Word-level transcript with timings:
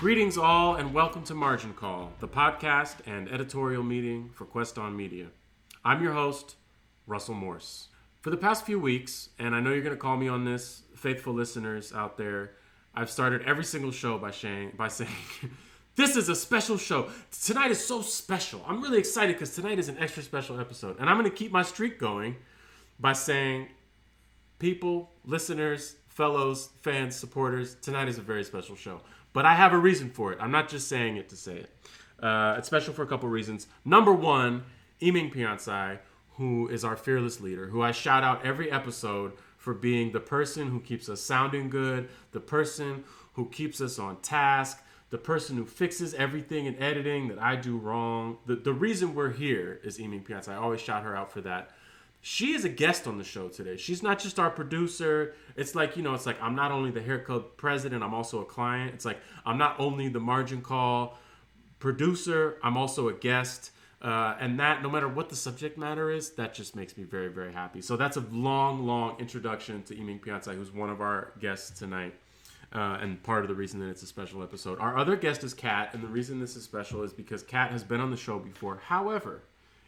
Greetings, 0.00 0.38
all, 0.38 0.76
and 0.76 0.94
welcome 0.94 1.22
to 1.24 1.34
Margin 1.34 1.74
Call, 1.74 2.10
the 2.20 2.26
podcast 2.26 3.06
and 3.06 3.30
editorial 3.30 3.82
meeting 3.82 4.30
for 4.32 4.46
Quest 4.46 4.78
On 4.78 4.96
Media. 4.96 5.26
I'm 5.84 6.02
your 6.02 6.14
host, 6.14 6.56
Russell 7.06 7.34
Morse. 7.34 7.88
For 8.22 8.30
the 8.30 8.38
past 8.38 8.64
few 8.64 8.80
weeks, 8.80 9.28
and 9.38 9.54
I 9.54 9.60
know 9.60 9.74
you're 9.74 9.82
going 9.82 9.94
to 9.94 10.00
call 10.00 10.16
me 10.16 10.26
on 10.26 10.46
this, 10.46 10.84
faithful 10.96 11.34
listeners 11.34 11.92
out 11.92 12.16
there, 12.16 12.52
I've 12.94 13.10
started 13.10 13.42
every 13.42 13.62
single 13.62 13.90
show 13.90 14.16
by 14.16 14.30
saying, 14.30 14.72
by 14.74 14.88
saying 14.88 15.10
this 15.96 16.16
is 16.16 16.30
a 16.30 16.34
special 16.34 16.78
show. 16.78 17.10
Tonight 17.42 17.70
is 17.70 17.86
so 17.86 18.00
special. 18.00 18.64
I'm 18.66 18.80
really 18.80 18.98
excited 18.98 19.34
because 19.34 19.54
tonight 19.54 19.78
is 19.78 19.90
an 19.90 19.98
extra 19.98 20.22
special 20.22 20.58
episode. 20.58 20.98
And 20.98 21.10
I'm 21.10 21.18
going 21.18 21.30
to 21.30 21.36
keep 21.36 21.52
my 21.52 21.62
streak 21.62 21.98
going 21.98 22.36
by 22.98 23.12
saying, 23.12 23.68
people, 24.58 25.10
listeners, 25.26 25.96
fellows, 26.08 26.70
fans, 26.80 27.16
supporters, 27.16 27.76
tonight 27.82 28.08
is 28.08 28.16
a 28.16 28.22
very 28.22 28.44
special 28.44 28.76
show. 28.76 29.02
But 29.32 29.46
I 29.46 29.54
have 29.54 29.72
a 29.72 29.78
reason 29.78 30.10
for 30.10 30.32
it. 30.32 30.38
I'm 30.40 30.50
not 30.50 30.68
just 30.68 30.88
saying 30.88 31.16
it 31.16 31.28
to 31.28 31.36
say 31.36 31.56
it. 31.56 31.70
Uh, 32.22 32.56
it's 32.58 32.66
special 32.66 32.92
for 32.92 33.02
a 33.02 33.06
couple 33.06 33.28
reasons. 33.28 33.66
Number 33.84 34.12
one, 34.12 34.64
Iming 35.00 35.32
Piansai, 35.34 35.98
who 36.34 36.68
is 36.68 36.84
our 36.84 36.96
fearless 36.96 37.40
leader, 37.40 37.68
who 37.68 37.82
I 37.82 37.92
shout 37.92 38.24
out 38.24 38.44
every 38.44 38.70
episode 38.70 39.32
for 39.56 39.74
being 39.74 40.12
the 40.12 40.20
person 40.20 40.68
who 40.68 40.80
keeps 40.80 41.08
us 41.08 41.20
sounding 41.20 41.70
good, 41.70 42.08
the 42.32 42.40
person 42.40 43.04
who 43.34 43.48
keeps 43.48 43.80
us 43.80 43.98
on 43.98 44.16
task, 44.20 44.82
the 45.10 45.18
person 45.18 45.56
who 45.56 45.66
fixes 45.66 46.14
everything 46.14 46.66
in 46.66 46.76
editing 46.76 47.28
that 47.28 47.38
I 47.38 47.56
do 47.56 47.76
wrong. 47.76 48.38
The, 48.46 48.56
the 48.56 48.72
reason 48.72 49.14
we're 49.14 49.32
here 49.32 49.80
is 49.82 49.98
Iming 49.98 50.26
Piansai. 50.26 50.52
I 50.52 50.56
always 50.56 50.80
shout 50.80 51.02
her 51.02 51.16
out 51.16 51.32
for 51.32 51.40
that 51.42 51.70
she 52.22 52.52
is 52.52 52.64
a 52.64 52.68
guest 52.68 53.06
on 53.06 53.18
the 53.18 53.24
show 53.24 53.48
today. 53.48 53.76
She's 53.76 54.02
not 54.02 54.18
just 54.18 54.38
our 54.38 54.50
producer. 54.50 55.34
It's 55.56 55.74
like, 55.74 55.96
you 55.96 56.02
know, 56.02 56.14
it's 56.14 56.26
like 56.26 56.40
I'm 56.42 56.54
not 56.54 56.70
only 56.70 56.90
the 56.90 57.00
Hair 57.00 57.20
Club 57.20 57.56
president, 57.56 58.04
I'm 58.04 58.14
also 58.14 58.42
a 58.42 58.44
client. 58.44 58.94
It's 58.94 59.04
like 59.04 59.18
I'm 59.46 59.56
not 59.56 59.80
only 59.80 60.08
the 60.08 60.20
margin 60.20 60.60
call 60.60 61.18
producer, 61.78 62.58
I'm 62.62 62.76
also 62.76 63.08
a 63.08 63.14
guest. 63.14 63.72
Uh, 64.02 64.34
and 64.40 64.58
that, 64.58 64.82
no 64.82 64.88
matter 64.88 65.08
what 65.08 65.28
the 65.28 65.36
subject 65.36 65.76
matter 65.76 66.10
is, 66.10 66.30
that 66.30 66.54
just 66.54 66.74
makes 66.74 66.96
me 66.96 67.04
very, 67.04 67.28
very 67.28 67.52
happy. 67.52 67.82
So 67.82 67.96
that's 67.96 68.16
a 68.16 68.24
long, 68.30 68.86
long 68.86 69.16
introduction 69.18 69.82
to 69.84 69.94
Iming 69.94 70.20
Piansai, 70.20 70.54
who's 70.54 70.72
one 70.72 70.88
of 70.88 71.02
our 71.02 71.32
guests 71.38 71.78
tonight. 71.78 72.14
Uh, 72.72 72.98
and 73.00 73.20
part 73.24 73.42
of 73.42 73.48
the 73.48 73.54
reason 73.54 73.80
that 73.80 73.88
it's 73.88 74.02
a 74.02 74.06
special 74.06 74.42
episode. 74.42 74.78
Our 74.78 74.96
other 74.96 75.16
guest 75.16 75.42
is 75.42 75.52
Kat, 75.52 75.90
and 75.92 76.02
the 76.02 76.08
reason 76.08 76.38
this 76.38 76.54
is 76.54 76.62
special 76.62 77.02
is 77.02 77.12
because 77.12 77.42
Kat 77.42 77.72
has 77.72 77.82
been 77.82 78.00
on 78.00 78.10
the 78.10 78.16
show 78.16 78.38
before. 78.38 78.80
However, 78.86 79.42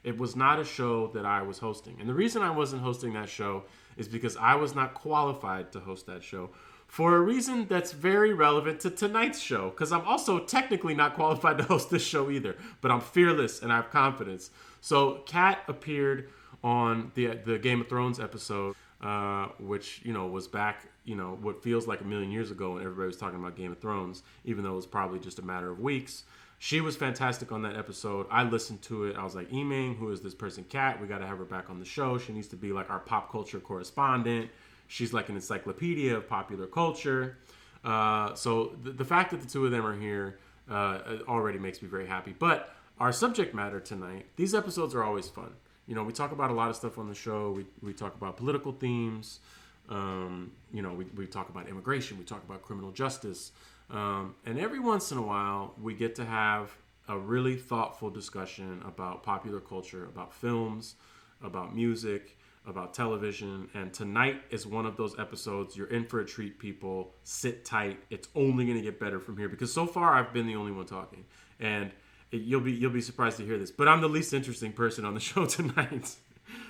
it 0.05 0.19
was 0.19 0.35
not 0.35 0.59
a 0.59 0.65
show 0.65 1.09
that 1.09 1.25
I 1.25 1.43
was 1.43 1.59
hosting. 1.59 1.97
And 2.01 2.09
the 2.09 2.15
reason 2.15 2.43
I 2.43 2.51
wasn't 2.51 2.83
hosting 2.83 3.13
that 3.15 3.29
show 3.29 3.65
is 3.97 4.09
because 4.09 4.37
I 4.37 4.55
was 4.57 4.75
not 4.75 4.95
qualified 4.95 5.73
to 5.73 5.81
host 5.81 6.07
that 6.07 6.23
show 6.23 6.51
for 6.93 7.17
a 7.17 7.21
reason 7.21 7.67
that's 7.69 7.93
very 7.93 8.35
relevant 8.35 8.81
to 8.81 8.91
tonight's 8.91 9.41
show. 9.41 9.71
Because 9.71 9.93
I'm 9.93 10.07
also 10.07 10.41
technically 10.41 10.95
not 10.95 11.15
qualified 11.15 11.57
to 11.59 11.65
host 11.65 11.91
this 11.91 12.05
show 12.05 12.31
either, 12.31 12.57
but 12.81 12.91
I'm 12.91 13.01
fearless 13.01 13.63
and 13.63 13.73
I 13.73 13.77
have 13.77 13.91
confidence. 13.91 14.51
So, 14.81 15.23
Kat 15.27 15.61
appeared 15.69 16.29
on 16.65 17.11
the 17.15 17.39
the 17.45 17.59
Game 17.59 17.81
of 17.81 17.89
Thrones 17.89 18.21
episode, 18.21 18.75
uh, 19.01 19.47
which 19.59 20.01
you 20.05 20.13
know 20.13 20.27
was 20.27 20.49
back, 20.49 20.87
you 21.05 21.15
know, 21.15 21.39
what 21.41 21.63
feels 21.63 21.87
like 21.87 22.01
a 22.01 22.05
million 22.05 22.31
years 22.31 22.51
ago 22.51 22.75
when 22.75 22.83
everybody 22.83 23.07
was 23.07 23.17
talking 23.17 23.39
about 23.39 23.57
Game 23.57 23.73
of 23.73 23.79
Thrones, 23.79 24.23
even 24.45 24.65
though 24.65 24.73
it 24.73 24.77
was 24.77 24.87
probably 24.87 25.19
just 25.19 25.39
a 25.39 25.43
matter 25.43 25.71
of 25.71 25.81
weeks. 25.81 26.25
She 26.65 26.81
was 26.81 26.95
fantastic 26.95 27.51
on 27.51 27.63
that 27.63 27.77
episode. 27.77 28.29
I 28.31 28.45
listened 28.45 28.83
to 28.83 29.07
it. 29.07 29.17
I 29.17 29.25
was 29.25 29.35
like, 29.35 29.51
Iming, 29.51 29.99
who 29.99 30.13
is 30.13 30.21
this 30.21 30.33
person, 30.33 30.63
Kat? 30.63 31.01
We 31.01 31.09
got 31.09 31.19
to 31.19 31.27
have 31.27 31.39
her 31.39 31.45
back 31.45 31.69
on 31.71 31.81
the 31.81 31.85
show. 31.85 32.19
She 32.19 32.33
needs 32.33 32.47
to 32.49 32.57
be 32.57 32.73
like 32.73 32.89
our 32.89 33.01
pop 33.01 33.33
culture 33.33 33.59
correspondent. 33.59 34.49
She's 34.87 35.13
like 35.13 35.29
an 35.29 35.35
encyclopedia 35.35 36.17
of 36.17 36.29
popular 36.29 36.69
culture. 36.69 37.37
Uh, 37.83 38.37
so 38.37 38.77
the, 38.81 38.93
the, 38.93 39.05
fact 39.05 39.33
that 39.33 39.41
the 39.41 39.49
two 39.49 39.67
of 39.67 39.73
them 39.73 39.85
are 39.85 39.99
here 39.99 40.39
uh, 40.71 41.01
already 41.27 41.59
makes 41.59 41.83
me 41.83 41.89
very 41.89 42.07
happy. 42.07 42.33
But 42.39 42.73
our 43.01 43.11
subject 43.11 43.57
matter 43.57 43.81
tonight, 43.81 44.27
these 44.37 44.55
episodes 44.55 44.95
are 44.95 45.03
always 45.03 45.29
fun. 45.29 45.51
You 45.89 45.97
know, 45.97 46.05
we 46.05 46.13
talk 46.13 46.31
about 46.31 46.53
a 46.53 46.55
lot 46.55 46.71
of 46.71 46.77
stuff 46.77 46.97
on 46.97 47.09
the 47.09 47.15
show. 47.17 47.51
We, 47.51 47.67
we 47.83 47.93
talk 47.93 48.15
about 48.15 48.37
political 48.37 48.71
themes. 48.71 49.41
Um, 49.89 50.53
you 50.73 50.81
know, 50.81 50.93
we, 50.93 51.07
we 51.17 51.27
talk 51.27 51.49
about 51.49 51.69
immigration. 51.69 52.19
We 52.19 52.25
talk 52.25 52.45
about 52.45 52.63
criminal 52.63 52.93
justice. 52.93 53.51
Um, 53.91 54.35
and 54.47 54.59
every 54.59 54.81
once 54.81 55.13
in 55.13 55.19
a 55.19 55.23
while, 55.23 55.75
we 55.81 55.95
get 55.95 56.15
to 56.17 56.25
have 56.25 56.75
a 57.09 57.19
really 57.19 57.57
thoughtful 57.57 58.11
discussion 58.11 58.83
about 58.87 59.23
popular 59.23 59.61
culture, 59.61 60.05
about 60.05 60.33
films, 60.33 60.95
about 61.43 61.75
music, 61.75 62.39
about 62.67 62.95
television. 62.95 63.69
And 63.75 63.93
tonight 63.93 64.43
is 64.51 64.67
one 64.67 64.87
of 64.87 64.97
those 64.97 65.19
episodes. 65.19 65.77
You're 65.77 65.89
in 65.89 66.07
for 66.07 66.21
a 66.21 66.25
treat, 66.25 66.59
people. 66.59 67.15
Sit 67.25 67.65
tight. 67.65 67.99
It's 68.11 68.29
only 68.35 68.65
going 68.65 68.77
to 68.77 68.83
get 68.83 69.01
better 69.01 69.21
from 69.21 69.37
here 69.37 69.49
because 69.49 69.73
so 69.73 69.87
far 69.87 70.15
I've 70.15 70.33
been 70.33 70.47
the 70.47 70.57
only 70.57 70.73
one 70.73 70.87
talking, 70.87 71.25
and 71.61 71.91
it, 72.31 72.43
you'll 72.43 72.61
be 72.61 72.73
you'll 72.73 72.93
be 72.93 73.01
surprised 73.01 73.37
to 73.39 73.45
hear 73.45 73.59
this. 73.59 73.71
But 73.71 73.89
I'm 73.89 74.01
the 74.01 74.09
least 74.09 74.33
interesting 74.33 74.73
person 74.73 75.05
on 75.05 75.15
the 75.15 75.21
show 75.31 75.47
tonight. 75.47 76.15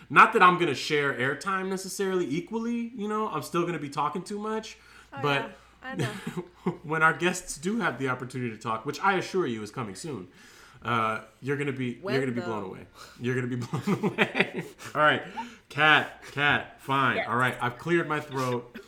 Not 0.08 0.32
that 0.34 0.42
I'm 0.42 0.54
going 0.56 0.68
to 0.68 0.74
share 0.74 1.14
airtime 1.14 1.68
necessarily 1.68 2.26
equally. 2.26 2.92
You 2.94 3.08
know, 3.08 3.28
I'm 3.28 3.42
still 3.42 3.62
going 3.62 3.74
to 3.74 3.78
be 3.78 3.88
talking 3.88 4.22
too 4.22 4.38
much, 4.38 4.76
oh, 5.12 5.18
but. 5.22 5.42
Yeah 5.42 5.48
I 5.84 5.97
know. 5.97 6.06
when 6.82 7.03
our 7.03 7.12
guests 7.12 7.56
do 7.59 7.81
have 7.81 7.98
the 7.98 8.09
opportunity 8.09 8.50
to 8.54 8.62
talk, 8.62 8.87
which 8.87 9.00
I 9.00 9.15
assure 9.16 9.47
you 9.47 9.62
is 9.62 9.70
coming 9.70 9.94
soon, 9.94 10.28
uh, 10.84 11.20
you're 11.41 11.56
gonna 11.56 11.72
be 11.72 11.98
when 12.03 12.15
you're 12.15 12.22
gonna 12.22 12.32
be 12.32 12.41
though? 12.41 12.47
blown 12.47 12.65
away. 12.65 12.87
You're 13.20 13.34
gonna 13.34 13.47
be 13.47 13.56
blown 13.66 14.12
away. 14.12 14.65
All 14.94 15.03
right, 15.03 15.22
Kat, 15.69 16.22
Kat, 16.32 16.81
fine. 16.81 17.16
Yes. 17.16 17.26
All 17.28 17.37
right, 17.37 17.56
I've 17.60 17.78
cleared 17.78 18.09
my 18.09 18.21
throat. 18.21 18.78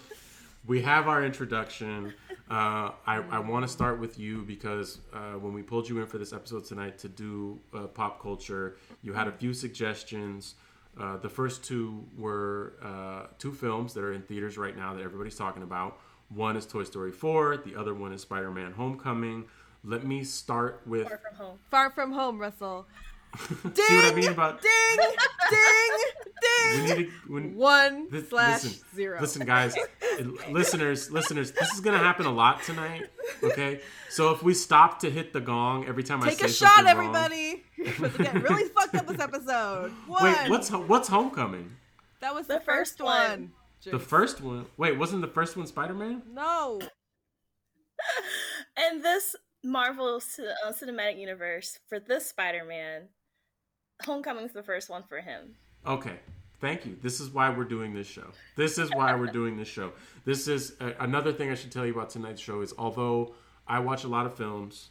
we 0.66 0.82
have 0.82 1.08
our 1.08 1.24
introduction. 1.24 2.14
Uh, 2.50 2.90
I, 3.06 3.22
I 3.30 3.38
want 3.38 3.64
to 3.64 3.68
start 3.72 3.98
with 3.98 4.18
you 4.18 4.42
because 4.42 4.98
uh, 5.14 5.32
when 5.32 5.54
we 5.54 5.62
pulled 5.62 5.88
you 5.88 6.00
in 6.00 6.06
for 6.06 6.18
this 6.18 6.32
episode 6.32 6.64
tonight 6.66 6.98
to 6.98 7.08
do 7.08 7.58
uh, 7.72 7.86
pop 7.86 8.20
culture, 8.20 8.76
you 9.02 9.14
had 9.14 9.28
a 9.28 9.32
few 9.32 9.54
suggestions. 9.54 10.54
Uh, 11.00 11.16
the 11.16 11.28
first 11.28 11.64
two 11.64 12.04
were 12.18 12.74
uh, 12.82 13.26
two 13.38 13.52
films 13.52 13.94
that 13.94 14.04
are 14.04 14.12
in 14.12 14.20
theaters 14.22 14.58
right 14.58 14.76
now 14.76 14.92
that 14.94 15.02
everybody's 15.02 15.36
talking 15.36 15.62
about. 15.62 15.98
One 16.34 16.56
is 16.56 16.66
Toy 16.66 16.82
Story 16.82 17.12
4, 17.12 17.58
the 17.58 17.76
other 17.76 17.94
one 17.94 18.12
is 18.12 18.22
Spider 18.22 18.50
Man 18.50 18.72
Homecoming. 18.72 19.44
Let 19.84 20.04
me 20.04 20.24
start 20.24 20.80
with 20.84 21.06
Far 21.06 21.18
From 21.18 21.36
Home. 21.36 21.58
Far 21.70 21.90
From 21.90 22.12
Home, 22.12 22.38
Russell. 22.40 22.86
ding, 23.62 23.74
See 23.74 23.94
what 23.96 24.04
I 24.12 24.14
mean 24.14 24.30
about 24.30 24.60
ding, 24.60 24.70
ding, 25.50 25.98
ding. 26.40 26.72
We 26.72 26.86
need 26.86 27.06
to, 27.06 27.32
when, 27.32 27.54
One 27.54 28.08
this, 28.10 28.30
slash 28.30 28.64
listen, 28.64 28.84
zero. 28.96 29.20
Listen, 29.20 29.46
guys, 29.46 29.76
listeners, 30.50 31.10
listeners, 31.12 31.52
this 31.52 31.72
is 31.72 31.80
gonna 31.80 31.98
happen 31.98 32.26
a 32.26 32.32
lot 32.32 32.62
tonight. 32.64 33.10
Okay, 33.42 33.80
so 34.10 34.32
if 34.32 34.42
we 34.42 34.54
stop 34.54 34.98
to 35.00 35.10
hit 35.10 35.32
the 35.32 35.40
gong 35.40 35.86
every 35.86 36.02
time 36.02 36.20
Take 36.22 36.32
I 36.32 36.34
take 36.34 36.44
a 36.46 36.52
shot, 36.52 36.86
everybody. 36.86 37.62
We're 38.00 38.08
getting 38.08 38.42
really 38.42 38.68
fucked 38.76 38.96
up 38.96 39.06
this 39.06 39.20
episode. 39.20 39.92
One. 40.08 40.24
Wait, 40.24 40.50
what's 40.50 40.70
what's 40.70 41.08
Homecoming? 41.08 41.76
That 42.20 42.34
was 42.34 42.48
the, 42.48 42.54
the 42.54 42.60
first, 42.60 42.98
first 42.98 43.00
one. 43.02 43.30
one. 43.30 43.52
The 43.90 43.98
first 43.98 44.40
one. 44.40 44.66
Wait, 44.76 44.98
wasn't 44.98 45.22
the 45.22 45.28
first 45.28 45.56
one 45.56 45.66
Spider 45.66 45.94
Man? 45.94 46.22
No. 46.32 46.80
and 48.76 49.02
this 49.02 49.36
Marvel 49.62 50.16
uh, 50.16 50.72
Cinematic 50.72 51.18
Universe 51.18 51.78
for 51.88 51.98
this 51.98 52.26
Spider 52.26 52.64
Man, 52.64 53.08
Homecoming's 54.04 54.52
the 54.52 54.62
first 54.62 54.90
one 54.90 55.02
for 55.08 55.20
him. 55.20 55.56
Okay. 55.86 56.18
Thank 56.60 56.86
you. 56.86 56.96
This 57.02 57.20
is 57.20 57.30
why 57.30 57.50
we're 57.50 57.64
doing 57.64 57.92
this 57.92 58.06
show. 58.06 58.26
This 58.56 58.78
is 58.78 58.90
why 58.94 59.14
we're 59.14 59.26
doing 59.26 59.56
this 59.56 59.68
show. 59.68 59.92
This 60.24 60.48
is 60.48 60.74
uh, 60.80 60.92
another 61.00 61.32
thing 61.32 61.50
I 61.50 61.54
should 61.54 61.70
tell 61.70 61.84
you 61.84 61.92
about 61.92 62.10
tonight's 62.10 62.40
show 62.40 62.62
is 62.62 62.72
although 62.78 63.34
I 63.66 63.80
watch 63.80 64.04
a 64.04 64.08
lot 64.08 64.24
of 64.24 64.34
films, 64.34 64.90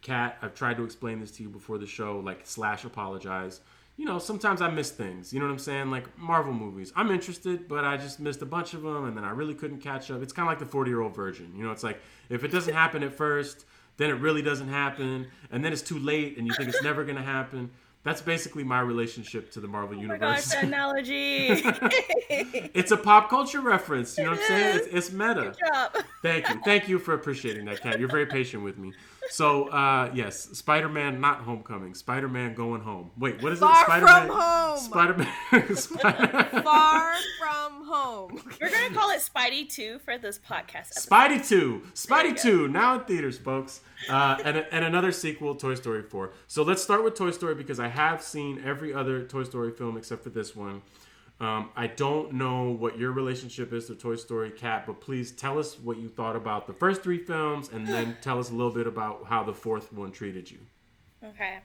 Kat, 0.00 0.36
I've 0.42 0.54
tried 0.54 0.76
to 0.76 0.84
explain 0.84 1.20
this 1.20 1.30
to 1.32 1.42
you 1.42 1.48
before 1.48 1.78
the 1.78 1.86
show, 1.86 2.20
like 2.20 2.42
slash 2.44 2.84
apologize 2.84 3.60
you 3.96 4.06
know, 4.06 4.18
sometimes 4.18 4.62
I 4.62 4.70
miss 4.70 4.90
things. 4.90 5.32
You 5.32 5.40
know 5.40 5.46
what 5.46 5.52
I'm 5.52 5.58
saying? 5.58 5.90
Like 5.90 6.18
Marvel 6.18 6.52
movies. 6.52 6.92
I'm 6.96 7.10
interested, 7.10 7.68
but 7.68 7.84
I 7.84 7.96
just 7.96 8.20
missed 8.20 8.42
a 8.42 8.46
bunch 8.46 8.74
of 8.74 8.82
them 8.82 9.04
and 9.04 9.16
then 9.16 9.24
I 9.24 9.30
really 9.30 9.54
couldn't 9.54 9.80
catch 9.80 10.10
up. 10.10 10.22
It's 10.22 10.32
kind 10.32 10.48
of 10.48 10.50
like 10.50 10.58
the 10.58 10.66
40 10.66 10.90
year 10.90 11.00
old 11.00 11.14
virgin. 11.14 11.52
You 11.56 11.64
know, 11.64 11.72
it's 11.72 11.82
like 11.82 12.00
if 12.28 12.44
it 12.44 12.48
doesn't 12.48 12.74
happen 12.74 13.02
at 13.02 13.14
first, 13.14 13.64
then 13.98 14.10
it 14.10 14.14
really 14.14 14.42
doesn't 14.42 14.68
happen. 14.68 15.26
And 15.50 15.64
then 15.64 15.72
it's 15.72 15.82
too 15.82 15.98
late 15.98 16.38
and 16.38 16.46
you 16.46 16.54
think 16.54 16.68
it's 16.68 16.82
never 16.84 17.04
going 17.04 17.16
to 17.16 17.22
happen. 17.22 17.70
That's 18.04 18.20
basically 18.20 18.64
my 18.64 18.80
relationship 18.80 19.52
to 19.52 19.60
the 19.60 19.68
Marvel 19.68 19.96
oh 19.96 20.00
universe. 20.00 20.48
My 20.48 20.54
gosh, 20.54 20.62
analogy. 20.64 21.46
it's 22.74 22.90
a 22.90 22.96
pop 22.96 23.30
culture 23.30 23.60
reference. 23.60 24.18
You 24.18 24.24
know 24.24 24.30
what 24.30 24.40
I'm 24.40 24.46
saying? 24.46 24.76
It's, 24.78 24.86
it's 24.88 25.12
meta. 25.12 25.54
Thank 26.20 26.48
you. 26.48 26.60
Thank 26.64 26.88
you 26.88 26.98
for 26.98 27.14
appreciating 27.14 27.66
that, 27.66 27.80
Kat. 27.80 28.00
You're 28.00 28.08
very 28.08 28.26
patient 28.26 28.64
with 28.64 28.76
me. 28.76 28.92
So, 29.30 29.68
uh, 29.68 30.10
yes, 30.14 30.40
Spider 30.52 30.88
Man, 30.88 31.20
not 31.20 31.38
Homecoming. 31.40 31.94
Spider 31.94 32.28
Man 32.28 32.54
going 32.54 32.80
home. 32.82 33.10
Wait, 33.16 33.42
what 33.42 33.52
is 33.52 33.60
Far 33.60 33.72
it? 33.82 33.84
Spider 33.84 34.04
Man. 34.06 34.26
From 34.26 34.36
home. 34.36 34.78
Spider 34.78 35.16
Man. 35.16 35.76
Spider- 35.76 36.62
Far 36.62 37.14
from 37.38 37.84
home. 37.86 38.42
We're 38.60 38.70
going 38.70 38.88
to 38.92 38.94
call 38.94 39.10
it 39.10 39.20
Spidey 39.20 39.68
2 39.68 40.00
for 40.00 40.18
this 40.18 40.38
podcast. 40.38 40.92
Episode. 40.96 41.10
Spidey 41.10 41.48
2. 41.48 41.82
Spidey 41.94 42.40
2. 42.40 42.68
Now 42.68 42.94
in 42.98 43.04
theaters, 43.04 43.38
folks. 43.38 43.80
Uh, 44.08 44.36
and, 44.44 44.56
and 44.72 44.84
another 44.84 45.12
sequel, 45.12 45.54
Toy 45.54 45.76
Story 45.76 46.02
4. 46.02 46.32
So 46.48 46.62
let's 46.62 46.82
start 46.82 47.04
with 47.04 47.14
Toy 47.14 47.30
Story 47.30 47.54
because 47.54 47.78
I 47.78 47.88
have 47.88 48.22
seen 48.22 48.60
every 48.64 48.92
other 48.92 49.22
Toy 49.24 49.44
Story 49.44 49.70
film 49.70 49.96
except 49.96 50.24
for 50.24 50.30
this 50.30 50.56
one. 50.56 50.82
Um, 51.42 51.70
I 51.74 51.88
don't 51.88 52.34
know 52.34 52.70
what 52.70 52.96
your 52.96 53.10
relationship 53.10 53.72
is 53.72 53.88
to 53.88 53.96
Toy 53.96 54.14
Story 54.14 54.52
Kat, 54.52 54.84
but 54.86 55.00
please 55.00 55.32
tell 55.32 55.58
us 55.58 55.76
what 55.76 55.96
you 55.96 56.08
thought 56.08 56.36
about 56.36 56.68
the 56.68 56.72
first 56.72 57.02
three 57.02 57.18
films 57.18 57.68
and 57.72 57.84
then 57.84 58.16
tell 58.22 58.38
us 58.38 58.50
a 58.50 58.54
little 58.54 58.70
bit 58.72 58.86
about 58.86 59.24
how 59.26 59.42
the 59.42 59.52
fourth 59.52 59.92
one 59.92 60.12
treated 60.12 60.48
you. 60.48 60.58
Okay. 61.24 61.58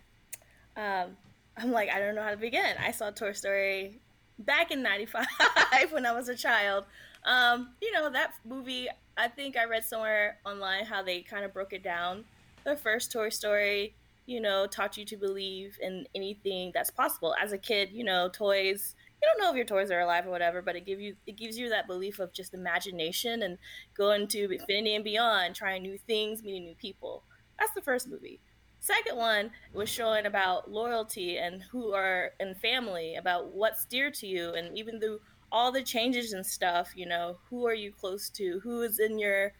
Um, 0.75 1.15
I'm 1.57 1.71
like, 1.71 1.91
I 1.91 1.99
don't 1.99 2.15
know 2.15 2.23
how 2.23 2.31
to 2.31 2.37
begin. 2.37 2.75
I 2.83 2.89
saw 2.89 3.11
Toy 3.11 3.33
Story 3.33 3.99
back 4.39 4.71
in 4.71 4.81
95 4.81 5.27
when 5.91 6.07
I 6.07 6.11
was 6.11 6.27
a 6.27 6.35
child. 6.35 6.85
Um, 7.23 7.69
you 7.79 7.91
know, 7.91 8.09
that 8.09 8.33
movie, 8.45 8.87
I 9.15 9.27
think 9.27 9.57
I 9.57 9.65
read 9.65 9.85
somewhere 9.85 10.39
online 10.43 10.85
how 10.85 11.03
they 11.03 11.21
kind 11.21 11.45
of 11.45 11.53
broke 11.53 11.73
it 11.73 11.83
down. 11.83 12.25
The 12.63 12.75
first 12.75 13.11
Toy 13.11 13.29
Story, 13.29 13.93
you 14.25 14.41
know, 14.41 14.65
taught 14.65 14.97
you 14.97 15.05
to 15.05 15.17
believe 15.17 15.77
in 15.83 16.07
anything 16.15 16.71
that's 16.73 16.89
possible. 16.89 17.35
As 17.39 17.51
a 17.51 17.59
kid, 17.59 17.91
you 17.91 18.03
know, 18.03 18.27
toys 18.27 18.95
you 19.21 19.27
don't 19.27 19.43
know 19.43 19.49
if 19.49 19.55
your 19.55 19.65
toys 19.65 19.91
are 19.91 19.99
alive 19.99 20.27
or 20.27 20.29
whatever, 20.29 20.61
but 20.61 20.75
it 20.75 20.85
give 20.85 20.99
you 20.99 21.15
it 21.25 21.37
gives 21.37 21.57
you 21.57 21.69
that 21.69 21.87
belief 21.87 22.19
of 22.19 22.33
just 22.33 22.53
imagination 22.53 23.41
and 23.43 23.57
going 23.95 24.27
to 24.29 24.51
infinity 24.51 24.95
and 24.95 25.03
beyond, 25.03 25.55
trying 25.55 25.81
new 25.81 25.97
things, 25.97 26.43
meeting 26.43 26.65
new 26.65 26.75
people. 26.75 27.23
That's 27.59 27.73
the 27.73 27.81
first 27.81 28.07
movie. 28.07 28.39
Second 28.79 29.17
one 29.17 29.51
was 29.73 29.89
showing 29.89 30.27
about 30.27 30.69
loyalty 30.69 31.37
and 31.37 31.63
who 31.63 31.93
are 31.93 32.31
and 32.39 32.55
family, 32.57 33.15
about 33.15 33.53
what's 33.53 33.85
dear 33.85 34.11
to 34.11 34.27
you, 34.27 34.53
and 34.53 34.77
even 34.77 34.99
through 34.99 35.19
all 35.51 35.71
the 35.71 35.83
changes 35.83 36.33
and 36.33 36.45
stuff, 36.45 36.91
you 36.95 37.05
know, 37.05 37.37
who 37.49 37.65
are 37.65 37.73
you 37.73 37.91
close 37.91 38.29
to? 38.31 38.59
Who 38.63 38.81
is 38.81 38.99
in 38.99 39.17
your 39.17 39.53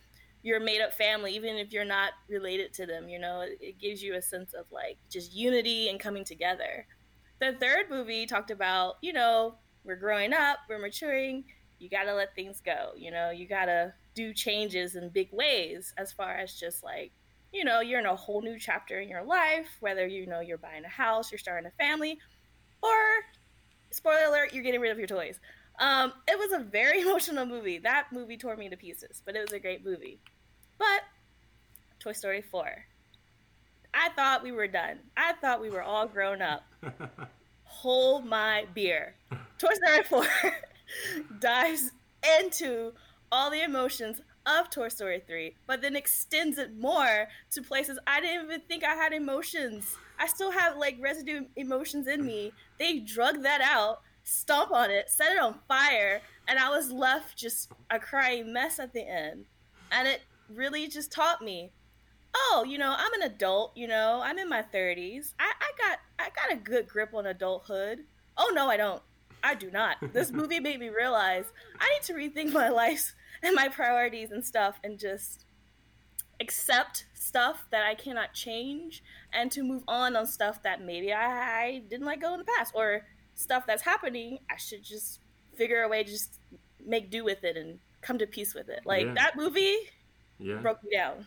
your 0.44 0.60
made 0.60 0.82
up 0.82 0.94
family, 0.94 1.34
even 1.36 1.58
if 1.58 1.74
you're 1.74 1.84
not 1.84 2.14
related 2.30 2.74
to 2.74 2.86
them, 2.86 3.10
you 3.10 3.20
know, 3.20 3.42
it, 3.42 3.58
it 3.60 3.80
gives 3.80 4.02
you 4.04 4.16
a 4.16 4.22
sense 4.22 4.54
of 4.54 4.66
like 4.72 4.98
just 5.10 5.34
unity 5.34 5.90
and 5.90 6.00
coming 6.00 6.24
together. 6.24 6.86
The 7.40 7.54
third 7.54 7.90
movie 7.90 8.26
talked 8.26 8.52
about, 8.52 8.96
you 9.02 9.14
know, 9.14 9.56
we're 9.84 9.96
growing 9.96 10.34
up, 10.34 10.60
we're 10.68 10.80
maturing, 10.80 11.46
you 11.80 11.90
got 11.90 12.04
to 12.06 12.14
let 12.14 12.36
things 12.36 12.62
go. 12.62 12.92
You 12.98 13.12
know, 13.12 13.30
you 13.30 13.48
got 13.48 13.66
to 13.66 13.94
do 14.16 14.34
changes 14.34 14.96
in 14.96 15.10
big 15.10 15.30
ways 15.32 15.94
as 15.98 16.12
far 16.12 16.36
as 16.38 16.60
just 16.60 16.84
like, 16.84 17.12
you 17.54 17.64
know, 17.64 17.80
you're 17.80 18.00
in 18.00 18.06
a 18.06 18.16
whole 18.16 18.42
new 18.42 18.60
chapter 18.60 19.00
in 19.00 19.08
your 19.08 19.24
life, 19.24 19.68
whether 19.80 20.06
you 20.06 20.26
know 20.26 20.40
you're 20.40 20.58
buying 20.58 20.84
a 20.84 20.90
house, 20.90 21.32
you're 21.32 21.40
starting 21.40 21.68
a 21.68 21.84
family, 21.84 22.20
or 22.82 22.96
spoiler 23.92 24.26
alert, 24.26 24.54
you're 24.54 24.64
getting 24.64 24.82
rid 24.82 24.92
of 24.92 24.98
your 24.98 25.08
toys. 25.08 25.40
Um, 25.80 26.12
it 26.28 26.38
was 26.38 26.52
a 26.52 26.64
very 26.64 27.02
emotional 27.08 27.46
movie. 27.46 27.78
That 27.78 28.08
movie 28.12 28.38
tore 28.38 28.58
me 28.58 28.70
to 28.70 28.78
pieces, 28.78 29.22
but 29.26 29.36
it 29.36 29.42
was 29.42 29.54
a 29.54 29.60
great 29.60 29.86
movie. 29.86 30.20
But 30.78 31.02
Toy 32.00 32.14
Story 32.14 32.42
4. 32.42 32.86
I 33.94 34.10
thought 34.10 34.44
we 34.44 34.52
were 34.52 34.68
done. 34.68 35.00
I 35.16 35.34
thought 35.34 35.62
we 35.62 35.70
were 35.70 35.82
all 35.82 36.08
grown 36.08 36.42
up. 36.42 36.64
Hold 37.64 38.26
my 38.26 38.66
beer. 38.74 39.16
Toy 39.58 39.74
Story 39.74 40.04
4 40.04 40.26
dives 41.40 41.92
into 42.40 42.94
all 43.32 43.50
the 43.50 43.64
emotions 43.64 44.22
of 44.46 44.70
Toy 44.70 44.88
Story 44.88 45.22
3, 45.26 45.56
but 45.66 45.82
then 45.82 45.96
extends 45.96 46.58
it 46.58 46.78
more 46.78 47.28
to 47.52 47.62
places 47.62 48.00
I 48.08 48.22
didn't 48.22 48.46
even 48.46 48.62
think 48.62 48.84
I 48.84 48.96
had 48.96 49.14
emotions. 49.14 49.98
I 50.20 50.28
still 50.28 50.52
have 50.52 50.78
like 50.78 50.98
residue 51.00 51.46
emotions 51.56 52.08
in 52.08 52.26
me. 52.26 52.54
They 52.80 53.00
drug 53.00 53.44
that 53.44 53.62
out, 53.62 54.02
stomp 54.24 54.72
on 54.72 54.90
it, 54.90 55.10
set 55.10 55.34
it 55.34 55.40
on 55.40 55.60
fire, 55.68 56.22
and 56.48 56.58
I 56.58 56.70
was 56.70 56.92
left 56.92 57.38
just 57.38 57.72
a 57.90 58.00
crying 58.00 58.54
mess 58.54 58.80
at 58.80 58.94
the 58.94 59.08
end. 59.08 59.46
And 59.92 60.08
it 60.08 60.22
really 60.50 60.88
just 60.88 61.12
taught 61.12 61.42
me 61.42 61.72
oh, 62.38 62.66
you 62.68 62.78
know, 62.78 62.94
I'm 62.98 63.14
an 63.14 63.24
adult, 63.24 63.72
you 63.76 63.88
know, 63.88 64.22
I'm 64.24 64.38
in 64.38 64.50
my 64.50 64.64
30s. 64.74 65.34
I, 65.40 65.52
I 65.60 65.72
got 65.78 66.00
I 66.20 66.30
got 66.30 66.58
a 66.58 66.62
good 66.62 66.88
grip 66.88 67.14
on 67.14 67.26
adulthood. 67.26 68.00
Oh 68.38 68.52
no, 68.54 68.68
I 68.68 68.78
don't. 68.78 69.02
I 69.44 69.56
do 69.56 69.72
not. 69.72 69.98
This 70.14 70.32
movie 70.40 70.60
made 70.60 70.80
me 70.80 70.90
realize 70.90 71.46
I 71.80 71.90
need 71.90 72.04
to 72.04 72.14
rethink 72.14 72.54
my 72.54 72.70
life 72.84 73.14
and 73.44 73.56
my 73.56 73.68
priorities 73.68 74.32
and 74.32 74.46
stuff 74.46 74.80
and 74.84 75.00
just 75.00 75.46
accept 76.40 77.06
stuff 77.14 77.66
that 77.72 77.84
I 77.84 77.96
cannot 77.96 78.34
change 78.34 79.04
and 79.34 79.52
to 79.52 79.64
move 79.64 79.84
on 79.88 80.16
on 80.16 80.28
stuff 80.28 80.62
that 80.64 80.84
maybe 80.84 81.12
I, 81.12 81.64
I 81.64 81.84
didn't 81.90 82.06
let 82.06 82.22
go 82.22 82.34
in 82.34 82.40
the 82.40 82.46
past 82.46 82.74
or 82.76 83.02
stuff 83.36 83.66
that's 83.66 83.84
happening. 83.84 84.40
I 84.50 84.58
should 84.58 84.84
just 84.84 85.20
figure 85.56 85.82
a 85.82 85.90
way 85.90 86.04
to 86.04 86.10
just 86.10 86.40
make 86.86 87.10
do 87.10 87.24
with 87.24 87.44
it 87.44 87.58
and 87.58 87.80
come 88.02 88.18
to 88.20 88.28
peace 88.28 88.54
with 88.54 88.70
it. 88.70 88.82
Like 88.86 89.06
yeah. 89.06 89.14
that 89.16 89.36
movie 89.36 89.78
yeah. 90.40 90.56
broke 90.56 90.84
me 90.84 90.92
down. 90.96 91.26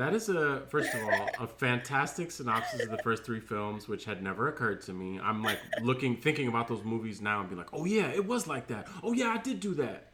That 0.00 0.14
is 0.14 0.30
a 0.30 0.62
first 0.70 0.94
of 0.94 1.02
all 1.02 1.28
a 1.40 1.46
fantastic 1.46 2.30
synopsis 2.30 2.84
of 2.84 2.90
the 2.90 2.96
first 3.02 3.22
three 3.22 3.38
films, 3.38 3.86
which 3.86 4.06
had 4.06 4.22
never 4.22 4.48
occurred 4.48 4.80
to 4.84 4.94
me. 4.94 5.20
I'm 5.22 5.42
like 5.42 5.58
looking, 5.82 6.16
thinking 6.16 6.48
about 6.48 6.68
those 6.68 6.82
movies 6.82 7.20
now, 7.20 7.40
and 7.40 7.50
be 7.50 7.54
like, 7.54 7.68
oh 7.74 7.84
yeah, 7.84 8.06
it 8.08 8.26
was 8.26 8.46
like 8.46 8.68
that. 8.68 8.88
Oh 9.02 9.12
yeah, 9.12 9.28
I 9.28 9.36
did 9.36 9.60
do 9.60 9.74
that. 9.74 10.06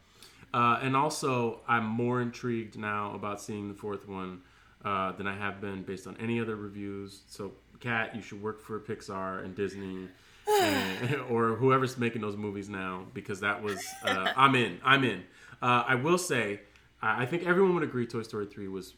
Uh, 0.53 0.81
and 0.83 0.97
also, 0.97 1.61
I'm 1.69 1.87
more 1.87 2.21
intrigued 2.21 2.77
now 2.77 3.15
about 3.15 3.41
seeing 3.41 3.69
the 3.69 3.75
fourth 3.75 4.09
one 4.09 4.41
uh, 4.85 5.12
than 5.12 5.29
I 5.29 5.37
have 5.37 5.61
been 5.61 5.85
based 5.85 6.09
on 6.09 6.17
any 6.19 6.41
other 6.41 6.56
reviews. 6.56 7.21
So, 7.29 7.53
Kat, 7.79 8.17
you 8.17 8.23
should 8.23 8.43
work 8.43 8.61
for 8.61 8.81
Pixar 8.81 9.44
and 9.44 9.55
Disney. 9.55 10.09
and, 10.49 11.15
or 11.31 11.55
whoever's 11.55 11.97
making 11.97 12.23
those 12.23 12.37
movies 12.37 12.69
now, 12.69 13.06
because 13.15 13.38
that 13.38 13.62
was 13.62 13.87
uh, 14.05 14.33
I'm 14.37 14.56
in. 14.56 14.81
I'm 14.83 15.05
in. 15.05 15.23
Uh, 15.62 15.85
I 15.87 15.94
will 15.94 16.19
say, 16.19 16.62
I 17.00 17.25
think 17.25 17.47
everyone 17.47 17.75
would 17.75 17.85
agree 17.85 18.06
Toy 18.06 18.23
Story 18.23 18.47
3 18.47 18.67
was 18.67 18.94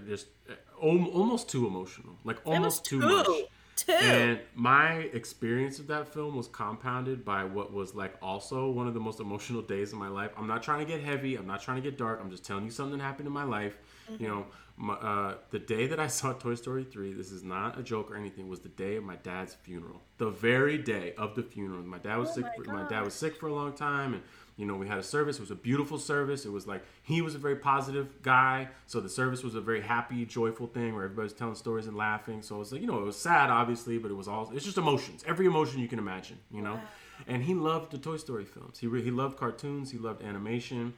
just 0.00 0.26
uh, 0.48 0.54
almost 0.80 1.48
too 1.48 1.66
emotional, 1.66 2.14
like 2.24 2.38
almost 2.44 2.84
too, 2.84 3.00
too 3.00 3.06
much. 3.06 3.26
Too. 3.26 3.92
And 3.92 4.40
my 4.54 4.92
experience 5.12 5.78
of 5.78 5.86
that 5.86 6.12
film 6.12 6.36
was 6.36 6.46
compounded 6.46 7.24
by 7.24 7.44
what 7.44 7.72
was 7.72 7.94
like 7.94 8.14
also 8.20 8.70
one 8.70 8.86
of 8.86 8.94
the 8.94 9.00
most 9.00 9.18
emotional 9.18 9.62
days 9.62 9.92
of 9.92 9.98
my 9.98 10.08
life. 10.08 10.30
I'm 10.36 10.46
not 10.46 10.62
trying 10.62 10.80
to 10.80 10.84
get 10.84 11.02
heavy. 11.02 11.36
I'm 11.36 11.46
not 11.46 11.62
trying 11.62 11.82
to 11.82 11.82
get 11.82 11.96
dark. 11.98 12.20
I'm 12.22 12.30
just 12.30 12.44
telling 12.44 12.64
you 12.64 12.70
something 12.70 13.00
happened 13.00 13.26
in 13.26 13.32
my 13.32 13.44
life. 13.44 13.78
Mm-hmm. 14.10 14.22
You 14.22 14.28
know, 14.28 14.46
my, 14.76 14.94
uh, 14.94 15.34
the 15.50 15.58
day 15.58 15.86
that 15.86 15.98
I 15.98 16.06
saw 16.18 16.32
Toy 16.32 16.54
Story 16.54 16.84
3, 16.84 17.14
this 17.14 17.32
is 17.32 17.42
not 17.42 17.78
a 17.78 17.82
joke 17.82 18.10
or 18.10 18.16
anything, 18.16 18.48
was 18.48 18.60
the 18.60 18.68
day 18.68 18.96
of 18.96 19.04
my 19.04 19.16
dad's 19.16 19.54
funeral. 19.54 20.02
The 20.18 20.30
very 20.30 20.78
day 20.78 21.14
of 21.16 21.34
the 21.34 21.42
funeral. 21.42 21.82
My 21.82 21.98
dad 21.98 22.16
was 22.16 22.30
oh 22.30 22.34
sick. 22.34 22.44
My, 22.44 22.64
for, 22.64 22.72
my 22.72 22.88
dad 22.88 23.04
was 23.04 23.14
sick 23.14 23.36
for 23.36 23.48
a 23.48 23.54
long 23.54 23.72
time, 23.72 24.14
and 24.14 24.22
you 24.56 24.66
know, 24.66 24.76
we 24.76 24.86
had 24.86 24.98
a 24.98 25.02
service. 25.02 25.36
It 25.36 25.42
was 25.42 25.50
a 25.50 25.56
beautiful 25.56 25.98
service. 25.98 26.44
It 26.44 26.52
was 26.52 26.66
like 26.66 26.84
he 27.02 27.22
was 27.22 27.34
a 27.34 27.38
very 27.38 27.56
positive 27.56 28.22
guy, 28.22 28.68
so 28.86 29.00
the 29.00 29.08
service 29.08 29.42
was 29.42 29.54
a 29.54 29.60
very 29.60 29.80
happy, 29.80 30.24
joyful 30.26 30.66
thing 30.66 30.94
where 30.94 31.04
everybody's 31.04 31.32
telling 31.32 31.54
stories 31.54 31.86
and 31.86 31.96
laughing. 31.96 32.42
So 32.42 32.56
it 32.56 32.58
was 32.58 32.72
like, 32.72 32.80
you 32.80 32.86
know, 32.86 32.98
it 32.98 33.04
was 33.04 33.18
sad, 33.18 33.50
obviously, 33.50 33.98
but 33.98 34.10
it 34.10 34.14
was 34.14 34.28
all 34.28 34.50
it's 34.54 34.64
just 34.64 34.78
emotions, 34.78 35.24
every 35.26 35.46
emotion 35.46 35.80
you 35.80 35.88
can 35.88 35.98
imagine, 35.98 36.38
you 36.50 36.62
know. 36.62 36.74
Wow. 36.74 36.82
And 37.26 37.42
he 37.44 37.54
loved 37.54 37.92
the 37.92 37.98
Toy 37.98 38.16
Story 38.16 38.44
films. 38.44 38.78
He 38.78 38.86
re- 38.86 39.02
he 39.02 39.10
loved 39.10 39.38
cartoons. 39.38 39.90
He 39.90 39.98
loved 39.98 40.22
animation. 40.22 40.94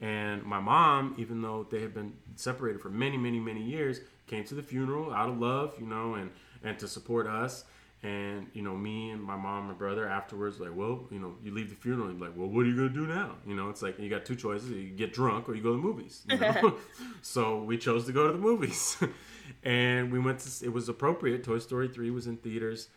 And 0.00 0.42
my 0.42 0.58
mom, 0.58 1.14
even 1.18 1.42
though 1.42 1.66
they 1.70 1.80
had 1.80 1.94
been 1.94 2.12
separated 2.34 2.80
for 2.80 2.90
many, 2.90 3.16
many, 3.16 3.38
many 3.38 3.62
years, 3.62 4.00
came 4.26 4.44
to 4.44 4.54
the 4.54 4.62
funeral 4.62 5.12
out 5.12 5.28
of 5.28 5.38
love, 5.38 5.74
you 5.78 5.86
know, 5.86 6.14
and 6.14 6.30
and 6.64 6.78
to 6.78 6.88
support 6.88 7.26
us. 7.26 7.64
And 8.02 8.48
you 8.52 8.62
know, 8.62 8.76
me 8.76 9.10
and 9.10 9.22
my 9.22 9.36
mom 9.36 9.60
and 9.60 9.68
my 9.68 9.74
brother 9.74 10.08
afterwards, 10.08 10.58
like, 10.58 10.74
well, 10.74 11.04
you 11.12 11.20
know, 11.20 11.36
you 11.44 11.54
leave 11.54 11.70
the 11.70 11.76
funeral, 11.76 12.08
and 12.08 12.20
like, 12.20 12.32
well, 12.36 12.48
what 12.48 12.62
are 12.62 12.68
you 12.68 12.74
gonna 12.74 12.88
do 12.88 13.06
now? 13.06 13.36
You 13.46 13.54
know, 13.54 13.68
it's 13.68 13.80
like 13.80 13.96
you 14.00 14.10
got 14.10 14.24
two 14.24 14.34
choices: 14.34 14.70
you 14.70 14.90
get 14.90 15.12
drunk 15.12 15.48
or 15.48 15.54
you 15.54 15.62
go 15.62 15.70
to 15.70 15.76
the 15.76 15.82
movies. 15.82 16.22
You 16.28 16.38
know? 16.38 16.78
so 17.22 17.62
we 17.62 17.78
chose 17.78 18.04
to 18.06 18.12
go 18.12 18.26
to 18.26 18.32
the 18.32 18.40
movies, 18.40 18.96
and 19.62 20.10
we 20.10 20.18
went 20.18 20.40
to. 20.40 20.64
It 20.64 20.72
was 20.72 20.88
appropriate. 20.88 21.44
Toy 21.44 21.58
Story 21.58 21.86
three 21.86 22.10
was 22.10 22.26
in 22.26 22.38
theaters, 22.38 22.88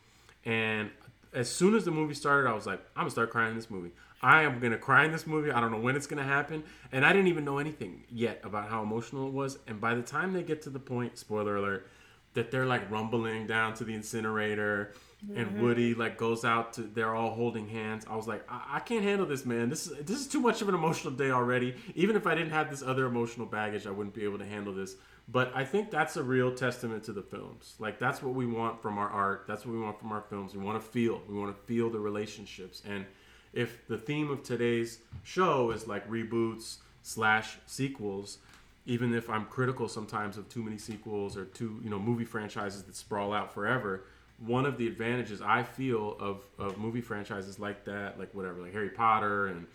and 0.44 0.90
as 1.34 1.50
soon 1.50 1.76
as 1.76 1.86
the 1.86 1.92
movie 1.92 2.16
started, 2.16 2.50
I 2.50 2.54
was 2.54 2.66
like, 2.66 2.80
I'm 2.96 3.02
gonna 3.02 3.12
start 3.12 3.30
crying 3.30 3.52
in 3.52 3.56
this 3.58 3.70
movie. 3.70 3.92
I 4.24 4.42
am 4.42 4.60
gonna 4.60 4.78
cry 4.78 5.06
in 5.06 5.12
this 5.12 5.28
movie. 5.28 5.52
I 5.52 5.60
don't 5.62 5.72
know 5.72 5.80
when 5.80 5.96
it's 5.96 6.08
gonna 6.08 6.24
happen, 6.24 6.64
and 6.92 7.06
I 7.06 7.14
didn't 7.14 7.28
even 7.28 7.46
know 7.46 7.60
anything 7.60 8.06
yet 8.10 8.42
about 8.44 8.70
how 8.70 8.82
emotional 8.82 9.28
it 9.28 9.34
was. 9.34 9.60
And 9.68 9.80
by 9.80 9.94
the 9.94 10.02
time 10.02 10.34
they 10.34 10.42
get 10.42 10.64
to 10.64 10.72
the 10.72 10.80
point, 10.80 11.20
spoiler 11.20 11.58
alert 11.58 11.88
that 12.36 12.52
they're 12.52 12.66
like 12.66 12.90
rumbling 12.92 13.48
down 13.48 13.74
to 13.74 13.84
the 13.84 13.94
incinerator 13.94 14.94
mm-hmm. 15.26 15.38
and 15.38 15.62
Woody 15.62 15.94
like 15.94 16.18
goes 16.18 16.46
out 16.46 16.74
to 16.74 16.82
they're 16.82 17.16
all 17.16 17.32
holding 17.32 17.68
hands. 17.68 18.06
I 18.10 18.16
was 18.16 18.28
like, 18.28 18.46
I-, 18.50 18.76
I, 18.76 18.80
can't 18.80 19.04
handle 19.04 19.26
this, 19.26 19.46
man. 19.46 19.70
This 19.70 19.88
is 19.88 19.98
this 20.06 20.20
is 20.20 20.28
too 20.28 20.40
much 20.40 20.62
of 20.62 20.70
an 20.70 20.76
emotional 20.76 21.14
day 21.14 21.32
already. 21.32 21.76
Even 21.96 22.16
if 22.16 22.28
I 22.28 22.36
didn't 22.36 22.52
have 22.52 22.70
this 22.70 22.84
other 22.84 23.06
emotional 23.06 23.48
baggage, 23.48 23.88
I 23.88 23.92
wouldn't 23.92 24.14
be 24.14 24.24
able 24.24 24.38
to 24.38 24.46
handle 24.46 24.74
this. 24.74 24.96
But 25.28 25.52
I 25.56 25.66
think 25.66 25.90
that's 25.90 26.18
a 26.18 26.24
real 26.24 26.54
testament 26.54 27.04
to 27.06 27.14
the 27.14 27.24
films. 27.24 27.76
Like 27.80 28.00
that's 28.00 28.22
what 28.22 28.36
we 28.36 28.46
want 28.46 28.82
from 28.82 28.98
our 28.98 29.10
art. 29.10 29.46
That's 29.48 29.66
what 29.66 29.74
we 29.74 29.82
want 29.82 30.00
from 30.00 30.12
our 30.12 30.22
films. 30.22 30.56
We 30.56 30.64
want 30.64 30.82
to 30.82 30.88
feel. 30.88 31.22
We 31.28 31.36
want 31.36 31.56
to 31.56 31.64
feel 31.66 31.90
the 31.90 32.00
relationships. 32.00 32.84
And 32.88 33.06
if 33.54 33.88
the 33.88 33.98
theme 33.98 34.30
of 34.30 34.44
today's 34.44 35.00
show 35.24 35.72
is 35.72 35.88
like 35.88 36.08
reboots 36.10 36.78
slash 37.02 37.58
sequels, 37.66 38.40
even 38.86 39.14
if 39.14 39.30
I'm 39.30 39.46
critical 39.46 39.88
sometimes 39.88 40.38
of 40.38 40.48
too 40.50 40.64
many 40.64 40.78
sequels 40.78 41.36
or 41.38 41.46
too 41.46 41.80
you 41.84 41.90
know 41.90 42.00
movie 42.00 42.26
franchises 42.26 42.84
that 42.84 42.96
sprawl 42.96 43.34
out 43.34 43.54
forever, 43.54 44.04
one 44.46 44.66
of 44.66 44.78
the 44.78 44.88
advantages 44.88 45.42
I 45.42 45.64
feel 45.64 46.18
of 46.20 46.44
of 46.58 46.78
movie 46.78 47.02
franchises 47.02 47.60
like 47.60 47.86
that, 47.86 48.20
like 48.20 48.34
whatever, 48.34 48.62
like 48.62 48.74
Harry 48.74 48.90
Potter 48.90 49.48
and 49.48 49.66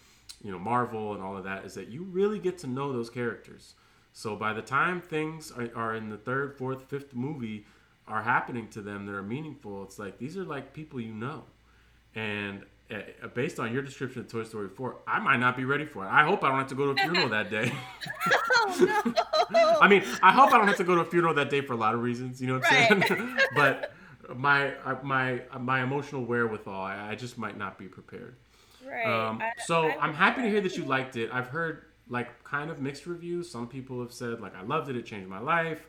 you 0.43 0.50
know 0.50 0.59
Marvel 0.59 1.14
and 1.14 1.23
all 1.23 1.37
of 1.37 1.45
that, 1.45 1.64
is 1.64 1.75
that 1.75 1.88
you 1.88 2.05
really 2.05 2.38
get 2.38 2.59
to 2.59 2.67
know 2.67 2.93
those 2.93 3.11
characters. 3.11 3.75
So 4.12 4.37
by 4.37 4.52
the 4.52 4.62
time 4.62 5.00
things 5.00 5.52
are, 5.52 5.69
are 5.75 5.95
in 5.95 6.11
the 6.11 6.17
third, 6.17 6.57
fourth, 6.57 6.83
fifth 6.88 7.14
movie 7.14 7.64
are 8.09 8.23
happening 8.23 8.67
to 8.69 8.83
them 8.83 9.07
that 9.07 9.14
are 9.14 9.23
meaningful, 9.23 9.85
it's 9.85 9.99
like 9.99 10.19
these 10.19 10.37
are 10.37 10.45
like 10.45 10.73
people 10.73 11.00
you 11.00 11.14
know, 11.14 11.45
and 12.14 12.64
based 13.35 13.61
on 13.61 13.73
your 13.73 13.82
description 13.82 14.20
of 14.23 14.28
Toy 14.28 14.44
Story 14.44 14.68
4, 14.68 14.97
I 15.06 15.20
might 15.20 15.38
not 15.38 15.56
be 15.56 15.64
ready 15.64 15.85
for 15.85 16.04
it. 16.04 16.09
I 16.09 16.25
hope 16.25 16.42
I 16.42 16.49
don't 16.49 16.59
have 16.59 16.68
to 16.68 16.75
go 16.75 16.92
to 16.92 17.00
a 17.00 17.04
funeral 17.04 17.28
that 17.28 17.50
day. 17.50 17.73
oh, 18.54 19.14
no. 19.50 19.78
I 19.80 19.88
mean, 19.88 20.02
I 20.23 20.32
hope 20.32 20.52
I 20.52 20.59
don't 20.59 20.68
have 20.68 20.76
to 20.76 20.85
go 20.85 20.94
to 20.94 21.02
a 21.02 21.04
funeral 21.04 21.35
that 21.35 21.50
day 21.50 21.61
for 21.61 21.73
a 21.73 21.76
lot 21.76 21.94
of 21.94 22.02
reasons, 22.02 22.40
you 22.40 22.47
know 22.49 22.54
what 22.54 22.73
I'm 22.73 23.00
right. 23.00 23.09
saying? 23.09 23.37
but 23.54 23.92
my 24.35 24.75
uh, 24.85 24.97
my 25.02 25.42
my 25.59 25.82
emotional 25.82 26.25
wherewithal, 26.25 26.82
I, 26.82 27.11
I, 27.11 27.14
just 27.14 27.37
might 27.37 27.56
not 27.56 27.78
be 27.78 27.87
prepared. 27.87 28.37
Right. 28.87 29.06
Um, 29.06 29.40
I, 29.40 29.50
so 29.64 29.88
I, 29.88 29.97
I'm 30.00 30.14
happy 30.14 30.42
to 30.42 30.49
hear 30.49 30.61
that 30.61 30.76
you 30.76 30.85
liked 30.85 31.16
it. 31.16 31.30
I've 31.32 31.49
heard 31.49 31.85
like 32.09 32.44
kind 32.44 32.70
of 32.70 32.80
mixed 32.80 33.06
reviews. 33.06 33.50
Some 33.50 33.66
people 33.66 34.00
have 34.00 34.12
said 34.12 34.40
like 34.40 34.54
I 34.56 34.62
loved 34.62 34.88
it, 34.88 34.97
it 34.97 35.06
changed 35.06 35.28
my 35.28 35.40
life. 35.40 35.87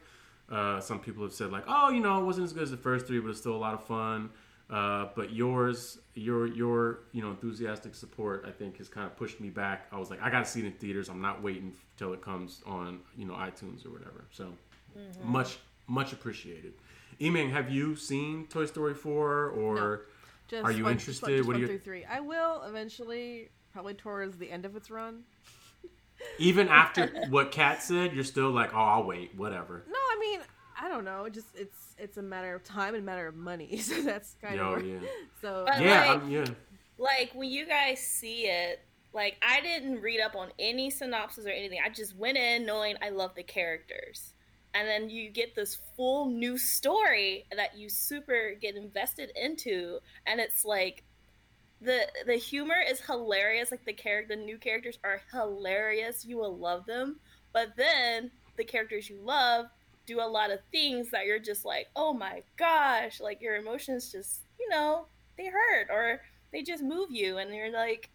Uh, 0.50 0.79
some 0.81 1.00
people 1.00 1.24
have 1.24 1.34
said 1.34 1.51
like, 1.51 1.63
oh, 1.67 1.89
you 1.89 2.01
know, 2.01 2.20
it 2.20 2.25
wasn't 2.25 2.46
as 2.46 2.51
good 2.51 2.63
as 2.63 2.72
the 2.72 2.77
first 2.77 3.08
three, 3.08 3.20
but 3.20 3.29
it's 3.29 3.39
still 3.39 3.55
a 3.55 3.58
lot 3.58 3.74
of 3.74 3.86
fun. 3.86 4.29
Uh, 4.72 5.10
but 5.16 5.34
yours, 5.34 5.98
your 6.16 6.48
your 6.48 7.00
you 7.12 7.22
know 7.22 7.32
enthusiastic 7.32 7.94
support, 7.94 8.46
I 8.48 8.51
think, 8.51 8.78
has 8.78 8.88
kind 8.88 9.06
of 9.06 9.18
pushed 9.18 9.42
me 9.42 9.50
back. 9.50 9.88
I 9.92 10.00
was 10.00 10.10
like, 10.10 10.22
I 10.22 10.30
got 10.30 10.46
to 10.46 10.50
see 10.50 10.62
it 10.62 10.66
in 10.66 10.72
theaters. 10.72 11.10
I'm 11.10 11.22
not 11.22 11.44
waiting 11.44 11.74
till 11.98 12.13
it 12.13 12.22
comes 12.22 12.62
on 12.66 13.00
you 13.18 13.25
know 13.25 13.34
iTunes 13.34 13.86
or 13.86 13.90
whatever. 13.90 14.24
So 14.32 14.54
mm-hmm. 14.98 15.32
much 15.32 15.58
much 15.88 16.13
appreciated. 16.13 16.74
Eming, 17.20 17.51
have 17.51 17.70
you 17.70 17.96
seen 17.96 18.48
Toy 18.48 18.66
Story 18.66 18.94
four 18.94 19.50
or 19.50 20.06
no, 20.51 20.62
are 20.62 20.72
you 20.72 20.86
one, 20.86 20.94
interested? 20.94 21.28
Just, 21.28 21.38
just 21.38 21.48
what 21.48 21.54
one 21.56 21.62
you... 21.62 21.68
through 21.68 21.80
three? 21.80 22.06
I 22.06 22.22
will 22.22 22.63
eventually, 22.63 23.50
probably 23.74 23.94
towards 23.94 24.38
the 24.38 24.50
end 24.50 24.66
of 24.66 24.75
its 24.75 24.90
run. 24.90 25.24
Even 26.40 26.70
after 26.70 27.08
what 27.30 27.51
Kat 27.51 27.84
said, 27.84 28.13
you're 28.13 28.24
still 28.24 28.51
like, 28.51 28.74
oh, 28.74 28.80
I'll 28.80 29.04
wait, 29.04 29.36
whatever. 29.36 29.84
No, 29.88 29.98
I 29.98 30.18
mean, 30.20 30.40
I 30.82 30.90
don't 30.90 31.06
know. 31.06 31.30
Just 31.30 31.48
it's 31.56 31.94
it's 32.00 32.18
a 32.18 32.22
matter 32.24 32.56
of 32.56 32.64
time 32.64 32.96
and 32.96 33.04
a 33.04 33.06
matter 33.06 33.28
of 33.28 33.36
money. 33.36 33.78
So 33.82 34.02
that's 34.02 34.36
kind 34.42 34.56
Yo, 34.56 34.74
of 34.74 34.86
yeah. 34.86 34.98
so 35.42 35.66
but 35.68 35.80
yeah, 35.80 36.00
like, 36.00 36.22
um, 36.22 36.30
yeah. 36.30 36.46
Like 36.98 37.32
when 37.34 37.50
you 37.50 37.68
guys 37.68 38.00
see 38.00 38.48
it, 38.48 38.80
like 39.14 39.38
I 39.48 39.62
didn't 39.62 40.02
read 40.02 40.20
up 40.20 40.36
on 40.36 40.50
any 40.58 40.90
synopsis 40.90 41.46
or 41.46 41.50
anything. 41.50 41.80
I 41.86 41.90
just 41.90 42.18
went 42.18 42.38
in 42.38 42.66
knowing 42.66 42.96
I 43.02 43.10
love 43.10 43.36
the 43.36 43.44
characters. 43.44 44.34
And 44.74 44.88
then 44.88 45.10
you 45.10 45.30
get 45.30 45.54
this 45.54 45.78
full 45.98 46.30
new 46.30 46.58
story 46.58 47.46
that 47.56 47.78
you 47.78 47.90
super 47.90 48.56
get 48.60 48.76
invested 48.76 49.32
into 49.36 50.00
and 50.26 50.40
it's 50.40 50.64
like 50.64 51.04
the 51.82 52.08
the 52.26 52.36
humor 52.36 52.82
is 52.88 53.02
hilarious. 53.02 53.70
Like 53.70 53.86
the 53.86 53.94
character, 53.94 54.36
the 54.36 54.42
new 54.42 54.58
characters 54.58 54.98
are 55.04 55.22
hilarious. 55.32 56.26
You 56.26 56.38
will 56.38 56.58
love 56.58 56.86
them. 56.86 57.20
But 57.54 57.76
then 57.76 58.32
the 58.58 58.64
characters 58.64 59.10
you 59.10 59.20
love 59.22 59.68
do 60.05 60.20
a 60.20 60.27
lot 60.27 60.51
of 60.51 60.60
things 60.72 61.12
that 61.12 61.25
you're 61.25 61.39
just 61.39 61.65
like, 61.65 61.88
oh 61.96 62.13
my 62.13 62.43
gosh, 62.58 63.20
like 63.20 63.41
your 63.41 63.55
emotions 63.55 64.12
just, 64.12 64.41
you 64.60 64.70
know, 64.70 65.05
they 65.38 65.48
hurt 65.48 65.88
or 65.89 66.22
they 66.51 66.62
just 66.62 66.84
move 66.84 67.12
you, 67.12 67.38
and 67.38 67.53
you're 67.53 67.72
like, 67.72 68.10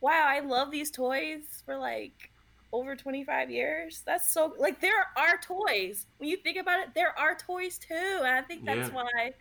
wow, 0.00 0.26
I 0.26 0.40
love 0.40 0.70
these 0.70 0.90
toys 0.90 1.62
for 1.64 1.76
like 1.78 2.30
over 2.72 2.96
25 2.96 3.50
years. 3.50 4.02
That's 4.04 4.30
so 4.30 4.54
like 4.58 4.80
there 4.80 5.06
are 5.16 5.38
toys. 5.40 6.06
When 6.18 6.28
you 6.28 6.36
think 6.36 6.58
about 6.58 6.80
it, 6.80 6.88
there 6.94 7.16
are 7.18 7.36
toys 7.36 7.78
too, 7.78 8.18
and 8.18 8.28
I 8.28 8.42
think 8.42 8.64
that's 8.64 8.88
yeah. 8.88 8.94
why 8.94 9.32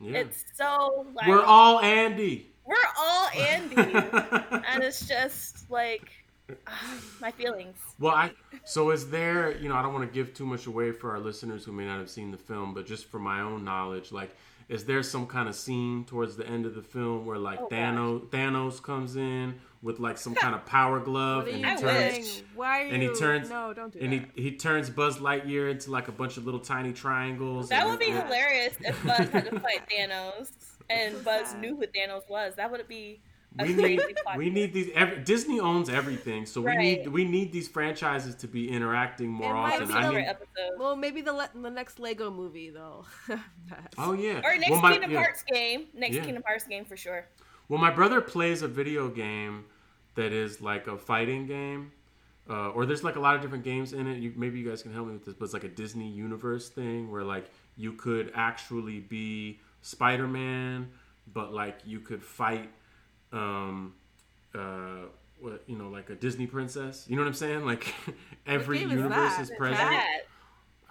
yeah. 0.00 0.18
it's 0.20 0.44
so 0.54 1.06
like 1.14 1.28
we're 1.28 1.42
all 1.42 1.80
Andy 1.80 2.50
we're 2.64 2.76
all 2.98 3.28
Andy, 3.36 3.76
and 3.76 4.82
it's 4.82 5.06
just 5.06 5.70
like 5.70 6.10
my 7.20 7.30
feelings. 7.30 7.76
Well, 7.98 8.14
I 8.14 8.32
so 8.64 8.90
is 8.90 9.10
there? 9.10 9.56
You 9.56 9.68
know, 9.68 9.76
I 9.76 9.82
don't 9.82 9.92
want 9.92 10.08
to 10.08 10.14
give 10.14 10.34
too 10.34 10.46
much 10.46 10.66
away 10.66 10.92
for 10.92 11.10
our 11.10 11.20
listeners 11.20 11.64
who 11.64 11.72
may 11.72 11.84
not 11.84 11.98
have 11.98 12.10
seen 12.10 12.30
the 12.30 12.38
film, 12.38 12.74
but 12.74 12.86
just 12.86 13.06
for 13.06 13.18
my 13.18 13.40
own 13.40 13.64
knowledge, 13.64 14.12
like, 14.12 14.34
is 14.68 14.84
there 14.84 15.02
some 15.02 15.26
kind 15.26 15.48
of 15.48 15.54
scene 15.54 16.04
towards 16.04 16.36
the 16.36 16.46
end 16.46 16.66
of 16.66 16.74
the 16.74 16.82
film 16.82 17.26
where 17.26 17.38
like 17.38 17.60
oh, 17.60 17.68
Thanos 17.68 18.30
gosh. 18.30 18.40
Thanos 18.40 18.82
comes 18.82 19.16
in 19.16 19.54
with 19.82 20.00
like 20.00 20.18
some 20.18 20.34
kind 20.44 20.54
of 20.54 20.64
power 20.66 21.00
glove 21.00 21.46
and 21.46 21.64
he 21.64 21.76
turns 21.76 22.42
Why 22.54 22.84
and 22.84 23.02
he 23.02 23.12
turns 23.14 23.50
no 23.50 23.72
don't 23.74 23.92
do 23.92 23.98
and 24.00 24.12
that. 24.12 24.28
he 24.34 24.42
he 24.42 24.56
turns 24.56 24.88
Buzz 24.90 25.18
Lightyear 25.18 25.70
into 25.70 25.90
like 25.90 26.08
a 26.08 26.12
bunch 26.12 26.36
of 26.36 26.44
little 26.44 26.60
tiny 26.60 26.92
triangles. 26.92 27.68
That 27.68 27.86
would 27.86 27.98
be 27.98 28.10
hilarious 28.10 28.74
if 28.80 29.02
Buzz 29.04 29.28
had 29.28 29.50
to 29.50 29.60
fight 29.60 29.82
Thanos 29.90 30.50
and 30.90 31.22
Buzz 31.24 31.54
knew 31.54 31.76
who 31.76 31.86
Thanos 31.86 32.28
was. 32.28 32.54
That 32.56 32.70
would 32.70 32.86
be. 32.88 33.20
We 33.58 33.72
need 33.72 34.00
we 34.36 34.50
need 34.50 34.72
these. 34.72 34.90
Every, 34.94 35.18
Disney 35.18 35.60
owns 35.60 35.88
everything, 35.88 36.44
so 36.44 36.60
right. 36.62 36.76
we 36.76 36.82
need 36.82 37.08
we 37.08 37.24
need 37.24 37.52
these 37.52 37.68
franchises 37.68 38.34
to 38.36 38.48
be 38.48 38.68
interacting 38.68 39.28
more 39.28 39.54
often. 39.54 39.92
I 39.92 40.10
mean, 40.10 40.26
well, 40.76 40.96
maybe 40.96 41.20
the 41.20 41.32
le- 41.32 41.50
the 41.54 41.70
next 41.70 42.00
Lego 42.00 42.30
movie 42.30 42.70
though. 42.70 43.04
oh 43.98 44.12
yeah, 44.12 44.40
or 44.44 44.56
next 44.56 44.70
well, 44.70 44.80
my, 44.80 44.92
Kingdom 44.92 45.12
yeah. 45.12 45.18
Hearts 45.18 45.44
game. 45.44 45.86
Next 45.94 46.16
yeah. 46.16 46.24
Kingdom 46.24 46.42
Hearts 46.44 46.64
game 46.64 46.84
for 46.84 46.96
sure. 46.96 47.26
Well, 47.68 47.78
my 47.78 47.90
brother 47.90 48.20
plays 48.20 48.62
a 48.62 48.68
video 48.68 49.08
game 49.08 49.66
that 50.16 50.32
is 50.32 50.60
like 50.60 50.86
a 50.86 50.98
fighting 50.98 51.46
game. 51.46 51.92
Uh, 52.48 52.68
or 52.70 52.84
there's 52.84 53.02
like 53.02 53.16
a 53.16 53.20
lot 53.20 53.34
of 53.34 53.40
different 53.40 53.64
games 53.64 53.94
in 53.94 54.06
it. 54.06 54.18
You, 54.18 54.32
maybe 54.36 54.58
you 54.58 54.68
guys 54.68 54.82
can 54.82 54.92
help 54.92 55.06
me 55.06 55.14
with 55.14 55.24
this, 55.24 55.34
but 55.34 55.46
it's 55.46 55.54
like 55.54 55.64
a 55.64 55.68
Disney 55.68 56.10
universe 56.10 56.68
thing 56.68 57.10
where 57.10 57.22
like 57.22 57.46
you 57.76 57.92
could 57.92 58.32
actually 58.34 59.00
be 59.00 59.60
Spider 59.80 60.28
Man, 60.28 60.90
but 61.32 61.54
like 61.54 61.78
you 61.86 62.00
could 62.00 62.22
fight, 62.22 62.70
um, 63.34 63.94
uh, 64.54 65.06
what 65.40 65.62
you 65.66 65.76
know, 65.76 65.88
like 65.88 66.10
a 66.10 66.14
Disney 66.14 66.46
princess. 66.46 67.04
You 67.08 67.16
know 67.16 67.22
what 67.22 67.28
I'm 67.28 67.34
saying? 67.34 67.66
Like 67.66 67.94
every 68.46 68.80
universe 68.80 69.34
is, 69.34 69.50
is 69.50 69.56
present. 69.56 70.02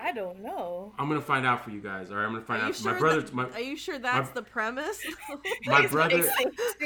I 0.03 0.11
don't 0.11 0.41
know. 0.41 0.91
I'm 0.99 1.07
gonna 1.07 1.21
find 1.21 1.45
out 1.45 1.63
for 1.63 1.71
you 1.71 1.79
guys. 1.79 2.11
All 2.11 2.17
right, 2.17 2.25
I'm 2.25 2.33
gonna 2.33 2.43
find 2.43 2.61
out. 2.61 2.75
Sure 2.75 2.91
my 2.91 2.99
brother. 2.99 3.21
That, 3.21 3.33
my, 3.33 3.49
are 3.51 3.61
you 3.61 3.77
sure 3.77 3.97
that's 3.97 4.29
my, 4.29 4.33
the 4.33 4.41
premise? 4.41 4.99
my 5.65 5.87
brother. 5.87 6.23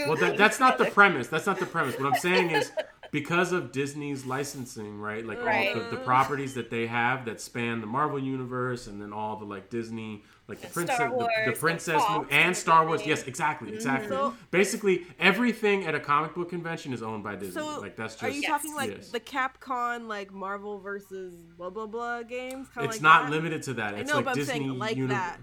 Well, 0.05 0.15
that, 0.17 0.37
that's 0.37 0.59
not 0.59 0.77
the 0.77 0.85
premise. 0.85 1.27
That's 1.27 1.47
not 1.47 1.59
the 1.59 1.65
premise. 1.65 1.97
What 1.97 2.13
I'm 2.13 2.19
saying 2.19 2.51
is, 2.51 2.71
because 3.11 3.51
of 3.51 3.71
Disney's 3.71 4.25
licensing, 4.25 4.99
right? 4.99 5.25
Like 5.25 5.43
right. 5.43 5.75
all 5.75 5.81
the, 5.81 5.89
the 5.89 5.97
properties 5.97 6.53
that 6.53 6.69
they 6.69 6.85
have 6.85 7.25
that 7.25 7.41
span 7.41 7.81
the 7.81 7.87
Marvel 7.87 8.19
universe, 8.19 8.85
and 8.85 9.01
then 9.01 9.11
all 9.11 9.37
the 9.37 9.45
like 9.45 9.71
Disney 9.71 10.23
like 10.47 10.61
the 10.61 10.67
princess, 10.67 10.97
the, 10.97 11.29
the, 11.45 11.51
princess 11.51 12.01
and, 12.07 12.17
movie, 12.19 12.31
and 12.31 12.55
Star 12.55 12.87
Wars. 12.87 13.05
Yes, 13.05 13.23
exactly, 13.23 13.67
mm-hmm. 13.67 13.75
exactly. 13.75 14.09
So, 14.09 14.33
Basically, 14.49 15.05
everything 15.19 15.85
at 15.85 15.93
a 15.93 15.99
comic 15.99 16.35
book 16.35 16.49
convention 16.49 16.93
is 16.93 17.03
owned 17.03 17.21
by 17.23 17.35
Disney. 17.35 17.61
So 17.61 17.81
like 17.81 17.97
that's 17.97 18.13
just. 18.13 18.23
Are 18.23 18.29
you 18.29 18.41
yes. 18.41 18.49
talking 18.49 18.73
like 18.73 18.91
yes. 18.91 19.09
the 19.09 19.19
Capcom, 19.19 20.07
like 20.07 20.31
Marvel 20.31 20.79
versus 20.79 21.33
blah 21.57 21.69
blah 21.69 21.85
blah 21.85 22.23
games? 22.23 22.69
Kinda 22.73 22.87
it's 22.87 22.97
like 22.97 23.01
not 23.01 23.23
that? 23.23 23.31
limited 23.31 23.63
to 23.63 23.73
that. 23.73 23.95
It's 23.95 24.09
I 24.09 24.13
know, 24.13 24.17
like 24.17 24.25
but 24.25 24.35
Disney 24.35 24.53
I'm 24.53 24.59
saying 24.61 24.79
like 24.79 24.95
uni- 24.95 25.07
that. 25.13 25.39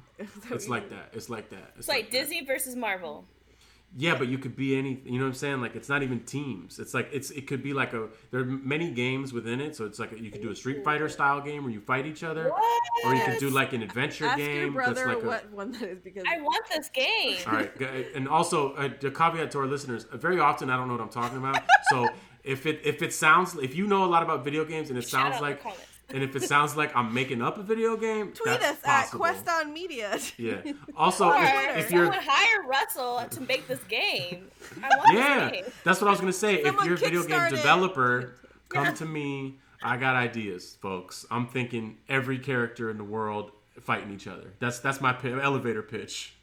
it's 0.50 0.68
like 0.68 0.88
that. 0.88 1.10
It's 1.12 1.28
like 1.28 1.50
that. 1.50 1.72
It's, 1.72 1.80
it's 1.80 1.88
like, 1.88 2.04
like 2.04 2.10
Disney 2.10 2.44
versus 2.44 2.74
Marvel. 2.74 3.26
Yeah, 3.96 4.16
but 4.16 4.26
you 4.26 4.38
could 4.38 4.56
be 4.56 4.76
any. 4.76 5.00
You 5.04 5.18
know 5.18 5.24
what 5.24 5.28
I'm 5.28 5.34
saying? 5.34 5.60
Like 5.60 5.76
it's 5.76 5.88
not 5.88 6.02
even 6.02 6.20
teams. 6.20 6.78
It's 6.80 6.94
like 6.94 7.08
it's 7.12 7.30
it 7.30 7.46
could 7.46 7.62
be 7.62 7.72
like 7.72 7.92
a. 7.92 8.08
There 8.32 8.40
are 8.40 8.44
many 8.44 8.90
games 8.90 9.32
within 9.32 9.60
it, 9.60 9.76
so 9.76 9.84
it's 9.84 10.00
like 10.00 10.12
a, 10.12 10.20
you 10.20 10.32
could 10.32 10.42
do 10.42 10.50
a 10.50 10.56
Street 10.56 10.82
Fighter 10.82 11.08
style 11.08 11.40
game 11.40 11.62
where 11.62 11.72
you 11.72 11.80
fight 11.80 12.04
each 12.04 12.24
other, 12.24 12.50
what? 12.50 12.82
or 13.04 13.14
you 13.14 13.22
could 13.24 13.38
do 13.38 13.50
like 13.50 13.72
an 13.72 13.82
adventure 13.82 14.26
Ask 14.26 14.38
game. 14.38 14.62
Your 14.62 14.72
brother 14.72 14.94
that's 14.94 15.06
like 15.06 15.24
what 15.24 15.44
a, 15.44 15.54
one 15.54 15.72
that 15.72 15.82
is 15.82 16.00
because 16.00 16.24
I 16.28 16.40
want 16.40 16.64
this 16.74 16.88
game. 16.88 17.36
All 17.46 17.52
right, 17.52 17.70
uh, 17.80 17.86
and 18.16 18.28
also 18.28 18.74
uh, 18.74 18.90
a, 19.00 19.06
a 19.06 19.10
caveat 19.12 19.52
to 19.52 19.58
our 19.60 19.66
listeners: 19.66 20.06
uh, 20.06 20.16
very 20.16 20.40
often 20.40 20.70
I 20.70 20.76
don't 20.76 20.88
know 20.88 20.94
what 20.94 21.02
I'm 21.02 21.08
talking 21.08 21.38
about. 21.38 21.62
So 21.90 22.08
if 22.42 22.66
it 22.66 22.80
if 22.84 23.00
it 23.00 23.12
sounds 23.12 23.54
if 23.56 23.76
you 23.76 23.86
know 23.86 24.04
a 24.04 24.06
lot 24.06 24.22
about 24.24 24.44
video 24.44 24.64
games 24.64 24.90
and 24.90 24.98
it 24.98 25.02
Shout 25.02 25.32
sounds 25.32 25.40
like 25.40 25.62
and 26.14 26.22
if 26.22 26.36
it 26.36 26.44
sounds 26.44 26.76
like 26.76 26.94
I'm 26.96 27.12
making 27.12 27.42
up 27.42 27.58
a 27.58 27.62
video 27.62 27.96
game, 27.96 28.32
tweet 28.32 28.62
us 28.62 28.78
possible. 28.78 29.26
at 29.26 29.34
Quest 29.34 29.48
on 29.48 29.72
Media. 29.72 30.18
Yeah. 30.38 30.62
Also, 30.96 31.28
or 31.28 31.36
if, 31.36 31.86
if 31.86 31.90
you're 31.90 32.10
hire 32.12 32.62
Russell 32.68 33.24
to 33.28 33.40
make 33.40 33.66
this 33.66 33.82
game, 33.84 34.48
yeah, 35.12 35.50
game. 35.50 35.64
that's 35.82 36.00
what 36.00 36.06
I 36.06 36.10
was 36.10 36.20
gonna 36.20 36.32
say. 36.32 36.62
Someone 36.62 36.84
if 36.84 36.86
you're 36.86 36.96
a 36.96 37.10
video 37.10 37.24
game 37.24 37.50
developer, 37.50 38.36
come 38.68 38.84
yeah. 38.84 38.92
to 38.92 39.04
me. 39.04 39.58
I 39.82 39.96
got 39.96 40.14
ideas, 40.14 40.76
folks. 40.80 41.26
I'm 41.30 41.46
thinking 41.48 41.98
every 42.08 42.38
character 42.38 42.90
in 42.90 42.96
the 42.96 43.04
world 43.04 43.50
fighting 43.80 44.12
each 44.12 44.28
other. 44.28 44.52
That's 44.60 44.78
that's 44.78 45.00
my 45.00 45.12
p- 45.12 45.32
elevator 45.32 45.82
pitch. 45.82 46.34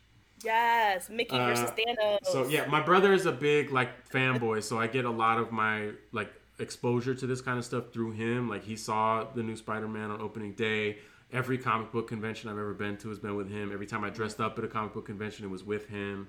Yes, 0.44 1.10
Mickey 1.10 1.36
uh, 1.36 1.48
versus 1.48 1.72
Thanos. 1.72 2.26
So 2.26 2.48
yeah, 2.48 2.66
my 2.66 2.82
brother 2.82 3.14
is 3.14 3.26
a 3.26 3.32
big 3.32 3.72
like 3.72 4.10
fanboy, 4.10 4.64
so 4.64 4.80
I 4.80 4.88
get 4.88 5.06
a 5.06 5.12
lot 5.12 5.38
of 5.38 5.52
my 5.52 5.92
like 6.12 6.32
exposure 6.62 7.16
to 7.16 7.28
this 7.28 7.42
kind 7.42 7.58
of 7.58 7.66
stuff 7.66 7.92
through 7.92 8.12
him. 8.12 8.48
Like 8.48 8.64
he 8.64 8.76
saw 8.76 9.26
the 9.34 9.44
new 9.44 9.56
Spider-Man 9.56 10.12
on 10.12 10.22
opening 10.22 10.54
day. 10.54 11.00
Every 11.34 11.58
comic 11.58 11.92
book 11.92 12.08
convention 12.08 12.50
I've 12.50 12.58
ever 12.58 12.74
been 12.74 12.98
to 12.98 13.10
has 13.10 13.20
been 13.20 13.36
with 13.36 13.50
him. 13.50 13.72
Every 13.72 13.88
time 13.88 14.04
I 14.04 14.10
dressed 14.10 14.40
up 14.40 14.58
at 14.58 14.64
a 14.66 14.68
comic 14.68 14.94
book 14.94 15.06
convention, 15.06 15.46
it 15.46 15.50
was 15.50 15.64
with 15.64 15.88
him. 15.88 16.28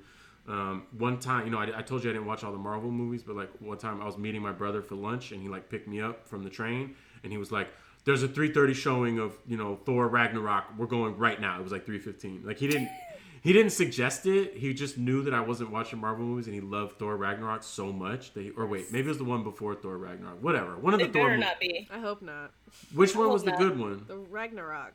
Um, 0.49 0.87
one 0.99 1.21
time, 1.21 1.45
you 1.45 1.51
know, 1.51 1.59
I, 1.59 1.79
I, 1.79 1.83
told 1.83 2.03
you 2.03 2.11
I 2.11 2.15
didn't 2.15 2.27
watch 2.27 2.43
all 2.43 2.51
the 2.51 2.59
Marvel 2.59 2.91
movies, 2.91 3.23
but 3.23 3.37
like 3.37 3.51
one 3.61 3.79
time 3.79 4.01
I 4.03 4.05
was 4.05 4.19
meeting 4.19 4.43
my 4.43 4.51
brother 4.51 4.83
for 4.83 4.97
lunch, 4.97 5.31
and 5.31 5.41
he 5.41 5.49
like 5.49 5.69
picked 5.69 5.87
me 5.87 6.01
up 6.01 6.27
from 6.27 6.43
the 6.43 6.51
train, 6.51 6.97
and 7.23 7.31
he 7.31 7.39
was 7.39 7.53
like, 7.53 7.69
"There's 8.05 8.25
a 8.25 8.29
3:30 8.29 8.75
showing 8.75 9.19
of 9.21 9.39
you 9.47 9.57
know 9.57 9.79
Thor 9.85 10.09
Ragnarok. 10.09 10.65
We're 10.77 10.87
going 10.87 11.17
right 11.17 11.41
now." 11.41 11.61
It 11.61 11.63
was 11.63 11.71
like 11.71 11.87
3:15. 11.87 12.45
Like 12.45 12.59
he 12.59 12.67
didn't 12.67 12.89
he 13.43 13.53
didn't 13.53 13.73
suggest 13.73 14.27
it. 14.27 14.57
He 14.57 14.73
just 14.73 14.97
knew 14.97 15.23
that 15.25 15.35
I 15.35 15.41
wasn't 15.41 15.73
watching 15.73 15.99
Marvel 15.99 16.25
movies, 16.25 16.47
and 16.47 16.55
he 16.55 16.61
loved 16.61 16.99
Thor 16.99 17.17
Ragnarok 17.17 17.65
so 17.65 17.93
much 17.93 18.33
that. 18.35 18.43
He, 18.43 18.51
or 18.51 18.67
wait, 18.67 18.93
maybe 18.93 19.07
it 19.07 19.09
was 19.09 19.19
the 19.19 19.25
one 19.25 19.43
before 19.43 19.75
Thor 19.75 19.99
Ragnarok. 19.99 20.43
Whatever. 20.43 20.77
One 20.77 20.95
of 20.95 21.01
the 21.01 21.07
it 21.07 21.13
Thor. 21.13 21.29
Better 21.29 21.39
not 21.39 21.59
be. 21.61 21.89
I 21.91 21.99
hope 21.99 22.23
not. 22.23 22.53
Which 22.95 23.17
one 23.17 23.31
was 23.31 23.43
the 23.43 23.53
good 23.53 23.79
one? 23.79 24.05
The 24.07 24.17
Ragnarok. 24.17 24.95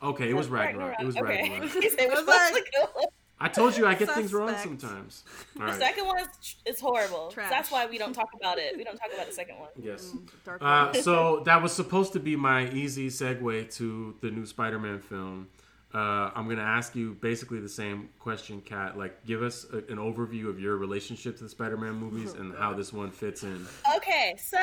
Okay, 0.00 0.30
it 0.30 0.34
was 0.34 0.48
Ragnarok. 0.48 0.98
Ragnarok. 0.98 1.00
It 1.02 1.06
was 1.06 1.16
okay. 1.16 1.42
Ragnarok. 1.42 1.74
it 1.74 2.24
was 2.26 2.52
like, 2.52 3.10
I 3.40 3.48
told 3.48 3.76
you 3.76 3.86
I 3.86 3.94
get 3.94 4.10
things 4.10 4.32
wrong 4.32 4.54
sometimes. 4.56 5.24
All 5.60 5.66
the 5.66 5.72
second 5.74 6.06
one 6.06 6.18
is, 6.20 6.56
is 6.66 6.80
horrible. 6.80 7.30
So 7.30 7.40
that's 7.48 7.70
why 7.70 7.86
we 7.86 7.96
don't 7.96 8.12
talk 8.12 8.30
about 8.34 8.58
it. 8.58 8.76
We 8.76 8.82
don't 8.82 8.96
talk 8.96 9.10
about 9.14 9.26
the 9.26 9.32
second 9.32 9.58
one. 9.58 9.68
Yes. 9.80 10.12
Mm, 10.44 10.58
uh, 10.60 10.92
so 10.94 11.42
that 11.44 11.62
was 11.62 11.72
supposed 11.72 12.12
to 12.14 12.20
be 12.20 12.34
my 12.34 12.68
easy 12.70 13.08
segue 13.08 13.72
to 13.76 14.16
the 14.20 14.30
new 14.30 14.44
Spider-Man 14.44 15.00
film. 15.00 15.48
Uh, 15.94 16.30
I'm 16.34 16.48
gonna 16.48 16.62
ask 16.62 16.94
you 16.94 17.14
basically 17.14 17.60
the 17.60 17.68
same 17.68 18.10
question, 18.18 18.60
Kat. 18.60 18.98
Like, 18.98 19.24
give 19.24 19.42
us 19.42 19.66
a, 19.72 19.78
an 19.78 19.96
overview 19.96 20.48
of 20.48 20.60
your 20.60 20.76
relationship 20.76 21.38
to 21.38 21.44
the 21.44 21.48
Spider-Man 21.48 21.94
movies 21.94 22.34
and 22.34 22.54
how 22.54 22.74
this 22.74 22.92
one 22.92 23.10
fits 23.10 23.42
in. 23.42 23.66
Okay, 23.96 24.36
so 24.38 24.58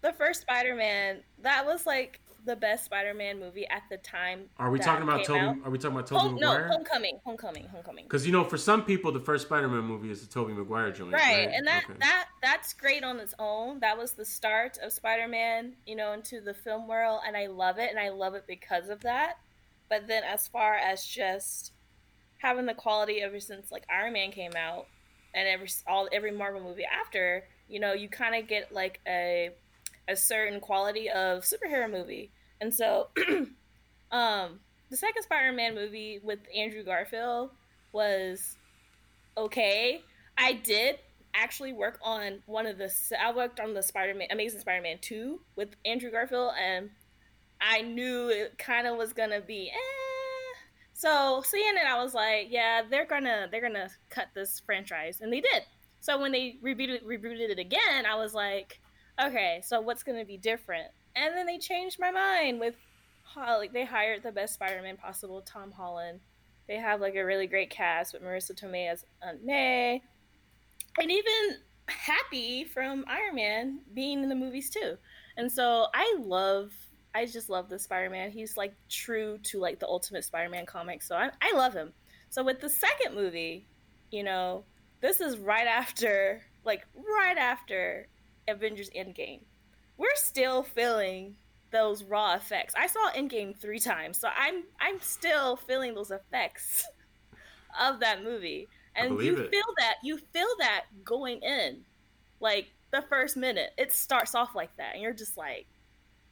the 0.00 0.12
first 0.12 0.40
Spider-Man 0.42 1.18
that 1.42 1.66
was 1.66 1.84
like 1.84 2.20
the 2.44 2.56
best 2.56 2.86
Spider-Man 2.86 3.38
movie 3.38 3.66
at 3.68 3.82
the 3.90 3.98
time. 3.98 4.44
Are 4.58 4.70
we 4.70 4.78
talking 4.78 5.02
about 5.02 5.24
Tobey? 5.24 5.40
Out. 5.40 5.56
Are 5.64 5.70
we 5.70 5.78
talking 5.78 5.96
about 5.96 6.06
Tobey 6.06 6.20
Home, 6.20 6.34
Maguire? 6.36 6.68
No, 6.68 6.74
Homecoming, 6.74 7.20
Homecoming, 7.24 7.66
Homecoming. 7.66 8.04
Because 8.04 8.26
you 8.26 8.32
know, 8.32 8.42
for 8.42 8.56
some 8.56 8.84
people, 8.84 9.12
the 9.12 9.20
first 9.20 9.46
Spider-Man 9.46 9.82
movie 9.82 10.10
is 10.10 10.26
the 10.26 10.32
Tobey 10.32 10.54
Maguire 10.54 10.90
joint, 10.90 11.12
right? 11.12 11.46
right? 11.46 11.50
And 11.54 11.66
that 11.66 11.84
okay. 11.84 11.98
that 12.00 12.28
that's 12.42 12.72
great 12.72 13.04
on 13.04 13.18
its 13.20 13.34
own. 13.38 13.80
That 13.80 13.98
was 13.98 14.12
the 14.12 14.24
start 14.24 14.78
of 14.82 14.92
Spider-Man, 14.92 15.74
you 15.86 15.94
know, 15.94 16.12
into 16.12 16.40
the 16.40 16.54
film 16.54 16.88
world, 16.88 17.20
and 17.26 17.36
I 17.36 17.48
love 17.48 17.78
it, 17.78 17.90
and 17.90 17.98
I 17.98 18.08
love 18.08 18.34
it 18.34 18.44
because 18.46 18.88
of 18.88 19.00
that. 19.02 19.38
But 19.88 20.06
then, 20.06 20.22
as 20.24 20.48
far 20.48 20.74
as 20.74 21.04
just 21.06 21.72
having 22.38 22.66
the 22.66 22.74
quality 22.74 23.20
ever 23.20 23.40
since 23.40 23.70
like 23.70 23.84
Iron 23.90 24.12
Man 24.12 24.30
came 24.30 24.52
out, 24.56 24.86
and 25.34 25.48
every 25.48 25.68
all 25.86 26.08
every 26.12 26.30
Marvel 26.30 26.60
movie 26.60 26.84
after, 26.84 27.44
you 27.68 27.80
know, 27.80 27.92
you 27.92 28.08
kind 28.08 28.34
of 28.34 28.48
get 28.48 28.72
like 28.72 29.00
a 29.06 29.50
a 30.08 30.16
certain 30.16 30.60
quality 30.60 31.08
of 31.10 31.44
superhero 31.44 31.90
movie. 31.90 32.30
And 32.60 32.74
so, 32.74 33.08
um, 34.10 34.60
the 34.90 34.96
second 34.96 35.22
Spider-Man 35.22 35.74
movie 35.74 36.18
with 36.22 36.40
Andrew 36.56 36.82
Garfield 36.82 37.50
was 37.92 38.56
okay. 39.36 40.02
I 40.36 40.54
did 40.54 40.98
actually 41.34 41.72
work 41.72 41.98
on 42.02 42.42
one 42.46 42.66
of 42.66 42.78
the. 42.78 42.90
I 43.20 43.32
worked 43.32 43.60
on 43.60 43.74
the 43.74 43.82
Spider-Man, 43.82 44.28
Amazing 44.30 44.60
Spider-Man 44.60 44.98
two 45.00 45.40
with 45.56 45.70
Andrew 45.84 46.10
Garfield, 46.10 46.52
and 46.58 46.90
I 47.60 47.82
knew 47.82 48.28
it 48.28 48.58
kind 48.58 48.86
of 48.86 48.96
was 48.96 49.12
gonna 49.12 49.40
be. 49.40 49.70
Eh. 49.70 50.58
So 50.92 51.42
seeing 51.44 51.76
it, 51.76 51.86
I 51.86 52.02
was 52.02 52.14
like, 52.14 52.48
yeah, 52.50 52.82
they're 52.88 53.06
gonna 53.06 53.48
they're 53.50 53.60
gonna 53.60 53.88
cut 54.10 54.28
this 54.34 54.60
franchise, 54.64 55.20
and 55.20 55.32
they 55.32 55.40
did. 55.40 55.62
So 56.00 56.20
when 56.20 56.32
they 56.32 56.58
rebooted 56.62 57.04
rebooted 57.04 57.50
it 57.50 57.58
again, 57.58 58.06
I 58.06 58.14
was 58.14 58.34
like, 58.34 58.80
okay, 59.22 59.60
so 59.64 59.80
what's 59.80 60.02
to 60.02 60.24
be 60.24 60.36
different? 60.36 60.88
And 61.16 61.36
then 61.36 61.46
they 61.46 61.58
changed 61.58 61.98
my 61.98 62.10
mind 62.10 62.60
with 62.60 62.74
like 63.36 63.72
they 63.72 63.84
hired 63.84 64.22
the 64.22 64.32
best 64.32 64.54
Spider-Man 64.54 64.96
possible, 64.96 65.42
Tom 65.42 65.70
Holland. 65.70 66.20
They 66.66 66.76
have 66.76 67.00
like 67.00 67.14
a 67.14 67.24
really 67.24 67.46
great 67.46 67.70
cast 67.70 68.12
with 68.12 68.22
Marisa 68.22 68.52
Tomei 68.52 68.90
as 68.90 69.04
Aunt 69.22 69.44
May, 69.44 70.02
and 71.00 71.10
even 71.10 71.58
Happy 71.88 72.64
from 72.64 73.04
Iron 73.08 73.34
Man 73.34 73.80
being 73.94 74.22
in 74.22 74.28
the 74.28 74.34
movies 74.34 74.68
too. 74.68 74.98
And 75.36 75.50
so 75.50 75.86
I 75.94 76.16
love, 76.18 76.72
I 77.18 77.26
just 77.26 77.50
love 77.50 77.68
the 77.68 77.80
Spider-Man. 77.80 78.30
He's 78.30 78.56
like 78.56 78.74
true 78.88 79.38
to 79.44 79.58
like 79.58 79.80
the 79.80 79.88
Ultimate 79.88 80.24
Spider-Man 80.24 80.66
comic, 80.66 81.02
so 81.02 81.16
I, 81.16 81.30
I 81.42 81.52
love 81.56 81.74
him. 81.74 81.92
So 82.30 82.44
with 82.44 82.60
the 82.60 82.70
second 82.70 83.16
movie, 83.16 83.66
you 84.12 84.22
know, 84.22 84.64
this 85.00 85.20
is 85.20 85.36
right 85.36 85.66
after, 85.66 86.42
like 86.64 86.86
right 86.94 87.36
after 87.36 88.06
Avengers 88.46 88.88
Endgame. 88.90 89.40
We're 89.96 90.14
still 90.14 90.62
feeling 90.62 91.34
those 91.72 92.04
raw 92.04 92.34
effects. 92.34 92.74
I 92.78 92.86
saw 92.86 93.10
Endgame 93.10 93.58
three 93.58 93.80
times, 93.80 94.16
so 94.18 94.28
I'm 94.28 94.62
I'm 94.80 95.00
still 95.00 95.56
feeling 95.56 95.94
those 95.94 96.12
effects 96.12 96.86
of 97.80 97.98
that 97.98 98.22
movie. 98.22 98.68
And 98.94 99.20
you 99.20 99.36
it. 99.36 99.50
feel 99.50 99.74
that 99.78 99.96
you 100.04 100.18
feel 100.32 100.48
that 100.60 100.84
going 101.04 101.40
in. 101.42 101.84
Like 102.38 102.68
the 102.92 103.02
first 103.08 103.36
minute, 103.36 103.70
it 103.76 103.92
starts 103.92 104.36
off 104.36 104.54
like 104.54 104.76
that, 104.76 104.94
and 104.94 105.02
you're 105.02 105.12
just 105.12 105.36
like, 105.36 105.66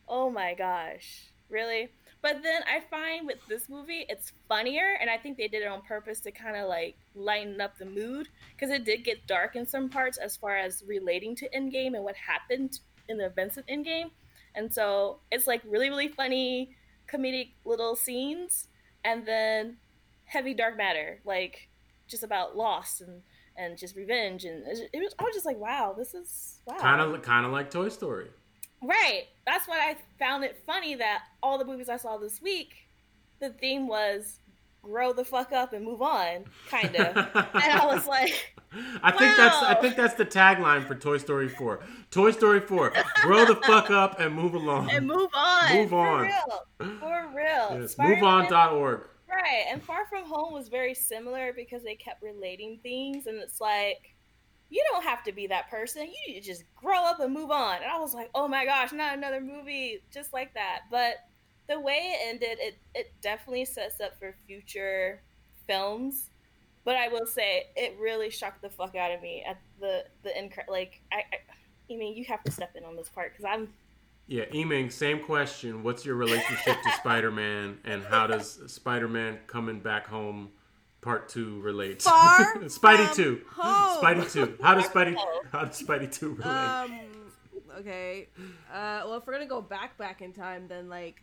Oh 0.09 0.31
my 0.31 0.55
gosh, 0.55 1.31
really? 1.49 1.89
But 2.23 2.43
then 2.43 2.63
I 2.65 2.81
find 2.81 3.27
with 3.27 3.39
this 3.49 3.69
movie, 3.69 4.05
it's 4.09 4.33
funnier, 4.49 4.97
and 5.01 5.09
I 5.09 5.17
think 5.17 5.37
they 5.37 5.49
did 5.49 5.63
it 5.63 5.69
on 5.69 5.83
purpose 5.83 6.21
to 6.21 6.33
kind 6.33 6.57
of 6.57 6.69
like 6.69 6.97
lighten 7.15 7.61
up 7.61 7.79
the 7.79 7.85
mood 7.85 8.29
because 8.55 8.75
it 8.75 8.85
did 8.85 9.05
get 9.05 9.27
dark 9.27 9.55
in 9.55 9.67
some 9.67 9.89
parts 9.89 10.19
as 10.19 10.37
far 10.37 10.57
as 10.57 10.83
relating 10.87 11.37
to 11.37 11.49
Endgame 11.51 11.95
and 11.95 12.03
what 12.03 12.17
happened 12.17 12.81
in 13.09 13.19
the 13.19 13.27
events 13.27 13.57
of 13.57 13.67
Endgame. 13.67 14.11
And 14.55 14.73
so 14.73 15.21
it's 15.31 15.47
like 15.47 15.63
really, 15.65 15.89
really 15.89 16.09
funny, 16.09 16.75
comedic 17.13 17.51
little 17.65 17.95
scenes, 17.95 18.69
and 19.05 19.27
then 19.27 19.77
heavy 20.25 20.55
dark 20.55 20.77
matter, 20.77 21.21
like 21.25 21.69
just 22.09 22.23
about 22.23 22.57
loss 22.57 23.01
and 23.01 23.23
and 23.59 23.79
just 23.79 23.97
revenge, 23.97 24.45
and 24.45 24.67
it 24.67 24.99
was. 25.01 25.15
I 25.19 25.23
was 25.23 25.35
just 25.35 25.47
like, 25.47 25.59
wow, 25.59 25.95
this 25.97 26.15
is 26.15 26.61
wow. 26.67 26.77
Kind 26.79 27.01
of, 27.01 27.23
kind 27.23 27.47
of 27.47 27.53
like 27.53 27.71
Toy 27.71 27.89
Story. 27.89 28.29
Right. 28.83 29.25
That's 29.47 29.67
why 29.67 29.79
I 29.79 29.97
found 30.19 30.45
it 30.45 30.63
funny 30.67 30.95
that 30.97 31.23
all 31.43 31.59
the 31.59 31.65
movies 31.65 31.89
I 31.89 31.97
saw 31.97 32.19
this 32.19 32.41
week, 32.41 32.89
the 33.41 33.51
theme 33.51 33.89
was 33.89 34.41
grow 34.83 35.13
the 35.13 35.25
fuck 35.25 35.53
up 35.53 35.73
and 35.73 35.85
move 35.85 36.01
on, 36.01 36.45
kind 36.69 36.95
of. 36.97 37.17
and 37.35 37.49
I 37.55 37.85
was 37.87 38.07
like, 38.07 38.55
I 39.03 39.11
wow. 39.11 39.19
think 39.19 39.37
that's 39.37 39.57
I 39.57 39.75
think 39.75 39.97
that's 39.97 40.15
the 40.15 40.27
tagline 40.27 40.87
for 40.87 40.95
Toy 40.95 41.19
Story 41.19 41.49
4. 41.49 41.81
Toy 42.11 42.31
Story 42.31 42.61
4, 42.61 42.93
grow 43.23 43.45
the 43.45 43.57
fuck 43.57 43.91
up 43.91 44.21
and 44.21 44.35
move 44.35 44.55
along. 44.55 44.91
And 44.91 45.07
move 45.07 45.31
on. 45.35 45.77
Move 45.77 45.93
on. 45.93 46.31
For 46.79 46.87
real. 46.87 46.99
For 47.01 47.29
real. 47.35 47.81
Yes. 47.81 47.95
MoveOn.org. 47.97 49.09
Right. 49.29 49.65
And 49.69 49.83
Far 49.83 50.07
From 50.07 50.25
Home 50.25 50.53
was 50.53 50.69
very 50.69 50.95
similar 50.95 51.53
because 51.53 51.83
they 51.83 51.97
kept 51.97 52.23
relating 52.23 52.79
things 52.83 53.27
and 53.27 53.39
it's 53.39 53.61
like 53.61 54.16
you 54.69 54.83
don't 54.93 55.05
have 55.05 55.23
to 55.25 55.33
be 55.33 55.47
that 55.47 55.71
person. 55.71 56.03
You 56.03 56.15
need 56.27 56.41
to 56.41 56.47
just 56.47 56.65
grow 56.75 57.05
up 57.05 57.21
and 57.21 57.33
move 57.33 57.51
on. 57.51 57.77
And 57.77 57.91
I 57.91 57.99
was 57.99 58.15
like, 58.15 58.31
oh 58.35 58.49
my 58.49 58.65
gosh, 58.65 58.93
not 58.93 59.17
another 59.17 59.41
movie 59.41 60.03
just 60.13 60.33
like 60.33 60.55
that. 60.55 60.81
But 60.91 61.17
the 61.69 61.79
way 61.79 62.15
it 62.15 62.29
ended, 62.29 62.59
it, 62.61 62.77
it 62.95 63.13
definitely 63.21 63.65
sets 63.65 64.01
up 64.01 64.19
for 64.19 64.35
future 64.47 65.21
films. 65.67 66.31
But 66.85 66.97
I 66.97 67.09
will 67.09 67.27
say, 67.27 67.67
it 67.75 67.97
really 68.01 68.31
shocked 68.31 68.63
the 68.63 68.71
fuck 68.71 68.95
out 68.95 69.11
of 69.11 69.21
me 69.21 69.45
at 69.47 69.59
the 69.81 70.05
the 70.23 70.31
incre- 70.31 70.69
like 70.69 71.01
I, 71.13 71.17
I, 71.17 71.93
I 71.93 71.97
mean, 71.97 72.17
you 72.17 72.25
have 72.27 72.45
to 72.45 72.53
step 72.53 72.77
in 72.77 72.85
on 72.85 72.95
this 72.97 73.09
part 73.09 73.33
because 73.33 73.45
I'm. 73.45 73.73
Yeah, 74.29 74.45
Eming, 74.53 74.91
same 74.91 75.21
question. 75.21 75.85
What's 75.85 76.05
your 76.05 76.17
relationship 76.17 76.83
to 76.83 76.93
Spider 76.99 77.31
Man, 77.31 77.79
and 77.85 78.05
how 78.05 78.27
does 78.27 78.61
Spider 78.73 79.09
Man 79.09 79.39
coming 79.47 79.81
back 79.81 80.07
home 80.07 80.51
part 81.07 81.29
two 81.29 81.61
relate? 81.61 82.03
Far 82.03 82.55
Spidey 82.65 83.15
two. 83.15 83.41
Home. 83.55 84.03
Spidey 84.03 84.31
two. 84.31 84.59
How 84.61 84.75
does 84.75 84.87
Spidey 84.89 85.17
how 85.53 85.65
does 85.65 85.81
Spidey 85.81 86.13
two 86.13 86.35
relate? 86.35 86.51
Um, 86.51 87.01
okay. 87.79 88.29
Uh, 88.71 89.03
well, 89.05 89.15
if 89.15 89.27
we're 89.27 89.33
gonna 89.33 89.47
go 89.47 89.63
back 89.63 89.97
back 89.97 90.21
in 90.21 90.33
time, 90.33 90.67
then 90.67 90.89
like, 90.89 91.23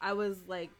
I 0.00 0.12
was 0.12 0.38
like, 0.48 0.70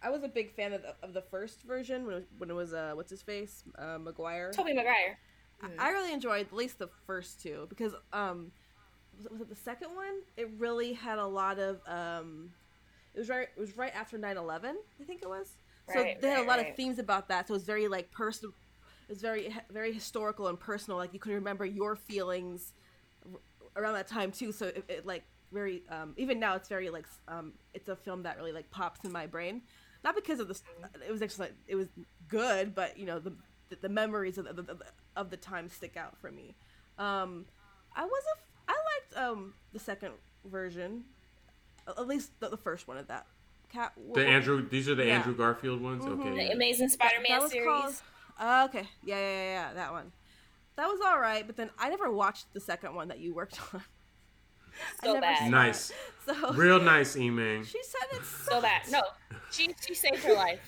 I 0.00 0.10
was 0.10 0.22
a 0.22 0.28
big 0.28 0.54
fan 0.54 0.72
of 0.72 0.82
the, 0.82 0.94
of 1.02 1.12
the 1.12 1.22
first 1.22 1.64
version 1.64 2.06
when 2.06 2.14
it 2.14 2.18
was, 2.18 2.26
when 2.38 2.50
it 2.50 2.54
was 2.54 2.72
uh, 2.72 2.92
what's 2.94 3.10
his 3.10 3.22
face, 3.22 3.64
uh, 3.76 3.98
Maguire. 3.98 4.52
Tobey 4.52 4.72
Maguire. 4.72 5.18
Mm. 5.64 5.70
I, 5.80 5.88
I 5.88 5.90
really 5.90 6.12
enjoyed 6.12 6.46
at 6.46 6.52
least 6.52 6.78
the 6.78 6.88
first 7.08 7.42
two 7.42 7.66
because 7.68 7.92
um, 8.12 8.52
was 9.28 9.40
it 9.40 9.48
the 9.48 9.56
second 9.56 9.96
one? 9.96 10.20
It 10.36 10.48
really 10.58 10.92
had 10.92 11.18
a 11.18 11.26
lot 11.26 11.58
of 11.58 11.80
um, 11.88 12.52
it 13.14 13.18
was 13.18 13.28
right 13.28 13.48
it 13.56 13.60
was 13.60 13.76
right 13.76 13.92
after 13.96 14.16
9-11, 14.16 14.74
I 15.00 15.04
think 15.04 15.22
it 15.22 15.28
was 15.28 15.56
so 15.92 16.00
right, 16.00 16.20
they 16.20 16.28
had 16.28 16.36
right, 16.36 16.44
a 16.44 16.48
lot 16.48 16.58
right. 16.58 16.70
of 16.70 16.76
themes 16.76 16.98
about 16.98 17.28
that. 17.28 17.48
So 17.48 17.54
it's 17.54 17.64
very 17.64 17.88
like 17.88 18.10
personal. 18.10 18.54
it's 19.08 19.22
very 19.22 19.54
very 19.70 19.92
historical 19.92 20.48
and 20.48 20.58
personal. 20.58 20.98
Like 20.98 21.12
you 21.12 21.20
could 21.20 21.32
remember 21.32 21.64
your 21.64 21.96
feelings 21.96 22.72
around 23.76 23.94
that 23.94 24.08
time 24.08 24.32
too. 24.32 24.52
So 24.52 24.66
it, 24.66 24.84
it 24.88 25.06
like 25.06 25.24
very 25.52 25.82
um, 25.88 26.14
even 26.16 26.38
now 26.38 26.54
it's 26.56 26.68
very 26.68 26.90
like 26.90 27.06
um, 27.28 27.52
it's 27.74 27.88
a 27.88 27.96
film 27.96 28.22
that 28.22 28.36
really 28.36 28.52
like 28.52 28.70
pops 28.70 29.04
in 29.04 29.12
my 29.12 29.26
brain. 29.26 29.62
Not 30.02 30.14
because 30.14 30.40
of 30.40 30.48
the 30.48 30.58
it 31.06 31.10
was 31.10 31.22
actually 31.22 31.48
it 31.66 31.74
was 31.74 31.88
good, 32.28 32.74
but 32.74 32.98
you 32.98 33.06
know 33.06 33.18
the 33.18 33.32
the, 33.80 33.88
memories 33.88 34.36
of 34.36 34.44
the, 34.56 34.62
the, 34.62 34.76
of 35.14 35.30
the 35.30 35.36
time 35.36 35.68
stick 35.68 35.96
out 35.96 36.18
for 36.18 36.32
me. 36.32 36.56
Um, 36.98 37.44
I 37.94 38.04
was 38.04 38.22
a 38.36 38.72
I 38.72 38.72
liked 38.72 39.28
um, 39.28 39.54
the 39.72 39.78
second 39.78 40.12
version, 40.44 41.04
at 41.86 42.06
least 42.06 42.32
the, 42.40 42.48
the 42.48 42.56
first 42.56 42.88
one 42.88 42.96
of 42.96 43.06
that 43.08 43.26
Kat. 43.72 43.92
The 44.14 44.26
Andrew. 44.26 44.68
These 44.68 44.88
are 44.88 44.94
the 44.94 45.06
yeah. 45.06 45.16
Andrew 45.16 45.34
Garfield 45.36 45.80
ones. 45.80 46.04
Mm-hmm. 46.04 46.20
Okay. 46.20 46.48
The 46.48 46.52
Amazing 46.52 46.88
Spider-Man 46.88 47.48
series. 47.48 47.66
Called, 47.66 47.94
uh, 48.38 48.68
okay. 48.68 48.88
Yeah, 49.04 49.18
yeah, 49.18 49.32
yeah, 49.32 49.44
yeah. 49.44 49.74
That 49.74 49.92
one. 49.92 50.12
That 50.76 50.86
was 50.86 51.00
all 51.04 51.20
right, 51.20 51.46
but 51.46 51.56
then 51.56 51.70
I 51.78 51.90
never 51.90 52.10
watched 52.10 52.52
the 52.54 52.60
second 52.60 52.94
one 52.94 53.08
that 53.08 53.18
you 53.18 53.34
worked 53.34 53.60
on. 53.74 53.82
So 55.04 55.20
bad. 55.20 55.50
Nice. 55.50 55.92
So 56.26 56.52
real 56.52 56.78
nice, 56.78 57.16
Eming. 57.16 57.64
She 57.64 57.82
said 57.82 58.06
it's 58.12 58.28
so 58.28 58.60
bad. 58.60 58.82
No, 58.90 59.00
she 59.50 59.74
she 59.84 59.94
saved 59.94 60.22
her 60.22 60.34
life. 60.34 60.60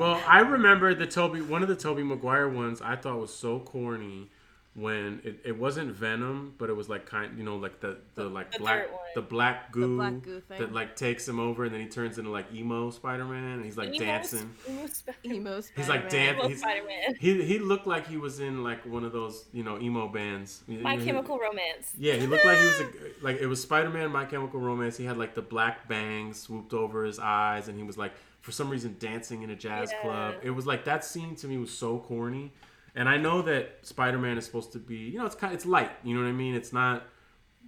well, 0.00 0.20
I 0.26 0.40
remember 0.40 0.94
the 0.94 1.06
Tobey 1.06 1.40
one 1.40 1.62
of 1.62 1.68
the 1.68 1.76
Tobey 1.76 2.02
Maguire 2.02 2.48
ones 2.48 2.82
I 2.82 2.96
thought 2.96 3.20
was 3.20 3.32
so 3.32 3.60
corny 3.60 4.30
when 4.74 5.20
it, 5.22 5.40
it 5.44 5.56
wasn't 5.56 5.92
Venom, 5.92 6.54
but 6.58 6.68
it 6.68 6.72
was 6.72 6.88
like 6.88 7.06
kind, 7.06 7.38
you 7.38 7.44
know, 7.44 7.56
like 7.56 7.78
the 7.80 7.96
the 8.16 8.24
like 8.24 8.50
The 8.52 8.58
black 8.58 8.88
the 9.14 9.22
black 9.22 9.70
goo, 9.70 9.96
black 9.96 10.20
goo 10.22 10.40
thing. 10.40 10.58
that 10.58 10.72
like 10.72 10.96
takes 10.96 11.28
him 11.28 11.38
over, 11.38 11.64
and 11.64 11.72
then 11.72 11.80
he 11.80 11.86
turns 11.86 12.18
into 12.18 12.30
like 12.30 12.52
emo 12.52 12.90
Spider 12.90 13.24
Man, 13.24 13.44
and 13.54 13.64
he's 13.64 13.76
like 13.76 13.90
Emo- 13.90 13.98
dancing. 14.04 14.50
emo 14.68 14.86
Spider- 14.88 15.18
Emo 15.24 15.56
He's 15.76 15.88
like 15.88 16.10
Spider-Man. 16.10 16.48
he's- 16.48 16.58
Spider-Man. 16.60 17.14
He 17.20 17.44
he 17.44 17.58
looked 17.60 17.86
like 17.86 18.08
he 18.08 18.16
was 18.16 18.40
in 18.40 18.64
like 18.64 18.84
one 18.84 19.04
of 19.04 19.12
those 19.12 19.44
you 19.52 19.62
know 19.62 19.78
emo 19.80 20.08
bands. 20.08 20.64
You 20.66 20.80
My 20.80 20.94
know, 20.96 21.00
he- 21.00 21.06
Chemical 21.06 21.38
Romance. 21.38 21.92
Yeah, 21.96 22.14
he 22.14 22.26
looked 22.26 22.44
like 22.44 22.58
he 22.58 22.66
was 22.66 22.80
a, 22.80 22.86
like 23.22 23.38
it 23.40 23.46
was 23.46 23.62
Spider 23.62 23.90
Man, 23.90 24.10
My 24.10 24.24
Chemical 24.24 24.58
Romance. 24.58 24.96
He 24.96 25.04
had 25.04 25.16
like 25.18 25.34
the 25.36 25.42
black 25.42 25.86
bangs 25.86 26.40
swooped 26.40 26.74
over 26.74 27.04
his 27.04 27.20
eyes, 27.20 27.68
and 27.68 27.78
he 27.78 27.84
was 27.84 27.96
like 27.96 28.12
for 28.40 28.50
some 28.50 28.68
reason 28.68 28.96
dancing 28.98 29.42
in 29.42 29.50
a 29.50 29.56
jazz 29.56 29.92
Yeah. 29.92 30.02
club. 30.02 30.34
It 30.42 30.50
was 30.50 30.66
like 30.66 30.84
that 30.86 31.04
scene 31.04 31.36
to 31.36 31.46
me 31.46 31.58
was 31.58 31.70
so 31.72 31.98
corny. 31.98 32.52
And 32.94 33.08
I 33.08 33.16
know 33.16 33.42
that 33.42 33.78
Spider 33.82 34.18
Man 34.18 34.38
is 34.38 34.44
supposed 34.44 34.72
to 34.72 34.78
be, 34.78 34.96
you 34.96 35.18
know, 35.18 35.26
it's 35.26 35.34
kind, 35.34 35.52
it's 35.52 35.66
light. 35.66 35.90
You 36.04 36.14
know 36.14 36.22
what 36.22 36.28
I 36.28 36.32
mean? 36.32 36.54
It's 36.54 36.72
not, 36.72 37.04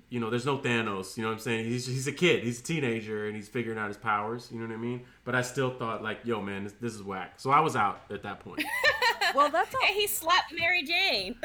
you 0.09 0.21
know, 0.21 0.31
there's 0.31 0.47
no 0.47 0.59
Thanos. 0.59 1.17
You 1.17 1.25
know 1.25 1.31
what 1.31 1.35
I'm 1.35 1.41
saying? 1.41 1.65
He's 1.67 1.87
he's 1.87 2.07
a 2.07 2.13
kid, 2.13 2.45
he's 2.45 2.61
a 2.61 2.63
teenager, 2.63 3.27
and 3.27 3.35
he's 3.35 3.49
figuring 3.49 3.79
out 3.79 3.89
his 3.89 3.97
powers. 3.97 4.49
You 4.53 4.61
know 4.61 4.67
what 4.67 4.75
I 4.75 4.79
mean? 4.79 5.05
But 5.25 5.35
I 5.35 5.43
still 5.43 5.71
thought 5.71 6.03
like, 6.03 6.21
yo, 6.25 6.41
man, 6.41 6.65
this, 6.65 6.75
this 6.81 6.95
is 6.95 7.03
whack. 7.03 7.35
So 7.39 7.51
I 7.51 7.61
was 7.61 7.75
out 7.75 8.03
at 8.11 8.23
that 8.23 8.41
point. 8.41 8.63
Well, 9.35 9.51
that's 9.51 9.75
all. 9.75 9.81
And 9.87 9.95
he 9.95 10.07
slapped 10.07 10.53
Mary 10.59 10.83
Jane. 10.83 11.37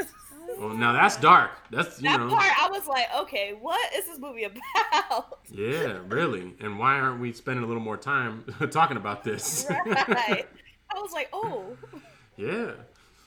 well, 0.57 0.69
now 0.69 0.93
that's 0.93 1.17
dark. 1.17 1.51
That's 1.71 2.01
you 2.01 2.09
that 2.09 2.19
know. 2.19 2.29
part, 2.29 2.51
I 2.57 2.69
was 2.69 2.87
like, 2.87 3.07
okay, 3.21 3.53
what 3.59 3.93
is 3.93 4.05
this 4.05 4.19
movie 4.19 4.43
about? 4.45 5.39
Yeah, 5.51 5.99
really. 6.07 6.53
And 6.61 6.79
why 6.79 6.99
aren't 6.99 7.19
we 7.19 7.33
spending 7.33 7.63
a 7.63 7.67
little 7.67 7.81
more 7.81 7.97
time 7.97 8.45
talking 8.71 8.97
about 8.97 9.23
this? 9.23 9.65
right. 9.69 10.47
I 10.95 10.99
was 10.99 11.11
like, 11.11 11.29
oh. 11.33 11.75
yeah. 12.37 12.71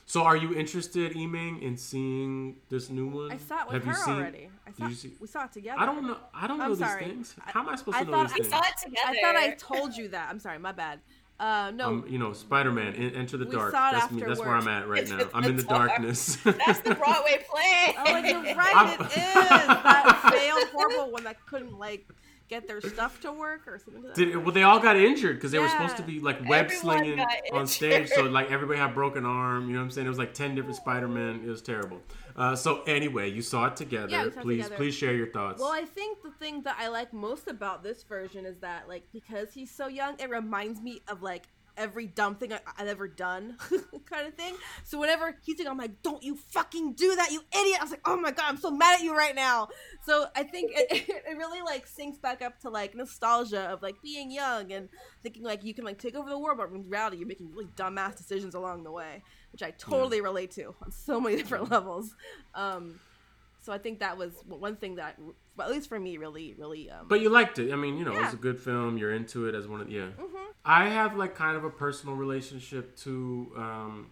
So, 0.07 0.21
are 0.23 0.37
you 0.37 0.53
interested, 0.53 1.13
Eming, 1.13 1.61
in 1.63 1.77
seeing 1.77 2.57
this 2.69 2.89
new 2.91 3.07
one? 3.07 3.31
I 3.31 3.37
saw 3.37 3.61
it 3.61 3.65
with 3.65 3.73
Have 3.73 3.85
you 3.85 3.91
her 3.91 3.95
seen- 4.05 4.13
already. 4.15 4.49
I 4.67 4.69
Did 4.69 4.77
saw, 4.77 4.87
you 4.87 4.95
see? 4.95 5.13
we 5.19 5.27
saw 5.27 5.45
it 5.45 5.51
together. 5.51 5.79
I 5.79 5.85
don't 5.87 6.05
know. 6.05 6.17
I 6.33 6.45
don't 6.47 6.61
I'm 6.61 6.69
know 6.69 6.75
sorry. 6.75 7.05
these 7.05 7.13
things. 7.13 7.35
How 7.39 7.61
am 7.61 7.69
I 7.69 7.75
supposed 7.75 7.97
I 7.97 8.03
to 8.03 8.11
know 8.11 8.17
thought 8.17 8.27
these 8.27 8.33
I 8.33 8.37
We 8.37 8.43
things? 8.43 8.53
saw 8.53 8.59
it 8.61 8.73
together. 8.83 9.17
I 9.17 9.21
thought 9.21 9.35
I 9.35 9.49
told 9.55 9.95
you 9.97 10.07
that. 10.09 10.29
I'm 10.29 10.39
sorry, 10.39 10.59
my 10.59 10.71
bad. 10.73 10.99
Uh, 11.39 11.71
no, 11.71 11.87
Um, 11.89 12.05
you 12.07 12.17
know, 12.19 12.31
Spider-Man, 12.33 12.93
in, 12.93 13.13
Enter 13.15 13.35
the 13.37 13.45
We 13.45 13.51
Dark. 13.51 13.71
saw 13.71 13.89
it 13.89 13.93
That's 13.93 14.11
me. 14.11 14.21
That's 14.21 14.39
where 14.39 14.53
I'm 14.55 14.67
at 14.69 14.87
right 14.87 15.09
now. 15.09 15.27
I'm 15.33 15.43
in 15.43 15.57
the 15.57 15.63
dark. 15.63 15.89
darkness. 15.89 16.35
That's 16.43 16.79
the 16.79 16.95
Broadway 16.95 17.43
play. 17.51 17.95
Oh, 17.97 18.17
you're 18.19 18.55
right. 18.55 18.75
I'm- 18.75 19.01
it 19.01 19.01
is 19.01 19.11
that 19.13 20.29
failed 20.31 20.67
horrible 20.71 21.11
one 21.11 21.23
that 21.25 21.43
couldn't 21.45 21.77
like 21.77 22.07
get 22.47 22.67
their 22.67 22.81
stuff 22.81 23.19
to 23.21 23.31
work 23.31 23.67
or 23.67 23.79
something. 23.79 24.03
Did, 24.13 24.37
well, 24.37 24.53
they 24.53 24.63
all 24.63 24.79
got 24.79 24.97
injured 24.97 25.37
because 25.37 25.51
they 25.51 25.59
were 25.59 25.69
supposed 25.69 25.97
to 25.97 26.03
be 26.03 26.19
like 26.19 26.39
web 26.47 26.65
Everyone 26.65 26.81
slinging 26.81 27.25
on 27.51 27.67
stage. 27.67 28.09
So 28.09 28.23
like 28.23 28.51
everybody 28.51 28.79
had 28.79 28.93
broken 28.93 29.25
arm. 29.25 29.67
You 29.67 29.73
know 29.73 29.79
what 29.79 29.85
I'm 29.85 29.91
saying? 29.91 30.07
It 30.07 30.09
was 30.09 30.19
like 30.19 30.33
ten 30.33 30.55
different 30.55 30.77
Spider-Man. 30.77 31.41
It 31.45 31.49
was 31.49 31.61
terrible. 31.61 32.01
Uh, 32.35 32.55
so 32.55 32.83
anyway, 32.83 33.31
you 33.31 33.41
saw 33.41 33.67
it 33.67 33.75
together. 33.77 34.09
Yeah, 34.09 34.29
saw 34.29 34.41
please, 34.41 34.63
together. 34.63 34.75
please 34.75 34.93
share 34.93 35.13
your 35.13 35.31
thoughts. 35.31 35.61
Well, 35.61 35.71
I 35.71 35.85
think 35.85 36.21
the 36.21 36.31
thing 36.31 36.61
that 36.63 36.75
I 36.79 36.89
like 36.89 37.13
most 37.13 37.47
about 37.47 37.81
this 37.81 38.03
version 38.03 38.45
is 38.45 38.57
that, 38.57 38.89
like, 38.89 39.03
because 39.13 39.53
he's 39.53 39.71
so 39.71 39.87
young, 39.87 40.15
it 40.19 40.29
reminds 40.29 40.81
me 40.81 41.01
of 41.07 41.21
like 41.21 41.47
every 41.77 42.07
dumb 42.07 42.35
thing 42.35 42.53
I- 42.53 42.59
I've 42.77 42.87
ever 42.87 43.07
done, 43.07 43.57
kind 44.09 44.27
of 44.27 44.33
thing. 44.35 44.55
So 44.83 44.99
whenever 44.99 45.35
he's 45.43 45.55
doing, 45.57 45.67
I'm 45.69 45.77
like, 45.77 46.01
"Don't 46.01 46.23
you 46.23 46.35
fucking 46.35 46.93
do 46.93 47.15
that, 47.15 47.31
you 47.31 47.41
idiot!" 47.59 47.79
I 47.79 47.83
was 47.83 47.91
like, 47.91 48.01
"Oh 48.05 48.17
my 48.17 48.31
god, 48.31 48.45
I'm 48.47 48.57
so 48.57 48.71
mad 48.71 48.99
at 48.99 49.03
you 49.03 49.15
right 49.15 49.35
now." 49.35 49.67
So 50.05 50.25
I 50.35 50.43
think 50.43 50.71
it, 50.75 50.87
it 51.09 51.37
really 51.37 51.61
like 51.61 51.87
sinks 51.87 52.17
back 52.19 52.41
up 52.41 52.59
to 52.61 52.69
like 52.69 52.95
nostalgia 52.95 53.61
of 53.69 53.81
like 53.81 54.01
being 54.01 54.31
young 54.31 54.71
and 54.71 54.89
thinking 55.23 55.43
like 55.43 55.63
you 55.63 55.73
can 55.73 55.85
like 55.85 55.97
take 55.99 56.15
over 56.15 56.29
the 56.29 56.37
world, 56.39 56.57
but 56.57 56.69
in 56.71 56.89
reality, 56.89 57.17
you're 57.17 57.27
making 57.27 57.51
really 57.51 57.69
dumbass 57.75 58.15
decisions 58.17 58.55
along 58.55 58.83
the 58.83 58.91
way, 58.91 59.23
which 59.51 59.63
I 59.63 59.71
totally 59.71 60.21
relate 60.21 60.51
to 60.51 60.75
on 60.83 60.91
so 60.91 61.19
many 61.19 61.35
different 61.41 61.71
levels. 61.71 62.15
Um, 62.53 62.99
so 63.61 63.73
I 63.73 63.77
think 63.79 63.99
that 63.99 64.17
was 64.17 64.31
one 64.47 64.75
thing 64.75 64.95
that, 64.95 65.17
well, 65.55 65.67
at 65.67 65.73
least 65.73 65.89
for 65.89 65.99
me, 65.99 66.17
really, 66.17 66.53
really. 66.57 66.89
Um, 66.89 67.07
But 67.07 67.21
you 67.21 67.29
liked 67.29 67.59
it. 67.59 67.71
I 67.71 67.75
mean, 67.75 67.97
you 67.97 68.05
know, 68.05 68.11
it's 68.11 68.33
Yeah. 68.33 68.33
a 68.33 68.41
good 68.41 68.59
film. 68.59 68.97
You're 68.97 69.13
into 69.13 69.47
it 69.47 69.55
as 69.55 69.67
one 69.67 69.81
of 69.81 69.89
yeah. 69.89 70.09
Mhm. 70.19 70.45
I 70.65 70.89
have 70.89 71.15
like 71.15 71.35
kind 71.35 71.55
of 71.57 71.63
a 71.63 71.69
personal 71.69 72.15
relationship 72.15 72.95
to 72.97 73.51
um, 73.57 74.11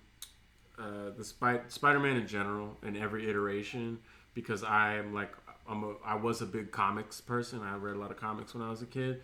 uh, 0.77 1.09
the 1.17 1.23
Spy- 1.23 1.61
Spider-Man 1.67 2.17
in 2.17 2.27
general 2.27 2.77
in 2.83 2.95
every 2.97 3.29
iteration 3.29 3.99
because 4.33 4.63
I 4.63 4.95
am 4.95 5.13
like 5.13 5.33
I'm 5.67 5.83
a 5.83 5.93
I 6.03 6.15
was 6.15 6.41
a 6.41 6.45
big 6.45 6.71
comics 6.71 7.21
person. 7.21 7.61
I 7.61 7.75
read 7.77 7.95
a 7.95 7.99
lot 7.99 8.11
of 8.11 8.17
comics 8.17 8.53
when 8.53 8.63
I 8.63 8.69
was 8.69 8.81
a 8.81 8.85
kid. 8.87 9.21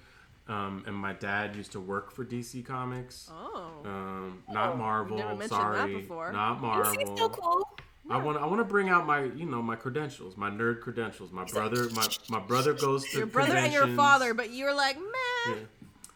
Um, 0.48 0.84
and 0.88 0.96
my 0.96 1.14
dad 1.14 1.56
used 1.56 1.74
to 1.74 1.80
work 1.80 2.12
for 2.12 2.26
DC 2.26 2.64
Comics. 2.66 3.30
oh, 3.32 3.84
Um, 3.86 4.42
not 4.50 4.72
Oh, 4.74 4.78
Marvel. 4.78 5.18
never 5.18 5.30
mentioned 5.36 5.52
that 5.52 5.56
sorry, 5.78 5.96
before. 6.02 6.32
not 6.34 6.56
You 6.78 6.86
seem 6.86 6.96
Marvel. 7.06 7.18
so 7.18 7.30
cool. 7.30 7.69
I 8.10 8.18
want 8.18 8.38
I 8.38 8.46
want 8.46 8.60
to 8.60 8.64
bring 8.66 8.90
out 8.90 9.06
my 9.06 9.24
you 9.26 9.46
know 9.46 9.62
my 9.62 9.76
credentials, 9.76 10.36
my 10.38 10.50
nerd 10.50 10.82
credentials. 10.82 11.32
My 11.32 11.46
brother 11.46 11.90
my 11.92 12.08
my 12.30 12.40
brother 12.40 12.74
goes 12.74 13.06
to 13.12 13.18
your 13.18 13.28
brother 13.28 13.56
and 13.56 13.72
your 13.74 13.88
father, 13.96 14.34
but 14.34 14.52
you're 14.52 14.74
like, 14.74 14.98
man. 14.98 15.10
Yeah. 15.48 15.54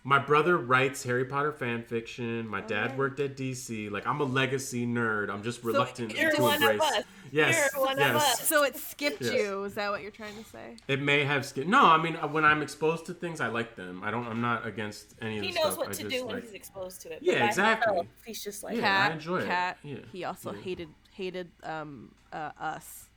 My 0.06 0.20
brother 0.20 0.58
writes 0.58 1.02
Harry 1.04 1.24
Potter 1.24 1.54
fan 1.54 1.82
fiction. 1.82 2.46
My 2.46 2.60
dad 2.60 2.88
Okay. 2.88 2.96
worked 2.98 3.22
at 3.22 3.38
DC. 3.38 3.90
Like 3.90 4.06
I'm 4.06 4.20
a 4.20 4.26
legacy 4.26 4.86
nerd. 4.86 5.30
I'm 5.30 5.44
just 5.44 5.64
reluctant 5.64 6.14
you're 6.18 6.32
to 6.32 6.42
one 6.42 6.62
of 6.62 6.72
embrace. 6.72 6.82
us. 6.98 7.04
Yes, 7.32 7.70
You're 7.74 7.84
one 7.86 7.94
of 7.94 8.00
yes. 8.00 8.16
us. 8.42 8.48
So 8.48 8.64
it 8.64 8.76
skipped 8.76 9.22
Yes. 9.22 9.34
you. 9.34 9.64
Is 9.64 9.76
that 9.76 9.90
what 9.92 10.02
you're 10.02 10.12
trying 10.12 10.36
to 10.36 10.48
say? 10.50 10.76
It 10.90 11.02
may 11.02 11.24
have 11.24 11.46
skipped. 11.46 11.70
No, 11.70 11.86
I 11.86 11.98
mean 12.04 12.18
uh, 12.18 12.28
when 12.28 12.44
I'm 12.44 12.62
exposed 12.62 13.06
to 13.06 13.14
things, 13.14 13.40
I 13.40 13.48
like 13.48 13.78
them. 13.78 14.02
I 14.04 14.12
don't. 14.12 14.28
I'm 14.28 14.42
not 14.42 14.68
against 14.68 15.16
any 15.22 15.38
of 15.40 15.46
He 15.46 15.52
knows 15.52 15.64
stuff. 15.74 15.78
what 15.78 15.88
I 15.88 15.92
to 15.94 16.04
just, 16.04 16.10
do 16.16 16.26
when 16.28 16.42
he's 16.42 16.52
exposed 16.52 17.02
to 17.04 17.14
it. 17.14 17.20
Yeah, 17.22 17.46
exactly. 17.48 17.96
himself, 17.96 18.08
He's 18.26 18.44
just 18.44 18.62
like, 18.62 18.76
Yeah, 18.76 18.82
Kat, 18.82 19.12
I 19.12 19.14
enjoy 19.14 19.38
it. 19.40 19.46
Kat. 19.48 19.78
Yeah, 19.84 19.98
He 20.12 20.26
also 20.26 20.52
yeah. 20.54 20.62
hated 20.62 20.90
hated 21.14 21.52
um 21.64 22.14
uh, 22.32 22.52
us. 22.60 23.10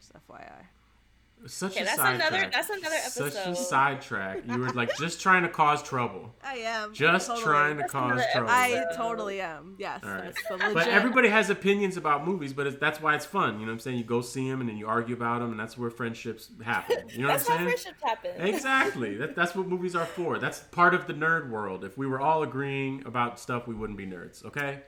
Just 0.00 0.12
FYI. 0.28 0.66
Such 1.44 1.72
Okay, 1.72 1.80
a 1.82 1.84
that's 1.86 1.96
sidetrack. 1.96 2.30
another- 2.30 2.50
that's 2.52 2.70
another 2.70 2.94
episode. 2.94 3.32
Such 3.32 3.46
a 3.48 3.56
sidetrack. 3.56 4.46
You 4.46 4.58
were 4.60 4.70
like 4.70 4.96
just 4.96 5.20
trying 5.20 5.42
to 5.42 5.48
cause 5.48 5.82
trouble. 5.82 6.32
I 6.44 6.58
am 6.58 6.94
Just 6.94 7.26
totally. 7.26 7.44
trying 7.44 7.76
to 7.78 7.80
That's 7.80 7.92
cause 7.92 8.22
trouble. 8.32 8.48
I 8.48 8.84
totally 8.94 9.40
am. 9.40 9.74
Yes, 9.76 10.04
All 10.04 10.10
right. 10.10 10.22
that's 10.22 10.40
the 10.48 10.70
But 10.72 10.86
everybody 10.86 11.28
has 11.30 11.50
opinions 11.50 11.96
about 11.96 12.24
movies, 12.24 12.52
but 12.52 12.68
it's, 12.68 12.76
that's 12.76 13.00
why 13.00 13.16
it's 13.16 13.26
fun. 13.26 13.54
You 13.54 13.66
know 13.66 13.72
what 13.72 13.72
I'm 13.72 13.78
saying? 13.80 13.98
You 13.98 14.04
go 14.04 14.20
see 14.20 14.48
them 14.48 14.60
and 14.60 14.70
then 14.70 14.76
you 14.76 14.86
argue 14.86 15.16
about 15.16 15.40
them, 15.40 15.50
and 15.50 15.58
that's 15.58 15.76
where 15.76 15.90
friendships 15.90 16.48
happen. 16.64 17.08
You 17.08 17.22
know 17.22 17.28
what 17.28 17.40
I'm 17.40 17.44
saying? 17.44 17.64
friendships 17.64 18.02
happen. 18.04 18.30
Exactly. 18.40 19.16
That, 19.16 19.34
that's 19.34 19.56
what 19.56 19.66
movies 19.66 19.96
are 19.96 20.06
for. 20.06 20.38
That's 20.38 20.60
part 20.60 20.94
of 20.94 21.08
the 21.08 21.14
nerd 21.14 21.50
world. 21.50 21.84
If 21.84 21.98
we 21.98 22.06
were 22.06 22.20
all 22.20 22.44
agreeing 22.44 23.02
about 23.04 23.40
stuff, 23.40 23.66
we 23.66 23.74
wouldn't 23.74 23.98
be 23.98 24.06
nerds. 24.06 24.44
Okay. 24.44 24.82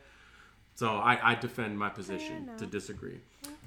So 0.74 0.88
I, 0.88 1.32
I 1.32 1.34
defend 1.34 1.78
my 1.78 1.88
position 1.88 2.44
enough. 2.44 2.58
to 2.58 2.66
disagree. 2.66 3.20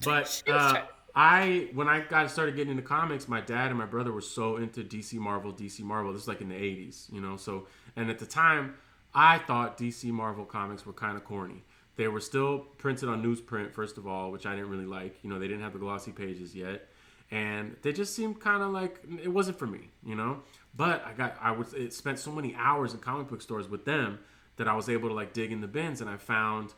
But 0.03 0.43
uh, 0.47 0.81
I, 1.15 1.69
when 1.73 1.87
I 1.87 2.01
got 2.01 2.29
started 2.29 2.55
getting 2.55 2.71
into 2.71 2.83
comics, 2.83 3.27
my 3.27 3.41
dad 3.41 3.69
and 3.69 3.77
my 3.77 3.85
brother 3.85 4.11
were 4.11 4.21
so 4.21 4.57
into 4.57 4.83
DC 4.83 5.13
Marvel, 5.13 5.53
DC 5.53 5.79
Marvel. 5.81 6.13
This 6.13 6.23
is 6.23 6.27
like 6.27 6.41
in 6.41 6.49
the 6.49 6.55
'80s, 6.55 7.11
you 7.11 7.21
know. 7.21 7.37
So 7.37 7.67
and 7.95 8.09
at 8.09 8.19
the 8.19 8.25
time, 8.25 8.75
I 9.13 9.39
thought 9.39 9.77
DC 9.77 10.05
Marvel 10.11 10.45
comics 10.45 10.85
were 10.85 10.93
kind 10.93 11.17
of 11.17 11.23
corny. 11.23 11.63
They 11.95 12.07
were 12.07 12.19
still 12.19 12.59
printed 12.77 13.09
on 13.09 13.23
newsprint, 13.23 13.71
first 13.71 13.97
of 13.97 14.05
all, 14.05 14.31
which 14.31 14.45
I 14.45 14.53
didn't 14.53 14.69
really 14.69 14.85
like. 14.85 15.15
You 15.23 15.29
know, 15.29 15.39
they 15.39 15.47
didn't 15.47 15.63
have 15.63 15.73
the 15.73 15.79
glossy 15.79 16.11
pages 16.11 16.55
yet 16.55 16.87
and 17.31 17.75
they 17.81 17.91
just 17.91 18.15
seemed 18.15 18.39
kind 18.39 18.63
of 18.63 18.71
like 18.71 19.01
it 19.21 19.27
wasn't 19.27 19.59
for 19.59 19.67
me, 19.67 19.89
you 20.05 20.15
know. 20.15 20.41
But 20.75 21.03
I 21.05 21.13
got 21.13 21.37
I 21.41 21.51
was 21.51 21.73
it 21.73 21.93
spent 21.93 22.19
so 22.19 22.31
many 22.31 22.55
hours 22.55 22.93
in 22.93 22.99
comic 22.99 23.27
book 23.27 23.41
stores 23.41 23.67
with 23.67 23.85
them 23.85 24.19
that 24.57 24.67
I 24.67 24.73
was 24.73 24.89
able 24.89 25.09
to 25.09 25.15
like 25.15 25.33
dig 25.33 25.51
in 25.51 25.61
the 25.61 25.67
bins 25.67 26.01
and 26.01 26.09
I 26.09 26.17
found 26.17 26.73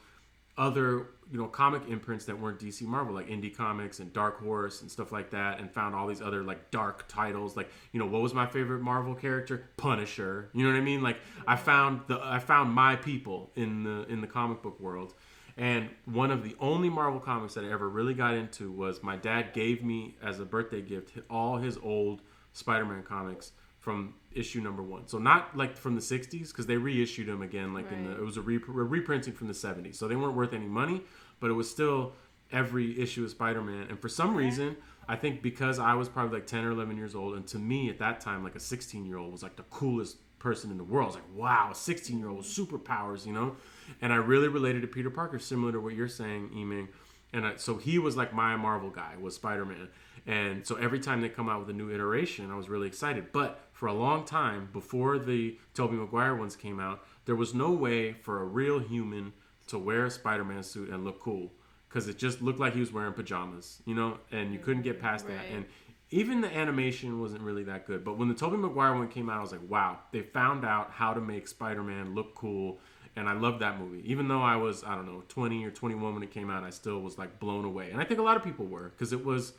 other 0.59 1.07
you 1.31 1.39
know 1.39 1.47
comic 1.47 1.81
imprints 1.87 2.25
that 2.25 2.39
weren't 2.39 2.59
DC 2.59 2.81
Marvel 2.81 3.15
like 3.15 3.27
Indie 3.27 3.55
Comics 3.55 3.99
and 3.99 4.11
Dark 4.11 4.43
Horse 4.43 4.81
and 4.81 4.91
stuff 4.91 5.11
like 5.11 5.31
that 5.31 5.59
and 5.59 5.71
found 5.71 5.95
all 5.95 6.05
these 6.05 6.21
other 6.21 6.43
like 6.43 6.69
dark 6.69 7.07
titles 7.07 7.55
like 7.55 7.71
you 7.93 7.99
know 7.99 8.05
what 8.05 8.21
was 8.21 8.33
my 8.33 8.45
favorite 8.45 8.81
Marvel 8.81 9.15
character? 9.15 9.69
Punisher. 9.77 10.49
You 10.53 10.63
know 10.63 10.71
what 10.71 10.77
I 10.77 10.83
mean? 10.83 11.01
Like 11.01 11.19
I 11.47 11.55
found 11.55 12.01
the 12.07 12.19
I 12.21 12.39
found 12.39 12.73
my 12.73 12.95
people 12.97 13.51
in 13.55 13.83
the 13.83 14.05
in 14.07 14.21
the 14.21 14.27
comic 14.27 14.61
book 14.61 14.79
world. 14.79 15.13
And 15.57 15.89
one 16.05 16.31
of 16.31 16.43
the 16.43 16.55
only 16.59 16.89
Marvel 16.89 17.19
comics 17.19 17.53
that 17.55 17.65
I 17.65 17.71
ever 17.71 17.89
really 17.89 18.13
got 18.13 18.33
into 18.33 18.71
was 18.71 19.03
my 19.03 19.17
dad 19.17 19.51
gave 19.53 19.83
me 19.83 20.15
as 20.23 20.39
a 20.39 20.45
birthday 20.45 20.81
gift 20.81 21.11
all 21.29 21.57
his 21.57 21.77
old 21.83 22.21
Spider-Man 22.53 23.03
comics 23.03 23.51
from 23.79 24.13
issue 24.31 24.61
number 24.61 24.83
one. 24.83 25.07
So 25.07 25.17
not 25.17 25.55
like 25.57 25.77
from 25.77 25.95
the 25.95 26.01
'60s 26.01 26.49
because 26.49 26.67
they 26.67 26.77
reissued 26.77 27.27
them 27.27 27.41
again. 27.41 27.73
Like 27.73 27.91
in 27.91 28.05
the 28.05 28.11
it 28.11 28.21
was 28.21 28.37
a, 28.37 28.41
re- 28.41 28.57
a 28.57 28.71
reprinting 28.71 29.33
from 29.33 29.47
the 29.47 29.53
'70s, 29.53 29.95
so 29.95 30.07
they 30.07 30.15
weren't 30.15 30.35
worth 30.35 30.53
any 30.53 30.67
money, 30.67 31.01
but 31.39 31.49
it 31.49 31.53
was 31.53 31.69
still 31.69 32.13
every 32.51 32.99
issue 32.99 33.23
of 33.23 33.29
Spider-Man. 33.29 33.87
And 33.89 33.99
for 33.99 34.09
some 34.09 34.35
reason, 34.35 34.75
I 35.07 35.15
think 35.15 35.41
because 35.41 35.79
I 35.79 35.93
was 35.93 36.09
probably 36.09 36.39
like 36.39 36.47
10 36.47 36.65
or 36.65 36.71
11 36.71 36.97
years 36.97 37.15
old, 37.15 37.35
and 37.35 37.45
to 37.47 37.59
me 37.59 37.89
at 37.89 37.99
that 37.99 38.21
time, 38.21 38.43
like 38.43 38.55
a 38.55 38.59
16 38.59 39.05
year 39.05 39.17
old 39.17 39.31
was 39.31 39.43
like 39.43 39.55
the 39.55 39.63
coolest 39.63 40.17
person 40.39 40.71
in 40.71 40.77
the 40.77 40.83
world. 40.83 41.03
I 41.03 41.07
was 41.07 41.15
like, 41.15 41.35
wow, 41.35 41.69
a 41.71 41.75
16 41.75 42.17
year 42.17 42.29
old 42.29 42.37
with 42.37 42.47
superpowers, 42.47 43.25
you 43.25 43.33
know? 43.33 43.55
And 44.01 44.13
I 44.13 44.17
really 44.17 44.47
related 44.47 44.81
to 44.81 44.87
Peter 44.87 45.09
Parker, 45.09 45.37
similar 45.39 45.71
to 45.73 45.79
what 45.79 45.93
you're 45.93 46.07
saying, 46.07 46.51
Eming. 46.55 46.87
And 47.33 47.45
I, 47.45 47.55
so 47.57 47.77
he 47.77 47.99
was 47.99 48.17
like 48.17 48.33
my 48.33 48.55
Marvel 48.55 48.89
guy, 48.89 49.15
was 49.19 49.35
Spider 49.35 49.65
Man. 49.65 49.89
And 50.25 50.65
so 50.65 50.75
every 50.75 50.99
time 50.99 51.21
they 51.21 51.29
come 51.29 51.49
out 51.49 51.59
with 51.59 51.69
a 51.69 51.73
new 51.73 51.91
iteration, 51.91 52.49
I 52.51 52.55
was 52.55 52.69
really 52.69 52.87
excited. 52.87 53.31
But 53.31 53.68
for 53.79 53.87
a 53.87 53.93
long 53.93 54.25
time, 54.25 54.67
before 54.73 55.17
the 55.17 55.57
Tobey 55.73 55.95
Maguire 55.95 56.35
ones 56.35 56.57
came 56.57 56.81
out, 56.81 57.01
there 57.23 57.35
was 57.35 57.53
no 57.53 57.71
way 57.71 58.11
for 58.11 58.41
a 58.41 58.45
real 58.45 58.79
human 58.79 59.31
to 59.67 59.77
wear 59.77 60.05
a 60.05 60.11
Spider 60.11 60.43
Man 60.43 60.63
suit 60.63 60.89
and 60.89 61.05
look 61.05 61.21
cool. 61.21 61.53
because 61.87 62.07
it 62.09 62.17
just 62.19 62.41
looked 62.41 62.59
like 62.59 62.73
he 62.73 62.81
was 62.81 62.91
wearing 62.91 63.13
pajamas, 63.13 63.81
you 63.85 63.95
know, 63.95 64.17
and 64.31 64.51
you 64.53 64.59
couldn't 64.59 64.83
get 64.83 64.99
past 65.01 65.25
Right. 65.25 65.37
that. 65.37 65.45
And 65.55 65.65
even 66.11 66.41
the 66.41 66.55
animation 66.55 67.19
wasn't 67.21 67.41
really 67.41 67.63
that 67.63 67.87
good. 67.87 68.03
But 68.03 68.17
when 68.17 68.27
the 68.27 68.35
Tobey 68.35 68.57
Maguire 68.57 68.93
one 68.95 69.07
came 69.07 69.27
out, 69.29 69.37
I 69.39 69.41
was 69.41 69.51
like, 69.53 69.67
wow, 69.67 69.97
they 70.11 70.21
found 70.21 70.65
out 70.65 70.91
how 70.91 71.13
to 71.13 71.21
make 71.21 71.47
Spider-Man 71.47 72.13
look 72.13 72.35
cool. 72.35 72.79
And 73.15 73.27
I 73.29 73.33
loved 73.33 73.59
that 73.61 73.79
movie. 73.79 74.03
Even 74.05 74.27
though 74.27 74.41
I 74.41 74.55
was, 74.57 74.83
I 74.83 74.93
don't 74.95 75.05
know, 75.07 75.23
20 75.29 75.65
or 75.65 75.71
21 75.71 76.13
when 76.15 76.21
it 76.21 76.29
came 76.31 76.51
out, 76.51 76.63
I 76.63 76.69
still 76.69 76.99
was 77.01 77.17
like 77.17 77.39
blown 77.39 77.63
away. 77.65 77.89
And 77.91 77.99
I 77.99 78.03
think 78.03 78.19
a 78.19 78.23
lot 78.23 78.35
of 78.37 78.43
people 78.43 78.65
were 78.67 78.89
because 78.89 79.11
it 79.13 79.23
was 79.25 79.53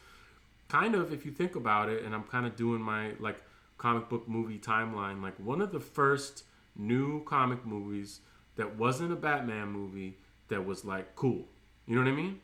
kind 0.69 0.95
of, 0.95 1.13
if 1.13 1.25
you 1.27 1.33
think 1.33 1.57
about 1.57 1.89
it, 1.89 2.05
and 2.05 2.15
I'm 2.15 2.23
kind 2.25 2.47
of 2.47 2.55
doing 2.55 2.81
my 2.81 3.13
like 3.19 3.43
comic 3.81 4.09
book 4.11 4.29
movie 4.29 4.59
timeline, 4.59 5.23
like 5.23 5.35
one 5.39 5.61
of 5.61 5.73
the 5.73 5.81
first 5.81 6.45
new 6.77 7.25
comic 7.25 7.65
movies 7.65 8.21
that 8.57 8.77
wasn't 8.77 9.11
a 9.11 9.17
Batman 9.17 9.69
movie 9.69 10.19
that 10.49 10.65
was 10.65 10.85
like 10.85 11.17
cool. 11.17 11.47
You 11.87 11.97
know 11.97 12.03
what 12.03 12.11
I 12.11 12.15
mean? 12.15 12.41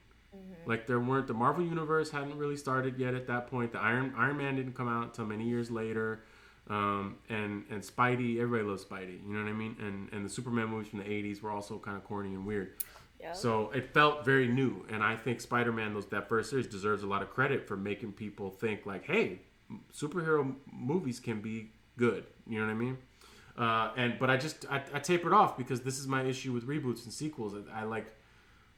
Like 0.66 0.87
there 0.87 0.99
weren't 0.99 1.27
the 1.27 1.35
Marvel 1.35 1.64
universe 1.64 2.11
hadn't 2.11 2.37
really 2.37 2.57
started 2.57 2.99
yet 2.99 3.14
at 3.14 3.27
that 3.29 3.49
point. 3.49 3.72
The 3.72 3.79
Iron 3.79 4.14
Iron 4.16 4.38
Man 4.38 4.57
didn't 4.57 4.75
come 4.75 4.88
out 4.88 5.05
until 5.05 5.27
many 5.27 5.49
years 5.49 5.70
later. 5.70 6.25
Um, 6.68 7.16
and 7.29 7.64
and 7.70 7.83
Spidey, 7.83 8.40
everybody 8.40 8.64
loves 8.64 8.85
Spidey. 8.85 9.22
You 9.25 9.35
know 9.35 9.44
what 9.44 9.51
I 9.51 9.53
mean? 9.53 9.77
And 9.79 10.09
and 10.12 10.25
the 10.25 10.31
Superman 10.31 10.68
movies 10.68 10.88
from 10.88 11.01
the 11.01 11.05
'80s 11.05 11.42
were 11.42 11.51
also 11.51 11.79
kind 11.79 11.96
of 11.96 12.05
corny 12.05 12.31
and 12.31 12.44
weird. 12.46 12.72
Yeah. 13.20 13.33
So 13.33 13.70
it 13.70 13.94
felt 13.94 14.25
very 14.25 14.49
new, 14.49 14.85
and 14.90 15.03
I 15.03 15.16
think 15.16 15.40
Spider-Man, 15.40 15.94
those 15.94 16.07
that 16.07 16.29
first 16.29 16.51
series, 16.51 16.66
deserves 16.66 17.03
a 17.03 17.07
lot 17.07 17.22
of 17.22 17.31
credit 17.31 17.66
for 17.66 17.77
making 17.77 18.12
people 18.12 18.51
think 18.51 18.85
like, 18.85 19.05
"Hey, 19.05 19.40
superhero 19.92 20.55
movies 20.72 21.20
can 21.20 21.40
be 21.40 21.70
good." 21.96 22.26
You 22.46 22.61
know 22.61 22.66
what 22.66 22.72
I 22.72 22.76
mean? 22.76 22.98
Uh, 23.57 23.90
and 23.96 24.18
but 24.18 24.31
I 24.31 24.37
just 24.37 24.66
I, 24.70 24.83
I 24.92 24.98
tapered 24.98 25.33
off 25.33 25.57
because 25.57 25.81
this 25.81 25.98
is 25.98 26.07
my 26.07 26.22
issue 26.22 26.52
with 26.52 26.66
reboots 26.66 27.05
and 27.05 27.12
sequels. 27.12 27.55
I, 27.55 27.81
I 27.81 27.85
like 27.85 28.12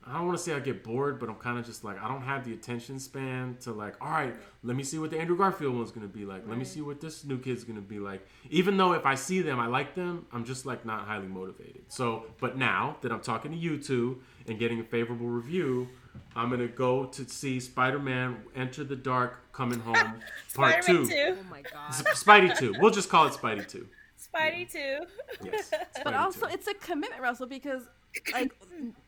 I 0.06 0.14
don't 0.16 0.26
want 0.26 0.38
to 0.38 0.44
say 0.44 0.54
I 0.54 0.60
get 0.60 0.82
bored, 0.84 1.18
but 1.18 1.28
I'm 1.28 1.34
kind 1.34 1.58
of 1.58 1.66
just 1.66 1.84
like 1.84 2.02
I 2.02 2.08
don't 2.08 2.22
have 2.22 2.44
the 2.44 2.54
attention 2.54 2.98
span 2.98 3.56
to 3.62 3.72
like, 3.72 3.94
all 4.00 4.10
right, 4.10 4.34
let 4.62 4.76
me 4.76 4.82
see 4.82 4.98
what 4.98 5.10
the 5.10 5.18
Andrew 5.18 5.36
Garfield 5.36 5.74
one's 5.76 5.90
gonna 5.90 6.06
be 6.06 6.24
like. 6.24 6.48
Let 6.48 6.56
me 6.56 6.64
see 6.64 6.80
what 6.80 7.00
this 7.00 7.24
new 7.24 7.38
kid's 7.38 7.64
gonna 7.64 7.80
be 7.80 7.98
like. 7.98 8.26
Even 8.50 8.76
though 8.76 8.92
if 8.92 9.04
I 9.04 9.16
see 9.16 9.42
them, 9.42 9.58
I 9.58 9.66
like 9.66 9.94
them, 9.94 10.26
I'm 10.32 10.44
just 10.44 10.64
like 10.64 10.86
not 10.86 11.06
highly 11.06 11.26
motivated. 11.26 11.82
So, 11.88 12.26
but 12.40 12.56
now 12.56 12.96
that 13.02 13.12
I'm 13.12 13.20
talking 13.20 13.50
to 13.50 13.56
you 13.56 13.78
two 13.78 14.22
and 14.46 14.58
getting 14.58 14.80
a 14.80 14.84
favorable 14.84 15.26
review, 15.26 15.88
I'm 16.36 16.50
gonna 16.50 16.68
go 16.68 17.04
to 17.06 17.28
see 17.28 17.60
Spider-Man 17.60 18.36
Enter 18.56 18.84
the 18.84 18.96
Dark 18.96 19.52
Coming 19.52 19.80
Home 19.88 19.94
Part 20.54 20.82
Spider-Man 20.84 21.06
Two. 21.06 21.08
2. 21.08 21.14
Oh 21.40 21.50
my 21.50 21.62
god. 21.62 21.88
S- 21.90 22.22
Spidey 22.24 22.56
Two. 22.58 22.74
We'll 22.78 22.90
just 22.90 23.08
call 23.08 23.26
it 23.26 23.32
Spidey 23.32 23.66
Two. 23.68 23.86
Spidey 24.18 24.70
2. 24.70 24.98
Yes. 25.44 25.70
But 26.04 26.14
also, 26.14 26.46
2. 26.46 26.52
it's 26.54 26.66
a 26.68 26.74
commitment, 26.74 27.22
Russell, 27.22 27.46
because 27.46 27.82
like 28.32 28.52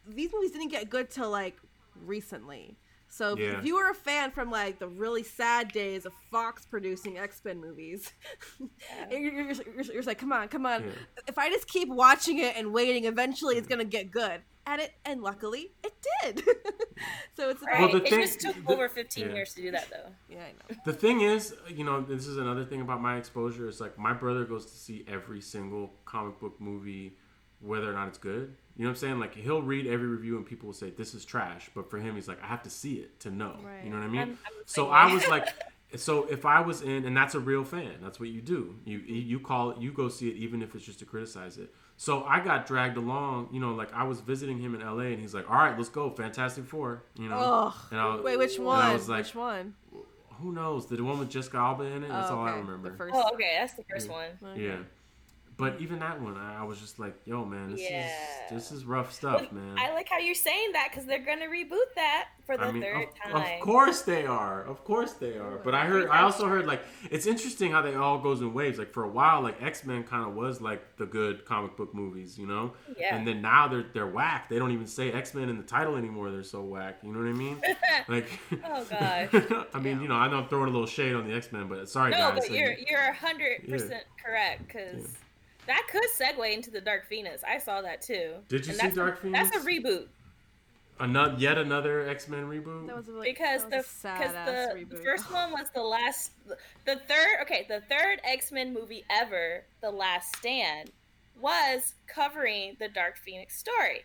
these 0.09 0.33
movies 0.33 0.53
didn't 0.53 0.69
get 0.69 0.89
good 0.91 1.11
till 1.11 1.31
like 1.31 1.57
recently. 2.05 2.77
So 3.13 3.37
Yeah. 3.37 3.59
if 3.59 3.65
you 3.65 3.75
were 3.75 3.91
a 3.91 3.95
fan 3.95 4.31
from 4.31 4.51
like 4.53 4.79
the 4.79 4.87
really 4.89 5.23
sad 5.25 5.73
days 5.73 6.07
of 6.07 6.13
Fox 6.31 6.65
producing 6.65 7.19
X 7.19 7.41
Men 7.45 7.61
movies, 7.61 8.13
you're, 9.11 9.21
you're, 9.21 9.33
you're, 9.33 9.55
you're, 9.75 9.85
you're 9.95 10.03
like, 10.05 10.19
come 10.19 10.33
on, 10.33 10.47
come 10.49 10.65
on. 10.65 10.85
Yeah. 10.85 10.91
If 11.27 11.37
I 11.39 11.49
just 11.51 11.67
keep 11.67 11.89
watching 11.89 12.39
it 12.39 12.57
and 12.57 12.73
waiting, 12.73 13.05
eventually 13.07 13.57
it's 13.57 13.67
gonna 13.67 13.85
get 13.85 14.11
good. 14.13 14.41
And 14.67 14.81
it, 14.83 14.93
and 15.05 15.23
luckily, 15.23 15.73
it 15.83 15.93
did. 16.23 16.45
so 17.37 17.49
it's 17.51 17.63
Right. 17.63 17.81
Well, 17.81 17.89
the 17.93 17.97
it 18.05 18.09
thing- 18.11 18.21
just 18.21 18.41
took 18.41 18.55
the- 18.67 18.73
over 18.73 18.89
15 18.89 19.27
yeah. 19.29 19.35
years 19.35 19.55
to 19.55 19.63
do 19.63 19.71
that, 19.73 19.89
though. 19.91 20.11
yeah, 20.29 20.39
I 20.45 20.53
know. 20.75 20.81
The 20.85 20.93
thing 20.93 21.23
is, 21.23 21.55
you 21.69 21.83
know, 21.85 22.01
this 22.03 22.27
is 22.27 22.37
another 22.37 22.65
thing 22.65 22.81
about 22.81 23.01
my 23.01 23.17
exposure. 23.17 23.69
It's 23.69 23.81
like 23.81 23.99
my 23.99 24.13
brother 24.13 24.45
goes 24.45 24.67
to 24.67 24.77
see 24.77 25.05
every 25.09 25.41
single 25.41 25.93
comic 26.05 26.39
book 26.39 26.61
movie, 26.61 27.17
whether 27.61 27.91
or 27.91 27.95
not 27.95 28.09
it's 28.09 28.19
good. 28.19 28.55
You 28.77 28.85
know 28.85 28.91
what 28.91 28.97
I'm 28.97 29.01
saying? 29.01 29.19
Like 29.21 29.35
he'll 29.35 29.63
read 29.63 29.87
every 29.87 30.07
review 30.07 30.37
and 30.37 30.47
people 30.47 30.67
will 30.69 30.75
say 30.75 30.91
this 30.91 31.15
is 31.15 31.25
trash, 31.25 31.69
but 31.75 31.91
for 31.91 31.99
him, 31.99 32.15
he's 32.15 32.29
like, 32.29 32.43
I 32.43 32.47
have 32.47 32.63
to 32.63 32.71
see 32.71 32.95
it 32.95 33.19
to 33.21 33.31
know. 33.31 33.57
Right. 33.65 33.83
You 33.85 33.91
know 33.91 33.97
what 33.97 34.05
I 34.05 34.09
mean? 34.09 34.21
I'm- 34.21 34.39
I'm 34.47 34.53
so 34.67 34.89
I 34.91 35.13
was 35.13 35.27
like, 35.29 35.49
so 35.97 36.25
if 36.25 36.45
I 36.47 36.61
was 36.61 36.83
in, 36.83 37.05
and 37.05 37.17
that's 37.17 37.35
a 37.35 37.41
real 37.41 37.65
fan. 37.65 37.95
That's 38.03 38.21
what 38.21 38.29
you 38.29 38.41
do. 38.41 38.77
You 38.85 38.99
you 38.99 39.41
call 39.41 39.71
it, 39.71 39.79
you 39.81 39.93
go 39.93 40.09
see 40.09 40.29
it, 40.29 40.37
even 40.37 40.63
if 40.63 40.75
it's 40.75 40.85
just 40.85 40.99
to 41.01 41.05
criticize 41.05 41.59
it. 41.59 41.73
So 41.97 42.25
I 42.25 42.41
got 42.41 42.67
dragged 42.67 42.97
along. 42.97 43.49
You 43.53 43.61
know, 43.61 43.73
like 43.75 43.93
I 43.93 44.05
was 44.05 44.21
visiting 44.21 44.59
him 44.59 44.75
in 44.75 44.83
L.A. 44.83 45.07
and 45.13 45.21
he's 45.21 45.35
like, 45.35 45.51
all 45.51 45.57
right, 45.57 45.77
let's 45.77 45.89
go, 45.91 46.11
Fantastic 46.11 46.65
Four. 46.67 47.05
You 47.19 47.29
know. 47.29 47.37
Oh, 47.39 47.87
And 47.91 48.01
I 48.01 48.07
was- 48.15 48.23
wait, 48.23 48.39
which 48.39 48.57
and 48.57 48.67
one? 48.67 48.81
I 48.83 48.93
was 48.93 49.09
like, 49.09 49.25
which 49.25 49.35
one? 49.35 49.75
who 50.41 50.53
knows? 50.53 50.87
The 50.87 51.03
one 51.03 51.19
with 51.19 51.29
Jessica 51.29 51.59
Alba 51.59 51.85
in 51.85 52.03
it. 52.05 52.09
That's 52.09 52.31
Oh, 52.31 52.39
all 52.39 52.47
I 52.47 52.53
okay. 52.53 52.61
remember. 52.61 52.91
The 52.91 52.97
first. 52.97 53.15
Oh, 53.15 53.35
okay. 53.35 53.57
That's 53.59 53.75
the 53.75 53.85
first 53.91 54.09
one. 54.09 54.31
Okay. 54.43 54.65
Yeah. 54.65 54.77
But 55.61 55.79
mm. 55.79 55.83
even 55.83 55.99
that 56.01 56.21
one, 56.21 56.37
I, 56.37 56.61
I 56.61 56.65
was 56.65 56.81
just 56.81 56.99
like, 56.99 57.15
"Yo, 57.25 57.45
man, 57.45 57.71
this 57.71 57.81
Yeah. 57.81 58.07
is 58.07 58.51
this 58.51 58.73
is 58.73 58.85
rough 58.85 59.13
stuff, 59.13 59.53
man." 59.53 59.79
I 59.79 59.93
like 59.93 60.09
how 60.09 60.19
you're 60.19 60.35
saying 60.35 60.73
that 60.73 60.89
because 60.91 61.07
they're 61.07 61.25
going 61.25 61.41
to 61.41 61.47
reboot 61.47 61.95
that 61.95 62.29
for 62.45 62.57
the 62.57 62.65
I 62.65 62.73
mean, 62.73 62.83
third 62.83 63.09
of, 63.27 63.33
time. 63.33 63.55
of 63.61 63.61
course 63.61 64.03
they 64.03 64.27
are. 64.27 64.63
Of 64.65 64.85
course 64.85 65.13
they 65.13 65.37
are. 65.39 65.59
But 65.63 65.75
I 65.75 65.85
heard, 65.85 66.09
I 66.09 66.23
also 66.23 66.47
heard 66.49 66.67
like 66.67 66.83
it's 67.11 67.27
interesting 67.27 67.71
how 67.71 67.83
they 67.83 67.95
all 67.95 68.19
goes 68.19 68.41
in 68.41 68.53
waves. 68.55 68.79
Like 68.79 68.93
for 68.93 69.05
a 69.05 69.09
while, 69.09 69.43
like 69.43 69.63
X 69.63 69.85
Men 69.85 70.03
kind 70.03 70.27
of 70.27 70.35
was 70.35 70.61
like 70.61 70.97
the 70.97 71.07
good 71.07 71.45
comic 71.45 71.77
book 71.77 71.95
movies, 71.95 72.39
you 72.39 72.47
know. 72.47 72.73
Yeah. 72.99 73.15
And 73.15 73.27
then 73.27 73.43
now 73.43 73.69
they're 73.69 73.85
they're 73.93 74.07
whack. 74.07 74.49
They 74.49 74.59
don't 74.59 74.73
even 74.73 74.87
say 74.87 75.13
X 75.13 75.35
Men 75.35 75.49
in 75.49 75.57
the 75.59 75.63
title 75.63 75.97
anymore. 75.97 76.31
They're 76.31 76.43
so 76.43 76.63
whack. 76.63 76.99
You 77.03 77.13
know 77.13 77.19
what 77.21 77.29
I 77.29 77.33
mean? 77.33 77.61
Like. 78.09 78.27
Oh, 78.65 78.85
gosh. 78.91 79.29
I 79.75 79.79
mean, 79.79 80.01
you 80.01 80.09
know, 80.09 80.15
I 80.15 80.29
know 80.31 80.39
I'm 80.39 80.49
throwing 80.49 80.69
a 80.69 80.73
little 80.73 80.87
shade 80.87 81.15
on 81.15 81.29
the 81.29 81.35
X 81.35 81.53
Men, 81.53 81.69
but 81.69 81.89
sorry 81.89 82.13
No, 82.13 82.19
guys. 82.19 82.35
but 82.35 82.51
like, 82.51 82.59
you're 82.59 82.73
you're 82.73 83.13
hundred 83.13 83.69
percent 83.69 84.05
correct 84.25 84.67
because 84.67 85.03
Yeah. 85.03 85.07
That 85.67 85.87
could 85.91 86.05
segue 86.19 86.53
into 86.53 86.71
the 86.71 86.81
Dark 86.81 87.07
Phoenix. 87.09 87.43
I 87.47 87.59
saw 87.59 87.83
that 87.83 88.03
too. 88.03 88.35
Did 88.49 88.67
you 88.67 88.73
And 88.73 88.81
see 88.81 88.87
that's 88.87 88.93
a- 88.95 88.97
Dark 88.97 89.23
Phoenix? 89.23 89.51
That's 89.51 89.65
a 89.65 89.69
reboot 89.69 90.07
another 91.01 91.35
yet 91.39 91.59
another 91.59 92.07
X 92.09 92.29
Men 92.29 92.45
reboot. 92.45 92.87
That 92.87 92.97
was 92.97 93.09
a, 93.09 93.13
like, 93.13 93.25
because 93.25 93.63
that 93.63 93.71
the 93.71 93.77
was 93.79 93.87
a 93.87 93.89
sad 93.89 94.19
because 94.21 94.35
ass 94.35 94.75
the 94.91 94.97
first 95.03 95.25
one 95.33 95.51
was 95.51 95.67
the 95.75 95.83
last, 95.83 96.33
the 96.85 96.97
third. 96.97 97.39
Okay, 97.43 97.67
the 97.69 97.81
third 97.89 98.21
X 98.25 98.53
Men 98.53 98.73
movie 98.73 99.05
ever, 99.11 99.65
The 99.81 99.91
Last 99.91 100.37
Stand, 100.37 100.91
was 101.41 101.95
covering 102.07 102.77
the 102.79 102.89
Dark 102.89 103.17
Phoenix 103.17 103.59
story, 103.59 104.03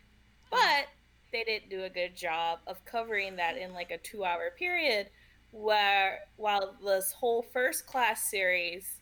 but 0.50 0.88
they 1.32 1.44
didn't 1.44 1.70
do 1.70 1.84
a 1.84 1.90
good 1.90 2.16
job 2.16 2.60
of 2.66 2.84
covering 2.86 3.36
that 3.36 3.58
in 3.58 3.74
like 3.74 3.92
a 3.92 3.98
two-hour 3.98 4.52
period. 4.58 5.10
Where 5.52 6.20
while 6.38 6.76
this 6.84 7.12
whole 7.14 7.42
first 7.42 7.86
class 7.88 8.30
series 8.30 9.00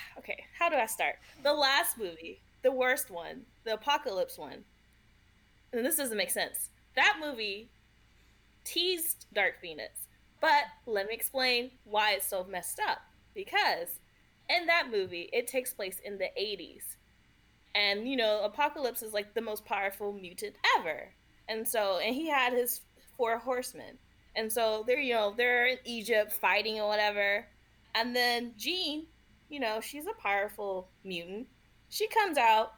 okay, 0.18 0.44
how 0.58 0.68
do 0.68 0.76
I 0.76 0.86
start? 0.86 1.16
The 1.42 1.52
last 1.52 1.98
movie, 1.98 2.40
the 2.62 2.72
worst 2.72 3.10
one, 3.10 3.42
the 3.64 3.74
apocalypse 3.74 4.38
one. 4.38 4.64
And 5.72 5.84
this 5.84 5.96
doesn't 5.96 6.16
make 6.16 6.30
sense. 6.30 6.70
That 6.96 7.18
movie 7.20 7.70
teased 8.64 9.26
Dark 9.32 9.60
Phoenix. 9.60 10.06
But 10.40 10.64
let 10.86 11.06
me 11.06 11.14
explain 11.14 11.70
why 11.84 12.12
it's 12.12 12.26
so 12.26 12.44
messed 12.44 12.80
up. 12.80 12.98
Because 13.34 14.00
in 14.50 14.66
that 14.66 14.88
movie, 14.90 15.30
it 15.32 15.46
takes 15.46 15.72
place 15.72 16.00
in 16.04 16.18
the 16.18 16.28
80s. 16.38 16.96
And, 17.74 18.06
you 18.06 18.16
know, 18.16 18.42
Apocalypse 18.44 19.02
is 19.02 19.14
like 19.14 19.34
the 19.34 19.40
most 19.40 19.64
powerful 19.64 20.12
mutant 20.12 20.56
ever. 20.78 21.08
And 21.48 21.66
so, 21.66 21.98
and 21.98 22.14
he 22.14 22.28
had 22.28 22.52
his 22.52 22.82
four 23.16 23.38
horsemen. 23.38 23.98
And 24.34 24.52
so 24.52 24.84
they're, 24.86 25.00
you 25.00 25.14
know, 25.14 25.32
they're 25.36 25.66
in 25.66 25.78
Egypt 25.84 26.32
fighting 26.32 26.80
or 26.80 26.88
whatever. 26.88 27.46
And 27.94 28.14
then 28.14 28.52
Jean, 28.56 29.06
you 29.52 29.60
know, 29.60 29.80
she's 29.82 30.06
a 30.06 30.20
powerful 30.20 30.88
mutant. 31.04 31.46
She 31.90 32.08
comes 32.08 32.38
out 32.38 32.72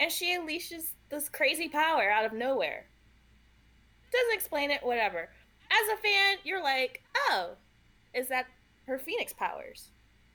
and 0.00 0.10
she 0.10 0.36
unleashes 0.36 0.94
this 1.10 1.28
crazy 1.28 1.68
power 1.68 2.10
out 2.10 2.24
of 2.24 2.32
nowhere. 2.32 2.86
Doesn't 4.12 4.34
explain 4.34 4.72
it, 4.72 4.82
whatever. 4.82 5.28
As 5.70 5.88
a 5.94 6.02
fan, 6.02 6.38
you're 6.42 6.62
like, 6.62 7.02
oh, 7.30 7.50
is 8.14 8.26
that 8.28 8.46
her 8.86 8.98
Phoenix 8.98 9.32
powers? 9.32 9.90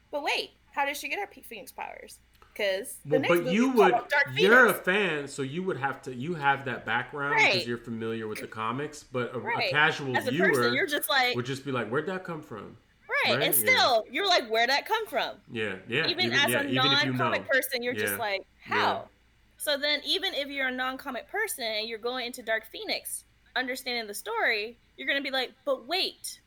But 0.10 0.24
wait, 0.24 0.52
how 0.72 0.86
did 0.86 0.96
she 0.96 1.10
get 1.10 1.20
her 1.20 1.28
Phoenix 1.44 1.74
powers? 1.74 2.20
Because 2.54 3.00
Well, 3.06 3.22
but 3.28 3.48
you 3.48 3.72
would 3.72 3.96
you're 4.36 4.68
a 4.68 4.74
fan, 4.74 5.28
so 5.28 5.42
you 5.42 5.64
would 5.64 5.78
have 5.78 6.02
to 6.04 6.16
you 6.16 6.34
have 6.36 6.64
that 6.66 6.86
background 6.86 7.36
because 7.36 7.56
Right. 7.56 7.68
you're 7.68 7.78
familiar 7.78 8.28
with 8.28 8.40
the 8.40 8.48
comics. 8.48 9.04
But 9.04 9.36
a, 9.36 9.40
a 9.40 9.70
casual 9.70 10.16
a 10.16 10.22
viewer 10.22 10.50
person, 10.50 10.74
you're 10.76 10.88
just 10.88 11.10
like, 11.10 11.36
would 11.36 11.46
just 11.46 11.66
be 11.66 11.72
like, 11.72 11.90
"Where'd 11.90 12.06
that 12.06 12.24
come 12.24 12.44
from?" 12.44 12.78
Right. 13.26 13.38
right? 13.38 13.44
And 13.48 13.56
Yeah. 13.56 13.60
still, 13.74 14.06
you're 14.12 14.28
like, 14.28 14.48
where'd 14.50 14.70
that 14.70 14.86
come 14.86 15.06
from? 15.08 15.38
Yeah, 15.52 15.76
yeah. 15.88 16.08
even, 16.08 16.26
even, 16.26 16.34
as 16.40 16.52
yeah, 16.52 16.62
a 16.62 16.64
even 16.64 16.92
if 16.92 17.04
you 17.04 17.12
non-comic 17.12 17.42
know. 17.42 17.48
person, 17.48 17.84
you're 17.84 17.94
Yeah. 17.94 18.00
just 18.02 18.20
like, 18.20 18.42
Yeah. 18.68 18.76
how? 18.76 19.10
So 19.58 19.78
then, 19.78 20.02
even 20.06 20.34
if 20.34 20.48
you're 20.50 20.68
a 20.68 20.72
non-comic 20.72 21.30
person 21.30 21.64
and 21.64 21.88
you're 21.88 22.00
going 22.00 22.26
into 22.26 22.42
Dark 22.44 22.66
Phoenix, 22.66 23.24
understanding 23.56 24.08
the 24.08 24.14
story, 24.14 24.78
you're 24.98 25.08
gonna 25.08 25.22
be 25.22 25.32
like, 25.32 25.54
but 25.66 25.88
wait, 25.88 26.42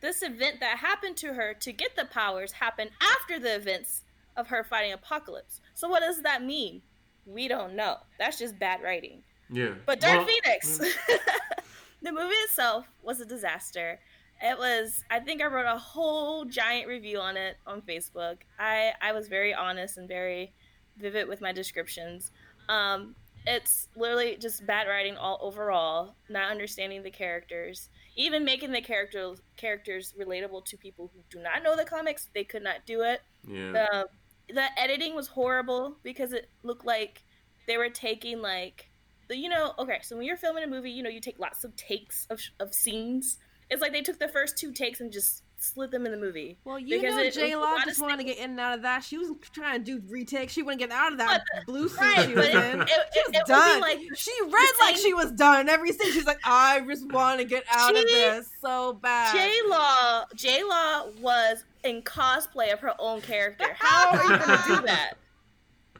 this 0.00 0.22
event 0.22 0.60
that 0.60 0.78
happened 0.78 1.16
to 1.18 1.34
her 1.34 1.54
to 1.54 1.72
get 1.72 1.94
the 1.96 2.06
powers 2.06 2.52
happened 2.52 2.90
after 3.00 3.38
the 3.38 3.54
events 3.54 4.02
of 4.36 4.46
her 4.48 4.62
fighting 4.64 4.92
Apocalypse. 4.92 5.60
So 5.74 5.88
what 5.88 6.00
does 6.00 6.22
that 6.22 6.42
mean? 6.42 6.82
We 7.26 7.48
don't 7.48 7.74
know. 7.74 7.98
That's 8.18 8.38
just 8.38 8.58
bad 8.58 8.82
writing. 8.82 9.22
Yeah, 9.50 9.74
But 9.86 10.00
Dark 10.00 10.18
Well, 10.18 10.26
Phoenix, 10.26 10.78
mm. 10.78 11.18
the 12.02 12.12
movie 12.12 12.34
itself 12.34 12.86
was 13.02 13.20
a 13.20 13.24
disaster. 13.24 13.98
It 14.40 14.58
was. 14.58 15.02
I 15.10 15.20
think 15.20 15.42
I 15.42 15.46
wrote 15.46 15.66
a 15.66 15.78
whole 15.78 16.44
giant 16.44 16.86
review 16.86 17.18
on 17.18 17.36
it 17.36 17.56
on 17.66 17.82
Facebook. 17.82 18.38
I 18.58 18.92
I 19.00 19.12
was 19.12 19.28
very 19.28 19.52
honest 19.52 19.98
and 19.98 20.08
very 20.08 20.52
vivid 20.96 21.28
with 21.28 21.40
my 21.40 21.52
descriptions. 21.52 22.30
Um, 22.68 23.14
it's 23.46 23.88
literally 23.96 24.36
just 24.36 24.66
bad 24.66 24.86
writing 24.88 25.16
all 25.16 25.38
overall, 25.40 26.14
not 26.28 26.50
understanding 26.50 27.02
the 27.02 27.10
characters, 27.10 27.88
even 28.16 28.44
making 28.44 28.72
the 28.72 28.80
characters 28.80 29.40
characters 29.56 30.14
relatable 30.18 30.64
to 30.66 30.76
people 30.76 31.10
who 31.14 31.20
do 31.30 31.42
not 31.42 31.62
know 31.62 31.74
the 31.74 31.84
comics. 31.84 32.28
They 32.34 32.44
could 32.44 32.62
not 32.62 32.86
do 32.86 33.02
it. 33.02 33.22
Yeah. 33.46 33.72
The 33.72 34.08
the 34.54 34.80
editing 34.80 35.14
was 35.14 35.28
horrible 35.28 35.96
because 36.02 36.32
it 36.32 36.48
looked 36.62 36.84
like 36.84 37.22
they 37.66 37.76
were 37.76 37.90
taking 37.90 38.40
like 38.40 38.90
the 39.28 39.36
you 39.36 39.48
know 39.48 39.74
okay 39.78 39.98
so 40.02 40.16
when 40.16 40.24
you're 40.24 40.38
filming 40.38 40.64
a 40.64 40.66
movie 40.66 40.90
you 40.90 41.02
know 41.02 41.10
you 41.10 41.20
take 41.20 41.38
lots 41.38 41.64
of 41.64 41.76
takes 41.76 42.26
of, 42.30 42.40
of 42.58 42.74
scenes 42.74 43.36
it's 43.70 43.82
like 43.82 43.92
they 43.92 44.02
took 44.02 44.18
the 44.18 44.28
first 44.28 44.56
two 44.56 44.72
takes 44.72 45.00
and 45.00 45.12
just 45.12 45.42
slid 45.58 45.90
them 45.90 46.06
in 46.06 46.12
the 46.12 46.18
movie. 46.18 46.58
Well, 46.64 46.78
you 46.78 47.00
because 47.00 47.16
know, 47.16 47.30
J 47.30 47.56
Law 47.56 47.76
just 47.84 48.00
wanted 48.00 48.18
to 48.18 48.24
get 48.24 48.38
in 48.38 48.50
and 48.50 48.60
out 48.60 48.76
of 48.76 48.82
that. 48.82 49.04
She 49.04 49.18
was 49.18 49.32
trying 49.52 49.84
to 49.84 49.84
do 49.84 50.02
retakes. 50.08 50.52
She 50.52 50.62
wouldn't 50.62 50.80
get 50.80 50.90
out 50.90 51.12
of 51.12 51.18
that 51.18 51.42
but, 51.52 51.66
blue 51.66 51.88
suit 51.88 52.00
right, 52.00 52.28
she 52.28 52.34
was 52.34 52.46
in. 52.46 52.80
It, 52.82 52.88
it, 52.88 53.06
she 53.12 53.38
was 53.38 53.42
done. 53.46 53.80
Like, 53.80 53.98
she 54.14 54.32
read 54.42 54.72
like 54.80 54.96
she 54.96 55.12
was 55.12 55.32
done. 55.32 55.68
Every 55.68 55.92
scene, 55.92 56.12
she's 56.12 56.26
like, 56.26 56.40
I 56.44 56.80
just 56.80 57.10
want 57.12 57.40
to 57.40 57.44
get 57.44 57.64
out 57.70 57.94
she, 57.94 58.00
of 58.00 58.08
this 58.08 58.50
so 58.62 58.94
bad. 58.94 59.34
J 59.34 59.52
Law, 59.68 60.24
J 60.34 60.62
Law 60.64 61.08
was 61.20 61.64
in 61.84 62.02
cosplay 62.02 62.72
of 62.72 62.80
her 62.80 62.94
own 62.98 63.20
character. 63.20 63.66
How 63.78 64.10
are 64.10 64.22
you 64.22 64.38
gonna 64.38 64.62
do 64.66 64.86
that? 64.86 65.14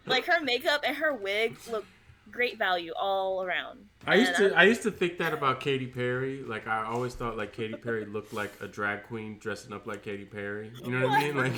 Like 0.06 0.24
her 0.24 0.42
makeup 0.42 0.84
and 0.86 0.96
her 0.96 1.12
wig 1.12 1.56
look 1.70 1.84
great 2.30 2.58
value 2.58 2.92
all 2.98 3.42
around. 3.42 3.80
I 4.06 4.14
used 4.14 4.36
to 4.36 4.54
I 4.54 4.62
used 4.64 4.82
to 4.82 4.90
think 4.90 5.18
that 5.18 5.34
about 5.34 5.60
Katy 5.60 5.86
Perry. 5.86 6.42
Like 6.42 6.66
I 6.66 6.84
always 6.84 7.14
thought 7.14 7.36
like 7.36 7.52
Katy 7.52 7.74
Perry 7.74 8.06
looked 8.06 8.32
like 8.32 8.52
a 8.60 8.66
drag 8.66 9.04
queen 9.04 9.38
dressing 9.38 9.72
up 9.72 9.86
like 9.86 10.02
Katy 10.02 10.24
Perry. 10.24 10.72
You 10.84 10.90
know 10.92 11.08
what? 11.08 11.18
I 11.18 11.24
mean? 11.24 11.36
Like 11.36 11.52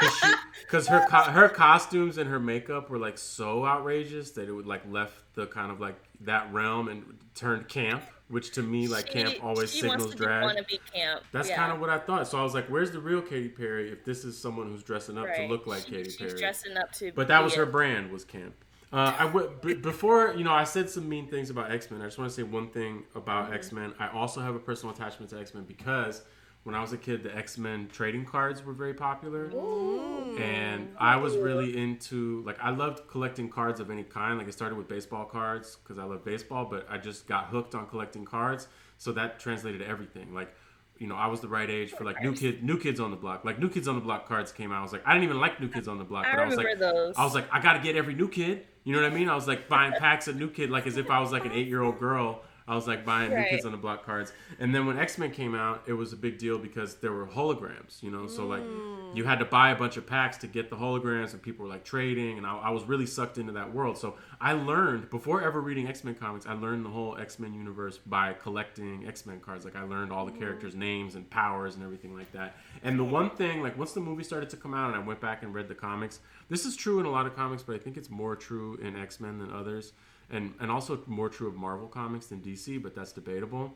because 0.62 0.86
her 0.86 1.06
co- 1.08 1.30
her 1.30 1.48
costumes 1.48 2.18
and 2.18 2.30
her 2.30 2.40
makeup 2.40 2.88
were 2.88 2.98
like 2.98 3.18
so 3.18 3.66
outrageous 3.66 4.30
that 4.32 4.48
it 4.48 4.52
would 4.52 4.66
like 4.66 4.82
left 4.90 5.34
the 5.34 5.46
kind 5.46 5.70
of 5.70 5.80
like 5.80 5.96
that 6.22 6.52
realm 6.52 6.88
and 6.88 7.04
turned 7.34 7.68
camp. 7.68 8.04
Which 8.28 8.52
to 8.52 8.62
me, 8.62 8.86
like 8.86 9.08
she, 9.08 9.14
camp 9.14 9.44
always 9.44 9.72
signals 9.72 10.14
drag. 10.14 10.44
Want 10.44 10.56
to 10.56 10.62
be 10.62 10.78
camp. 10.94 11.24
That's 11.32 11.48
yeah. 11.48 11.56
kind 11.56 11.72
of 11.72 11.80
what 11.80 11.90
I 11.90 11.98
thought. 11.98 12.28
So 12.28 12.38
I 12.38 12.44
was 12.44 12.54
like, 12.54 12.68
"Where's 12.68 12.92
the 12.92 13.00
real 13.00 13.20
Katy 13.20 13.48
Perry? 13.48 13.90
If 13.90 14.04
this 14.04 14.24
is 14.24 14.40
someone 14.40 14.68
who's 14.68 14.84
dressing 14.84 15.18
up 15.18 15.26
right. 15.26 15.36
to 15.38 15.46
look 15.48 15.66
like 15.66 15.86
she, 15.86 15.96
Katy 15.96 16.16
Perry, 16.16 16.38
dressing 16.38 16.76
up 16.76 16.92
to." 16.92 17.10
But 17.10 17.26
that 17.26 17.42
was 17.42 17.54
her 17.54 17.66
brand 17.66 18.12
was 18.12 18.24
camp. 18.24 18.54
Uh, 18.92 19.14
I 19.18 19.26
w- 19.26 19.50
b- 19.62 19.74
before 19.74 20.34
you 20.36 20.42
know, 20.42 20.52
I 20.52 20.64
said 20.64 20.90
some 20.90 21.08
mean 21.08 21.28
things 21.28 21.50
about 21.50 21.70
X 21.70 21.90
Men. 21.90 22.02
I 22.02 22.06
just 22.06 22.18
want 22.18 22.30
to 22.30 22.34
say 22.34 22.42
one 22.42 22.70
thing 22.70 23.04
about 23.14 23.46
mm-hmm. 23.46 23.54
X 23.54 23.72
Men. 23.72 23.94
I 23.98 24.08
also 24.08 24.40
have 24.40 24.54
a 24.54 24.58
personal 24.58 24.94
attachment 24.94 25.30
to 25.30 25.38
X 25.38 25.54
Men 25.54 25.64
because 25.64 26.22
when 26.64 26.74
I 26.74 26.80
was 26.82 26.92
a 26.92 26.98
kid, 26.98 27.22
the 27.22 27.34
X 27.34 27.56
Men 27.56 27.88
trading 27.90 28.24
cards 28.24 28.64
were 28.64 28.72
very 28.72 28.92
popular, 28.92 29.46
Ooh. 29.54 30.36
and 30.38 30.88
I 30.98 31.16
was 31.16 31.36
really 31.36 31.76
into 31.76 32.42
like 32.44 32.58
I 32.60 32.70
loved 32.70 33.06
collecting 33.08 33.48
cards 33.48 33.78
of 33.78 33.90
any 33.90 34.02
kind. 34.02 34.38
Like 34.38 34.48
it 34.48 34.52
started 34.52 34.76
with 34.76 34.88
baseball 34.88 35.24
cards 35.24 35.76
because 35.76 35.98
I 35.98 36.04
love 36.04 36.24
baseball, 36.24 36.64
but 36.64 36.86
I 36.90 36.98
just 36.98 37.28
got 37.28 37.46
hooked 37.46 37.76
on 37.76 37.86
collecting 37.86 38.24
cards. 38.24 38.66
So 38.98 39.12
that 39.12 39.38
translated 39.38 39.80
to 39.80 39.86
everything. 39.86 40.34
Like 40.34 40.52
you 41.00 41.06
know, 41.06 41.16
I 41.16 41.28
was 41.28 41.40
the 41.40 41.48
right 41.48 41.68
age 41.68 41.92
for 41.92 42.04
like 42.04 42.22
new 42.22 42.34
kid, 42.34 42.62
new 42.62 42.78
kids 42.78 43.00
on 43.00 43.10
the 43.10 43.16
block. 43.16 43.42
Like 43.42 43.58
new 43.58 43.70
kids 43.70 43.88
on 43.88 43.94
the 43.94 44.02
block 44.02 44.28
cards 44.28 44.52
came 44.52 44.70
out. 44.70 44.80
I 44.80 44.82
was 44.82 44.92
like, 44.92 45.02
I 45.06 45.14
didn't 45.14 45.24
even 45.24 45.40
like 45.40 45.58
new 45.58 45.68
kids 45.68 45.88
on 45.88 45.96
the 45.96 46.04
block, 46.04 46.26
but 46.30 46.38
I, 46.38 46.42
I 46.42 46.46
was 46.46 46.56
like, 46.56 46.78
those. 46.78 47.16
I 47.16 47.24
was 47.24 47.34
like, 47.34 47.48
I 47.50 47.58
got 47.58 47.72
to 47.72 47.80
get 47.80 47.96
every 47.96 48.14
new 48.14 48.28
kid. 48.28 48.66
You 48.84 48.94
know 48.94 49.02
what 49.02 49.10
I 49.10 49.14
mean? 49.14 49.30
I 49.30 49.34
was 49.34 49.48
like 49.48 49.66
buying 49.66 49.92
packs 49.98 50.28
of 50.28 50.36
new 50.36 50.50
kid, 50.50 50.70
like 50.70 50.86
as 50.86 50.98
if 50.98 51.10
I 51.10 51.20
was 51.20 51.32
like 51.32 51.46
an 51.46 51.52
eight 51.52 51.68
year 51.68 51.82
old 51.82 51.98
girl 51.98 52.42
I 52.66 52.74
was 52.74 52.86
like 52.86 53.04
buying 53.04 53.32
right. 53.32 53.44
New 53.44 53.48
Kids 53.48 53.64
on 53.64 53.72
the 53.72 53.78
Block 53.78 54.04
cards. 54.04 54.32
And 54.58 54.74
then 54.74 54.86
when 54.86 54.98
X 54.98 55.18
Men 55.18 55.30
came 55.30 55.54
out, 55.54 55.82
it 55.86 55.92
was 55.92 56.12
a 56.12 56.16
big 56.16 56.38
deal 56.38 56.58
because 56.58 56.96
there 56.96 57.12
were 57.12 57.26
holograms, 57.26 58.02
you 58.02 58.10
know. 58.10 58.26
So 58.26 58.46
like 58.46 58.62
mm. 58.62 59.16
you 59.16 59.24
had 59.24 59.38
to 59.40 59.44
buy 59.44 59.70
a 59.70 59.76
bunch 59.76 59.96
of 59.96 60.06
packs 60.06 60.36
to 60.38 60.46
get 60.46 60.70
the 60.70 60.76
holograms, 60.76 61.32
and 61.32 61.42
people 61.42 61.64
were 61.64 61.70
like 61.70 61.84
trading, 61.84 62.38
and 62.38 62.46
I, 62.46 62.56
I 62.56 62.70
was 62.70 62.84
really 62.84 63.06
sucked 63.06 63.38
into 63.38 63.52
that 63.52 63.72
world. 63.72 63.98
So 63.98 64.14
I 64.40 64.52
learned 64.52 65.10
before 65.10 65.42
ever 65.42 65.60
reading 65.60 65.88
X 65.88 66.04
Men 66.04 66.14
comics, 66.14 66.46
I 66.46 66.52
learned 66.52 66.84
the 66.84 66.90
whole 66.90 67.16
X 67.18 67.38
Men 67.38 67.54
universe 67.54 67.98
by 67.98 68.34
collecting 68.34 69.06
X 69.06 69.26
Men 69.26 69.40
cards. 69.40 69.64
Like 69.64 69.76
I 69.76 69.82
learned 69.82 70.12
all 70.12 70.26
the 70.26 70.32
characters' 70.32 70.74
names 70.74 71.14
and 71.14 71.28
powers 71.28 71.74
and 71.74 71.84
everything 71.84 72.14
like 72.14 72.30
that. 72.32 72.56
And 72.82 72.98
the 72.98 73.04
one 73.04 73.30
thing, 73.30 73.62
like 73.62 73.78
once 73.78 73.92
the 73.92 74.00
movie 74.00 74.24
started 74.24 74.50
to 74.50 74.56
come 74.56 74.74
out, 74.74 74.92
and 74.92 75.02
I 75.02 75.04
went 75.04 75.20
back 75.20 75.42
and 75.42 75.54
read 75.54 75.68
the 75.68 75.74
comics. 75.74 76.20
This 76.48 76.64
is 76.64 76.76
true 76.76 76.98
in 76.98 77.06
a 77.06 77.10
lot 77.10 77.26
of 77.26 77.36
comics, 77.36 77.62
but 77.62 77.76
I 77.76 77.78
think 77.78 77.96
it's 77.96 78.10
more 78.10 78.34
true 78.34 78.76
in 78.82 78.96
X 78.96 79.20
Men 79.20 79.38
than 79.38 79.52
others 79.52 79.92
and 80.30 80.54
and 80.60 80.70
also 80.70 81.02
more 81.06 81.28
true 81.28 81.48
of 81.48 81.54
Marvel 81.54 81.88
comics 81.88 82.26
than 82.26 82.40
DC, 82.40 82.82
but 82.82 82.94
that's 82.94 83.12
debatable. 83.12 83.74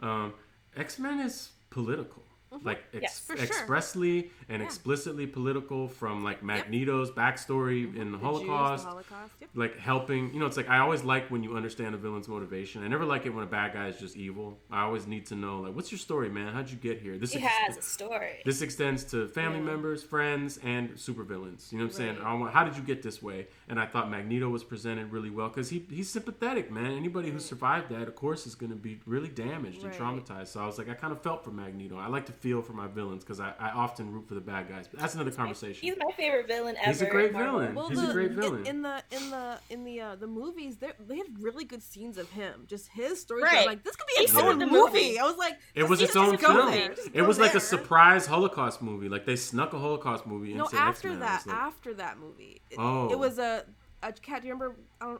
Um, 0.00 0.34
X 0.76 0.98
Men 0.98 1.20
is 1.20 1.50
political. 1.70 2.22
Mm-hmm. 2.52 2.66
Like 2.66 2.84
ex- 2.94 3.22
yes, 3.28 3.40
expressly 3.40 4.22
sure. 4.22 4.30
and 4.48 4.60
yeah. 4.60 4.66
explicitly 4.66 5.26
political 5.26 5.86
from 5.86 6.24
like 6.24 6.42
Magneto's 6.42 7.08
yep. 7.08 7.16
backstory 7.16 7.86
mm-hmm. 7.86 8.00
in 8.00 8.12
the, 8.12 8.18
the 8.18 8.24
Holocaust, 8.24 8.84
Jews, 8.84 8.84
the 8.84 8.90
Holocaust. 8.90 9.32
Yep. 9.40 9.50
like 9.54 9.78
helping. 9.78 10.32
You 10.32 10.40
know, 10.40 10.46
it's 10.46 10.56
like 10.56 10.68
I 10.68 10.78
always 10.78 11.04
like 11.04 11.30
when 11.30 11.42
you 11.42 11.56
understand 11.56 11.94
a 11.94 11.98
villain's 11.98 12.26
motivation. 12.26 12.82
I 12.82 12.88
never 12.88 13.04
like 13.04 13.26
it 13.26 13.30
when 13.30 13.44
a 13.44 13.48
bad 13.48 13.74
guy 13.74 13.88
is 13.88 13.98
just 13.98 14.16
evil. 14.16 14.58
I 14.70 14.82
always 14.82 15.06
need 15.06 15.26
to 15.26 15.34
know 15.34 15.60
like, 15.60 15.74
what's 15.74 15.92
your 15.92 15.98
story, 15.98 16.30
man? 16.30 16.54
How'd 16.54 16.70
you 16.70 16.78
get 16.78 17.00
here? 17.00 17.18
This 17.18 17.32
he 17.32 17.42
ex- 17.42 17.52
has 17.52 17.76
a 17.76 17.82
story. 17.82 18.40
This 18.46 18.62
extends 18.62 19.04
to 19.04 19.28
family 19.28 19.58
yeah. 19.58 19.64
members, 19.66 20.02
friends, 20.02 20.58
and 20.62 20.90
supervillains. 20.94 21.70
You 21.70 21.78
know 21.78 21.84
what 21.84 22.00
I'm 22.00 22.06
right. 22.06 22.16
saying? 22.16 22.40
Want, 22.40 22.54
how 22.54 22.64
did 22.64 22.76
you 22.76 22.82
get 22.82 23.02
this 23.02 23.22
way? 23.22 23.48
And 23.68 23.78
I 23.78 23.84
thought 23.84 24.10
Magneto 24.10 24.48
was 24.48 24.64
presented 24.64 25.12
really 25.12 25.30
well 25.30 25.48
because 25.48 25.68
he 25.68 25.84
he's 25.90 26.08
sympathetic, 26.08 26.70
man. 26.70 26.92
Anybody 26.92 27.28
right. 27.28 27.34
who 27.34 27.40
survived 27.40 27.90
that, 27.90 28.08
of 28.08 28.14
course, 28.14 28.46
is 28.46 28.54
going 28.54 28.70
to 28.70 28.76
be 28.76 29.00
really 29.04 29.28
damaged 29.28 29.82
right. 29.82 29.92
and 29.92 30.24
traumatized. 30.24 30.48
So 30.48 30.60
I 30.60 30.66
was 30.66 30.78
like, 30.78 30.88
I 30.88 30.94
kind 30.94 31.12
of 31.12 31.22
felt 31.22 31.44
for 31.44 31.50
Magneto. 31.50 31.98
I 31.98 32.08
like 32.08 32.24
to 32.26 32.32
feel 32.40 32.62
for 32.62 32.72
my 32.72 32.86
villains 32.86 33.24
because 33.24 33.40
I, 33.40 33.52
I 33.58 33.70
often 33.70 34.12
root 34.12 34.28
for 34.28 34.34
the 34.34 34.40
bad 34.40 34.68
guys. 34.68 34.88
But 34.88 35.00
that's 35.00 35.14
another 35.14 35.30
conversation. 35.30 35.80
He's 35.80 35.96
my 35.98 36.10
favorite 36.16 36.46
villain 36.46 36.76
ever. 36.76 36.88
He's 36.90 37.02
a 37.02 37.06
great 37.06 37.32
villain. 37.32 37.74
Well, 37.74 37.88
He's 37.88 38.00
the, 38.00 38.10
a 38.10 38.12
great 38.12 38.32
villain. 38.32 38.60
In, 38.60 38.76
in, 38.76 38.82
the 38.82 39.02
in 39.10 39.30
the 39.30 39.58
in 39.70 39.84
the 39.84 40.00
uh, 40.00 40.16
the 40.16 40.26
movies, 40.26 40.76
they 40.76 41.16
had 41.16 41.26
really 41.40 41.64
good 41.64 41.82
scenes 41.82 42.18
of 42.18 42.30
him. 42.30 42.64
Just 42.66 42.88
his 42.88 43.20
story. 43.20 43.42
Right. 43.42 43.66
Like 43.66 43.84
this 43.84 43.96
could 43.96 44.06
be 44.16 44.22
its 44.22 44.36
own 44.36 44.58
movie. 44.58 44.72
movie. 44.72 45.18
I 45.18 45.24
was 45.24 45.36
like, 45.36 45.58
it 45.74 45.88
was 45.88 46.00
its 46.02 46.16
own 46.16 46.36
film. 46.38 46.72
It 47.12 47.22
was 47.22 47.36
there. 47.36 47.46
like 47.46 47.54
a 47.54 47.60
surprise 47.60 48.26
Holocaust 48.26 48.82
movie. 48.82 49.08
Like 49.08 49.26
they 49.26 49.36
snuck 49.36 49.72
a 49.72 49.78
Holocaust 49.78 50.26
movie 50.26 50.54
no, 50.54 50.64
into 50.64 50.76
after 50.76 51.08
X-Men. 51.08 51.20
that. 51.20 51.46
Like, 51.46 51.56
after 51.56 51.94
that 51.94 52.18
movie, 52.18 52.62
it, 52.70 52.78
oh, 52.78 53.10
it 53.10 53.18
was 53.18 53.38
a. 53.38 53.64
a 54.02 54.12
cat, 54.12 54.42
do 54.42 54.48
you 54.48 54.54
remember? 54.54 54.76
Uh, 55.00 55.16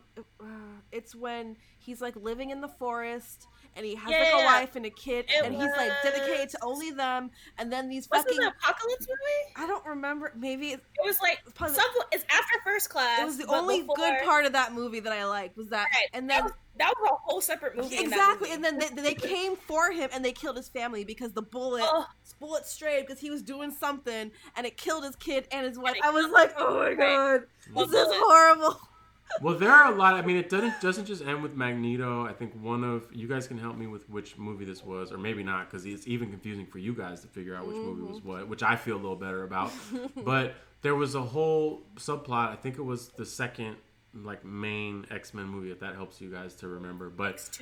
it's 0.92 1.14
when 1.14 1.56
he's 1.78 2.00
like 2.00 2.16
living 2.16 2.50
in 2.50 2.60
the 2.60 2.68
forest 2.68 3.46
and 3.76 3.86
he 3.86 3.94
has 3.94 4.10
yeah, 4.10 4.18
like 4.18 4.42
a 4.42 4.44
wife 4.44 4.76
and 4.76 4.86
a 4.86 4.90
kid, 4.90 5.26
and 5.44 5.54
was... 5.54 5.64
he's 5.64 5.76
like 5.76 5.92
dedicated 6.02 6.50
to 6.50 6.58
only 6.62 6.90
them. 6.90 7.30
And 7.58 7.72
then 7.72 7.88
these 7.88 8.08
was 8.10 8.22
fucking 8.22 8.38
apocalypse 8.38 9.06
movie. 9.08 9.54
I 9.56 9.66
don't 9.66 9.84
remember. 9.86 10.32
Maybe 10.36 10.72
it, 10.72 10.80
was 11.04 11.18
like 11.20 11.38
some, 11.56 11.86
it's 12.12 12.24
after 12.24 12.54
First 12.64 12.90
Class. 12.90 13.20
It 13.20 13.24
was 13.24 13.38
the 13.38 13.46
only 13.46 13.80
before... 13.80 13.96
good 13.96 14.14
part 14.24 14.44
of 14.44 14.52
that 14.52 14.72
movie 14.72 15.00
that 15.00 15.12
I 15.12 15.24
liked 15.26 15.56
was 15.56 15.68
that, 15.68 15.86
right. 15.92 16.08
and 16.12 16.28
then. 16.28 16.38
That 16.38 16.44
was, 16.44 16.52
that 16.78 16.94
was 16.96 17.10
a 17.10 17.14
whole 17.24 17.40
separate 17.40 17.76
movie. 17.76 17.98
Exactly, 17.98 18.50
movie. 18.50 18.52
and 18.52 18.64
then 18.64 18.78
they, 18.94 19.02
they, 19.02 19.14
came 19.14 19.56
for 19.56 19.90
him 19.90 20.10
and 20.12 20.24
they 20.24 20.30
killed 20.30 20.56
his 20.56 20.68
family 20.68 21.02
because 21.02 21.32
the 21.32 21.42
bullet 21.42 21.82
oh. 21.84 22.06
bullet 22.38 22.66
strayed 22.66 23.04
because 23.04 23.20
he 23.20 23.30
was 23.30 23.42
doing 23.42 23.72
something 23.72 24.30
and 24.56 24.66
it 24.66 24.76
killed 24.76 25.02
his 25.02 25.16
kid 25.16 25.48
and 25.50 25.66
his 25.66 25.76
wife. 25.76 25.96
I 26.04 26.10
was 26.10 26.30
like, 26.30 26.54
oh 26.56 26.78
my 26.78 26.94
god, 26.94 27.30
right. 27.32 27.40
this 27.74 27.88
is 27.88 28.08
horrible 28.10 28.80
well, 29.40 29.58
there 29.58 29.70
are 29.70 29.92
a 29.92 29.94
lot. 29.94 30.14
I 30.14 30.22
mean, 30.22 30.36
it 30.36 30.48
doesn't 30.48 30.80
doesn't 30.80 31.04
just 31.04 31.22
end 31.22 31.42
with 31.42 31.54
Magneto. 31.54 32.26
I 32.26 32.32
think 32.32 32.54
one 32.60 32.84
of 32.84 33.04
you 33.12 33.28
guys 33.28 33.46
can 33.46 33.58
help 33.58 33.76
me 33.76 33.86
with 33.86 34.08
which 34.08 34.36
movie 34.36 34.64
this 34.64 34.84
was, 34.84 35.12
or 35.12 35.18
maybe 35.18 35.42
not, 35.42 35.70
because 35.70 35.86
it's 35.86 36.06
even 36.06 36.30
confusing 36.30 36.66
for 36.66 36.78
you 36.78 36.94
guys 36.94 37.20
to 37.20 37.28
figure 37.28 37.54
out 37.54 37.66
which 37.66 37.76
mm-hmm. 37.76 37.86
movie 37.86 38.02
was 38.02 38.18
mm-hmm. 38.18 38.28
what. 38.28 38.48
Which 38.48 38.62
I 38.62 38.76
feel 38.76 38.96
a 38.96 39.02
little 39.02 39.16
better 39.16 39.44
about. 39.44 39.72
but 40.24 40.54
there 40.82 40.94
was 40.94 41.14
a 41.14 41.22
whole 41.22 41.82
subplot. 41.96 42.50
I 42.50 42.56
think 42.56 42.78
it 42.78 42.84
was 42.84 43.08
the 43.10 43.26
second 43.26 43.76
like 44.24 44.44
main 44.44 45.06
X 45.10 45.34
Men 45.34 45.46
movie 45.46 45.70
if 45.70 45.80
that 45.80 45.94
helps 45.94 46.20
you 46.20 46.30
guys 46.30 46.54
to 46.56 46.68
remember. 46.68 47.10
But 47.10 47.58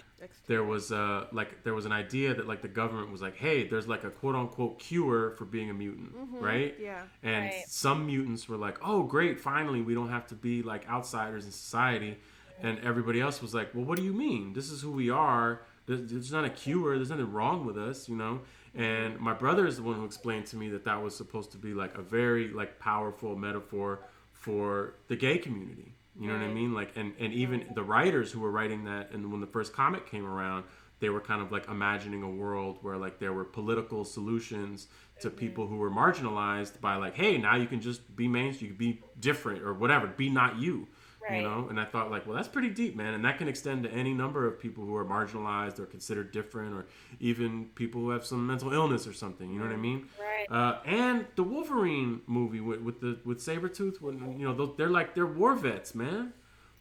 there 0.47 0.65
was 0.65 0.93
uh 0.93 1.27
like 1.33 1.65
there 1.65 1.75
was 1.75 1.87
an 1.87 1.93
idea 1.93 2.35
that 2.35 2.47
like 2.47 2.63
the 2.63 2.69
government 2.69 3.11
was 3.11 3.23
like, 3.23 3.37
hey, 3.37 3.67
there's 3.67 3.89
like 3.89 4.05
a 4.05 4.11
quote 4.11 4.35
unquote 4.35 4.79
cure 4.79 5.31
for 5.33 5.45
being 5.45 5.71
a 5.71 5.75
mutant, 5.75 6.17
mm-hmm. 6.17 6.45
right? 6.45 6.75
Yeah. 6.81 7.03
And 7.23 7.47
right. 7.47 7.65
some 7.67 8.07
mutants 8.07 8.49
were 8.49 8.57
like, 8.57 8.79
oh 8.85 9.03
great, 9.03 9.41
finally 9.41 9.83
we 9.83 9.95
don't 9.95 10.11
have 10.11 10.27
to 10.29 10.35
be 10.35 10.63
like 10.63 10.89
outsiders 10.89 11.45
in 11.45 11.53
society. 11.53 12.19
And 12.63 12.79
everybody 12.81 13.21
else 13.21 13.43
was 13.43 13.55
like, 13.55 13.75
well, 13.75 13.85
what 13.85 13.99
do 13.99 14.05
you 14.05 14.15
mean? 14.15 14.55
This 14.55 14.71
is 14.71 14.81
who 14.81 14.91
we 14.91 15.11
are. 15.11 15.61
There's 15.87 16.33
not 16.33 16.45
a 16.45 16.51
cure. 16.51 16.97
There's 16.97 17.11
nothing 17.11 17.31
wrong 17.31 17.65
with 17.65 17.77
us, 17.79 18.09
you 18.09 18.17
know. 18.17 18.41
And 18.75 19.19
my 19.21 19.33
brother 19.33 19.67
is 19.67 19.77
the 19.77 19.83
one 19.83 19.97
who 19.97 20.05
explained 20.05 20.47
to 20.47 20.57
me 20.57 20.69
that 20.71 20.85
that 20.85 21.03
was 21.03 21.15
supposed 21.15 21.53
to 21.53 21.59
be 21.59 21.75
like 21.75 21.97
a 21.97 22.03
very 22.03 22.49
like 22.49 22.79
powerful 22.79 23.37
metaphor 23.37 24.01
for 24.33 24.95
the 25.09 25.17
gay 25.17 25.39
community 25.39 25.96
you 26.19 26.29
know 26.29 26.35
right. 26.35 26.43
what 26.43 26.51
I 26.51 26.55
mean? 26.55 26.75
Like, 26.75 26.93
and 26.97 27.13
and 27.19 27.33
even 27.33 27.67
the 27.75 27.83
writers 27.83 28.33
who 28.33 28.41
were 28.41 28.51
writing 28.51 28.85
that, 28.85 29.11
and 29.13 29.31
when 29.31 29.41
the 29.41 29.47
first 29.47 29.73
comic 29.73 30.11
came 30.11 30.27
around, 30.27 30.65
they 31.01 31.09
were 31.09 31.21
kind 31.21 31.43
of 31.43 31.53
like 31.53 31.69
imagining 31.69 32.23
a 32.23 32.31
world 32.31 32.79
where 32.83 32.97
like 32.97 33.19
there 33.19 33.33
were 33.33 33.45
political 33.45 34.05
solutions 34.05 34.89
to 35.21 35.29
mm-hmm. 35.29 35.37
people 35.37 35.67
who 35.67 35.77
were 35.77 35.91
marginalized 35.91 36.81
by 36.81 36.97
like, 36.97 37.15
hey, 37.15 37.39
now 37.39 37.57
you 37.57 37.67
can 37.67 37.81
just 37.81 38.17
be 38.17 38.29
mainstream, 38.29 38.71
you 38.71 38.77
can 38.77 38.87
be 38.87 39.03
different 39.21 39.63
or 39.63 39.75
whatever, 39.75 40.07
be 40.07 40.31
not 40.31 40.59
you. 40.59 40.89
Right. 41.29 41.39
You 41.39 41.43
know, 41.43 41.67
and 41.69 41.81
I 41.81 41.85
thought 41.85 42.11
like, 42.11 42.27
well, 42.27 42.37
that's 42.37 42.49
pretty 42.49 42.71
deep, 42.71 42.95
man, 42.95 43.15
and 43.15 43.25
that 43.25 43.39
can 43.39 43.49
extend 43.49 43.83
to 43.83 43.91
any 43.91 44.15
number 44.15 44.47
of 44.47 44.61
people 44.61 44.85
who 44.85 44.95
are 44.95 45.05
marginalized 45.05 45.79
or 45.81 45.87
considered 45.87 46.31
different, 46.31 46.75
or 46.75 46.87
even 47.19 47.67
people 47.75 48.01
who 48.01 48.11
have 48.11 48.25
some 48.25 48.47
mental 48.47 48.73
illness 48.73 49.07
or 49.07 49.13
something. 49.13 49.51
You 49.51 49.59
know 49.59 49.67
what 49.67 49.75
I 49.75 49.79
mean? 49.79 50.09
Right. 50.21 50.47
Uh, 50.51 50.79
and 50.85 51.27
the 51.35 51.43
Wolverine 51.43 52.21
movie 52.27 52.61
with, 52.61 52.81
with 52.81 53.01
the 53.01 53.19
with 53.25 53.39
Sabretooth, 53.39 54.01
when 54.01 54.39
you 54.39 54.47
know 54.47 54.75
they're 54.77 54.89
like 54.89 55.15
they're 55.15 55.27
war 55.27 55.55
vets, 55.55 55.95
man. 55.95 56.33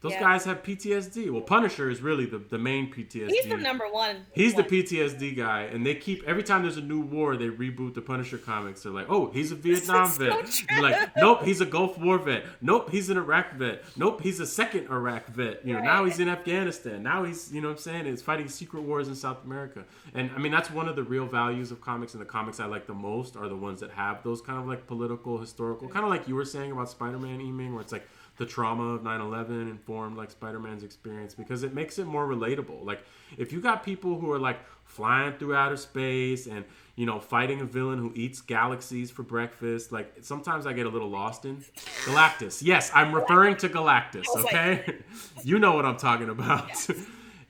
Those 0.06 0.12
Yeah. 0.14 0.20
guys 0.20 0.46
have 0.46 0.62
PTSD. 0.62 1.32
Well, 1.32 1.42
Punisher 1.42 1.90
is 1.90 2.00
really 2.00 2.28
the, 2.28 2.38
the 2.38 2.60
main 2.60 2.94
PTSD. 2.94 3.32
He's 3.32 3.48
the 3.50 3.58
number 3.58 3.86
one. 3.90 4.18
He's 4.34 4.54
the. 4.54 4.62
PTSD 4.64 5.36
guy, 5.36 5.62
and 5.64 5.84
they 5.84 5.96
keep 5.96 6.24
every 6.28 6.44
time 6.44 6.62
there's 6.62 6.78
a 6.78 6.82
new 6.82 7.00
war, 7.02 7.38
they 7.38 7.48
reboot 7.48 7.96
the 7.96 8.02
Punisher 8.02 8.38
comics. 8.38 8.84
They're 8.84 8.92
like, 8.92 9.08
"Oh, 9.10 9.32
he's 9.32 9.52
a 9.52 9.56
Vietnam 9.56 10.08
so 10.10 10.26
vet." 10.26 10.46
true. 10.46 10.82
Like, 10.82 11.16
"Nope, 11.18 11.44
he's 11.44 11.60
a 11.60 11.66
Gulf 11.66 11.98
War 11.98 12.20
vet." 12.20 12.46
Nope, 12.62 12.92
he's 12.92 13.10
an 13.10 13.18
Iraq 13.18 13.54
vet. 13.54 13.84
Nope, 13.96 14.22
he's 14.22 14.40
a 14.40 14.46
second 14.46 14.88
Iraq 14.92 15.28
vet. 15.28 15.66
You 15.66 15.74
know, 15.74 15.82
now 15.82 16.06
he's 16.06 16.20
in 16.20 16.30
Afghanistan. 16.30 17.02
Now 17.02 17.24
he's, 17.24 17.52
you 17.52 17.62
know, 17.62 17.70
what 17.70 17.78
I'm 17.78 17.78
saying, 17.80 18.06
he's 18.06 18.22
fighting 18.22 18.48
secret 18.48 18.84
wars 18.84 19.08
in 19.08 19.16
South 19.16 19.44
America. 19.44 19.86
And 20.14 20.30
I 20.36 20.40
mean, 20.40 20.52
that's 20.52 20.70
one 20.70 20.88
of 20.88 20.96
the 20.96 21.04
real 21.04 21.26
values 21.26 21.72
of 21.72 21.82
comics. 21.82 22.14
And 22.14 22.22
the 22.22 22.26
comics 22.28 22.60
I 22.60 22.66
like 22.66 22.86
the 22.86 22.94
most 22.94 23.36
are 23.38 23.48
the 23.48 23.56
ones 23.56 23.80
that 23.82 23.92
have 23.92 24.22
those 24.24 24.42
kind 24.42 24.60
of 24.60 24.68
like 24.68 24.86
political, 24.86 25.38
historical, 25.40 25.88
kind 25.88 26.04
of 26.06 26.12
like 26.12 26.28
you 26.28 26.36
were 26.36 26.46
saying 26.46 26.72
about 26.72 26.90
Spider-Man, 26.90 27.40
Yiming, 27.40 27.72
where 27.72 27.82
it's 27.82 27.92
like 27.92 28.08
the 28.38 28.46
trauma 28.46 28.84
of 28.96 29.02
9-11 29.02 29.70
informed 29.70 30.18
like 30.18 30.30
spider-man's 30.32 30.84
experience 30.84 31.34
because 31.34 31.64
it 31.64 31.74
makes 31.74 32.00
it 32.00 32.06
more 32.06 32.28
relatable. 32.28 32.86
Like 32.86 33.04
if 33.38 33.54
you 33.54 33.62
got 33.62 33.84
people 33.84 34.20
who 34.20 34.32
are 34.32 34.40
like 34.40 34.60
flying 34.86 35.34
through 35.38 35.56
outer 35.56 35.78
space 35.78 36.46
and 36.48 36.64
you 36.96 37.06
know 37.06 37.20
fighting 37.20 37.60
a 37.62 37.66
villain 37.66 37.98
who 37.98 38.12
eats 38.16 38.40
galaxies 38.40 39.10
for 39.10 39.24
breakfast 39.24 39.92
like 39.92 40.14
sometimes 40.22 40.68
i 40.68 40.74
get 40.74 40.86
a 40.86 40.90
little 40.90 41.10
lost 41.10 41.44
in 41.44 41.58
galactus. 42.06 42.62
Yes 42.62 42.92
i'm 42.94 43.12
referring 43.14 43.58
to 43.58 43.68
galactus 43.68 44.26
oh, 44.30 44.42
like- 44.42 44.46
okay? 44.54 44.98
You 45.44 45.58
know 45.60 45.74
what 45.74 45.86
i'm 45.86 45.98
talking 45.98 46.30
about. 46.30 46.70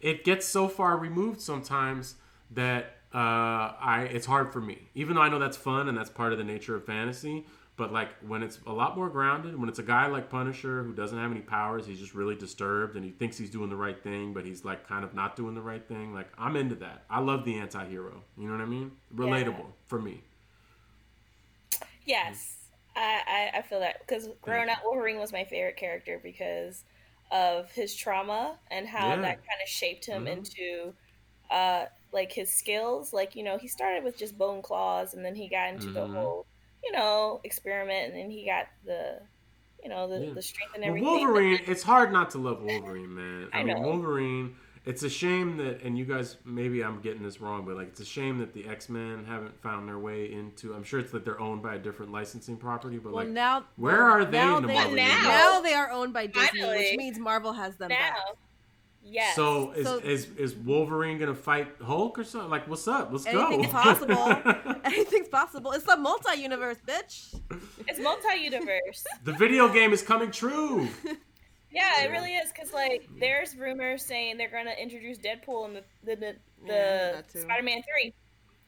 It 0.02 0.24
gets 0.24 0.46
so 0.48 0.68
far 0.68 0.98
removed 0.98 1.42
sometimes 1.42 2.16
that 2.52 2.95
uh, 3.16 3.74
I 3.80 4.10
it's 4.12 4.26
hard 4.28 4.52
for 4.54 4.62
me. 4.62 4.90
Even 4.96 5.16
though 5.16 5.22
I 5.24 5.30
know 5.30 5.40
that's 5.40 5.58
fun 5.58 5.90
and 5.90 5.98
that's 5.98 6.10
part 6.10 6.34
of 6.34 6.38
the 6.40 6.44
nature 6.44 6.76
of 6.76 6.86
fantasy, 6.86 7.46
but 7.78 7.94
like 7.94 8.10
when 8.28 8.44
it's 8.44 8.60
a 8.68 8.74
lot 8.74 8.98
more 8.98 9.10
grounded, 9.10 9.58
when 9.60 9.70
it's 9.70 9.80
a 9.80 9.84
guy 9.84 10.08
like 10.08 10.30
Punisher 10.30 10.84
who 10.84 10.94
doesn't 10.94 11.18
have 11.18 11.32
any 11.32 11.42
powers, 11.42 11.88
he's 11.88 12.00
just 12.00 12.16
really 12.16 12.36
disturbed 12.36 12.96
and 12.98 13.06
he 13.06 13.12
thinks 13.12 13.38
he's 13.38 13.52
doing 13.52 13.70
the 13.70 13.78
right 13.78 14.02
thing, 14.04 14.34
but 14.34 14.46
he's 14.46 14.66
like 14.66 14.88
kind 14.88 15.06
of 15.06 15.14
not 15.16 15.36
doing 15.38 15.56
the 15.56 15.62
right 15.62 15.88
thing. 15.88 16.14
Like 16.14 16.30
I'm 16.38 16.58
into 16.58 16.76
that. 16.76 17.06
I 17.10 17.20
love 17.22 17.46
the 17.46 17.58
anti-hero. 17.58 18.24
You 18.38 18.48
know 18.48 18.54
what 18.54 18.62
I 18.62 18.66
mean? 18.68 18.92
Relatable 19.16 19.68
for 19.88 20.02
me. 20.02 20.24
Yes, 22.06 22.58
I, 22.96 23.52
I, 23.54 23.60
I 23.60 23.62
feel 23.64 23.80
that 23.80 24.00
because 24.00 24.30
growing 24.42 24.70
up, 24.70 24.80
Wolverine 24.84 25.18
was 25.20 25.32
my 25.34 25.44
favorite 25.44 25.78
character 25.78 26.20
because 26.22 26.84
of 27.32 27.72
his 27.72 27.96
trauma 27.96 28.60
and 28.70 28.88
how 28.88 29.16
Yeah. 29.16 29.22
that 29.22 29.38
kind 29.38 29.62
of 29.64 29.68
shaped 29.70 30.06
him 30.06 30.24
Mhm. 30.24 30.28
into 30.28 30.94
uh 31.50 31.86
like 32.16 32.32
his 32.32 32.52
skills. 32.52 33.14
Like 33.14 33.36
you 33.36 33.44
know, 33.44 33.60
he 33.60 33.68
started 33.68 34.04
with 34.04 34.18
just 34.18 34.36
bone 34.38 34.64
claws, 34.64 35.14
and 35.14 35.24
then 35.24 35.36
he 35.36 35.48
got 35.48 35.70
into 35.74 35.92
the 35.92 36.08
Mhm. 36.08 36.14
whole 36.16 36.46
you 36.84 36.92
know 36.92 37.42
experiment, 37.44 38.12
and 38.14 38.16
then 38.24 38.32
he 38.32 38.46
got 38.46 38.66
the 38.86 39.20
you 39.84 39.90
know 39.90 40.08
the, 40.08 40.26
Yeah. 40.26 40.34
the 40.34 40.42
strength 40.42 40.74
and 40.74 40.82
Well, 40.82 40.90
everything. 40.90 41.10
Wolverine, 41.28 41.60
it's 41.68 41.84
hard 41.84 42.12
not 42.12 42.32
to 42.32 42.40
love 42.40 42.64
Wolverine, 42.64 43.14
man. 43.14 43.50
I, 43.54 43.60
I 43.60 43.64
mean, 43.64 43.76
know. 43.76 43.88
Wolverine. 43.88 44.56
It's 44.86 45.02
a 45.02 45.10
shame 45.10 45.58
that, 45.58 45.82
and 45.82 45.98
you 45.98 46.06
guys, 46.06 46.38
maybe 46.46 46.84
I'm 46.84 47.02
getting 47.02 47.24
this 47.24 47.42
wrong, 47.42 47.66
but 47.66 47.76
like, 47.76 47.88
it's 47.88 48.02
a 48.02 48.06
shame 48.06 48.38
that 48.38 48.54
the 48.54 48.68
X 48.68 48.88
Men 48.88 49.26
haven't 49.26 49.60
found 49.64 49.88
their 49.90 49.98
way 49.98 50.32
into. 50.32 50.76
I'm 50.76 50.84
sure 50.84 51.00
it's 51.00 51.12
that 51.12 51.26
they're 51.26 51.40
owned 51.42 51.64
by 51.64 51.74
a 51.74 51.80
different 51.80 52.12
licensing 52.12 52.56
property, 52.56 52.98
but 53.00 53.12
Well, 53.12 53.26
like, 53.26 53.34
now 53.34 53.66
where 53.78 54.04
are 54.04 54.24
they 54.26 54.38
now 54.38 54.58
in 54.58 54.62
the 54.62 54.68
they, 54.68 54.74
Marvel 54.76 54.96
now- 54.96 55.22
Now 55.24 55.62
they 55.62 55.74
are 55.74 55.90
owned 55.90 56.14
by 56.14 56.28
Disney, 56.28 56.62
Finally. 56.62 56.78
which 56.78 56.98
means 56.98 57.18
Marvel 57.18 57.54
has 57.54 57.76
them 57.78 57.90
back. 57.90 58.16
Now, 59.06 59.12
yes. 59.12 59.36
So 59.36 59.72
is, 59.72 59.86
So- 59.88 59.98
is 60.00 60.28
is 60.38 60.56
Wolverine 60.56 61.18
gonna 61.18 61.36
fight 61.36 61.68
Hulk 61.84 62.18
or 62.20 62.24
something? 62.24 62.50
Like, 62.50 62.68
what's 62.68 62.88
up? 62.88 63.10
Let's 63.12 63.26
Anything's 63.26 63.68
go. 63.68 63.72
possible. 63.72 64.76
Anything's 64.86 65.28
possible. 65.30 65.72
It's 65.72 65.88
a 65.88 65.96
multi-universe, 65.98 66.78
bitch. 66.88 67.40
it's 67.88 68.00
multi-universe. 68.00 69.06
the 69.24 69.34
video 69.34 69.68
game 69.72 69.94
is 69.94 70.02
coming 70.02 70.32
true. 70.32 70.88
Yeah, 71.72 72.04
it 72.04 72.12
really 72.12 72.36
is 72.36 72.52
because 72.52 72.74
like 72.74 73.08
there's 73.20 73.56
rumors 73.56 74.04
saying 74.06 74.38
they're 74.38 74.50
gonna 74.52 74.76
introduce 74.80 75.18
Deadpool 75.18 75.68
in 75.68 75.74
the 75.74 75.84
the 76.04 76.16
the, 76.16 76.36
the 76.62 76.68
that 76.68 77.30
too. 77.30 77.40
Spider-Man 77.42 77.84
three 77.84 78.14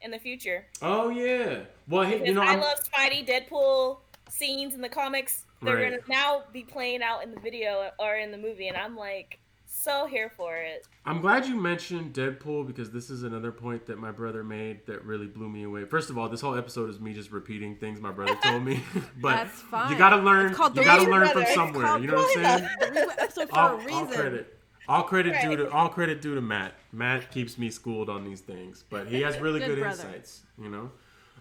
in 0.01 0.11
the 0.11 0.19
future. 0.19 0.65
Oh 0.81 1.09
yeah. 1.09 1.59
Well, 1.87 2.03
he, 2.03 2.13
Because 2.13 2.27
you 2.27 2.33
know, 2.33 2.41
I 2.41 2.53
I'm, 2.53 2.59
love 2.59 2.77
Spidey 2.83 3.25
Deadpool 3.27 3.99
scenes 4.29 4.75
in 4.75 4.81
the 4.81 4.89
comics. 4.89 5.45
They're 5.61 5.75
Right. 5.75 5.89
gonna 5.91 6.03
now 6.09 6.43
be 6.53 6.63
playing 6.63 7.01
out 7.01 7.23
in 7.23 7.31
the 7.31 7.39
video 7.39 7.89
or 7.97 8.15
in 8.17 8.31
the 8.31 8.37
movie, 8.37 8.67
and 8.67 8.75
I'm 8.77 8.95
like 8.97 9.39
so 9.87 10.05
here 10.05 10.29
for 10.35 10.57
it. 10.57 10.85
I'm 11.05 11.21
glad 11.21 11.45
you 11.45 11.55
mentioned 11.55 12.13
Deadpool 12.13 12.67
because 12.67 12.91
this 12.91 13.09
is 13.09 13.23
another 13.23 13.51
point 13.51 13.85
that 13.85 13.97
my 13.97 14.11
brother 14.11 14.43
made 14.43 14.85
that 14.87 15.03
really 15.05 15.27
blew 15.27 15.47
me 15.49 15.63
away. 15.63 15.85
First 15.85 16.09
of 16.09 16.17
all, 16.17 16.27
this 16.27 16.41
whole 16.41 16.55
episode 16.57 16.89
is 16.89 16.99
me 16.99 17.13
just 17.13 17.31
repeating 17.31 17.75
things 17.77 18.01
my 18.01 18.11
brother 18.11 18.35
told 18.43 18.63
me. 18.65 18.83
but 19.21 19.35
That's 19.35 19.61
fine. 19.61 19.91
you 19.91 19.97
gotta 19.97 20.17
learn. 20.17 20.51
It's 20.51 20.59
You 20.59 20.83
gotta 20.83 21.09
learn 21.09 21.31
Brother. 21.31 21.45
from 21.45 21.53
somewhere. 21.53 21.99
You 21.99 22.07
know 22.07 22.15
what 22.15 22.37
I'm 22.37 22.43
saying? 22.59 22.69
The 22.79 22.85
reboot 22.87 23.17
episode 23.17 23.49
for 23.49 23.59
all, 23.59 23.67
a 23.67 23.71
all 23.71 23.77
reason. 23.77 24.07
credit. 24.07 24.59
All 24.89 25.03
credit 25.03 25.41
due 25.41 25.55
to 25.57 25.71
all 25.71 25.89
credit 25.89 26.21
due 26.21 26.35
to 26.35 26.41
Matt. 26.41 26.73
Matt 26.91 27.31
keeps 27.31 27.57
me 27.57 27.69
schooled 27.69 28.09
on 28.09 28.23
these 28.23 28.41
things, 28.41 28.83
but 28.89 29.07
he 29.07 29.21
has 29.21 29.37
really 29.39 29.59
Good 29.67 29.75
good, 29.75 29.85
insights. 29.85 30.43
You 30.61 30.69
know, 30.69 30.91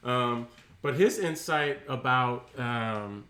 um, 0.05 0.49
but 0.83 0.95
his 0.95 1.19
insight 1.19 1.79
about 1.89 2.49
um, 2.59 3.25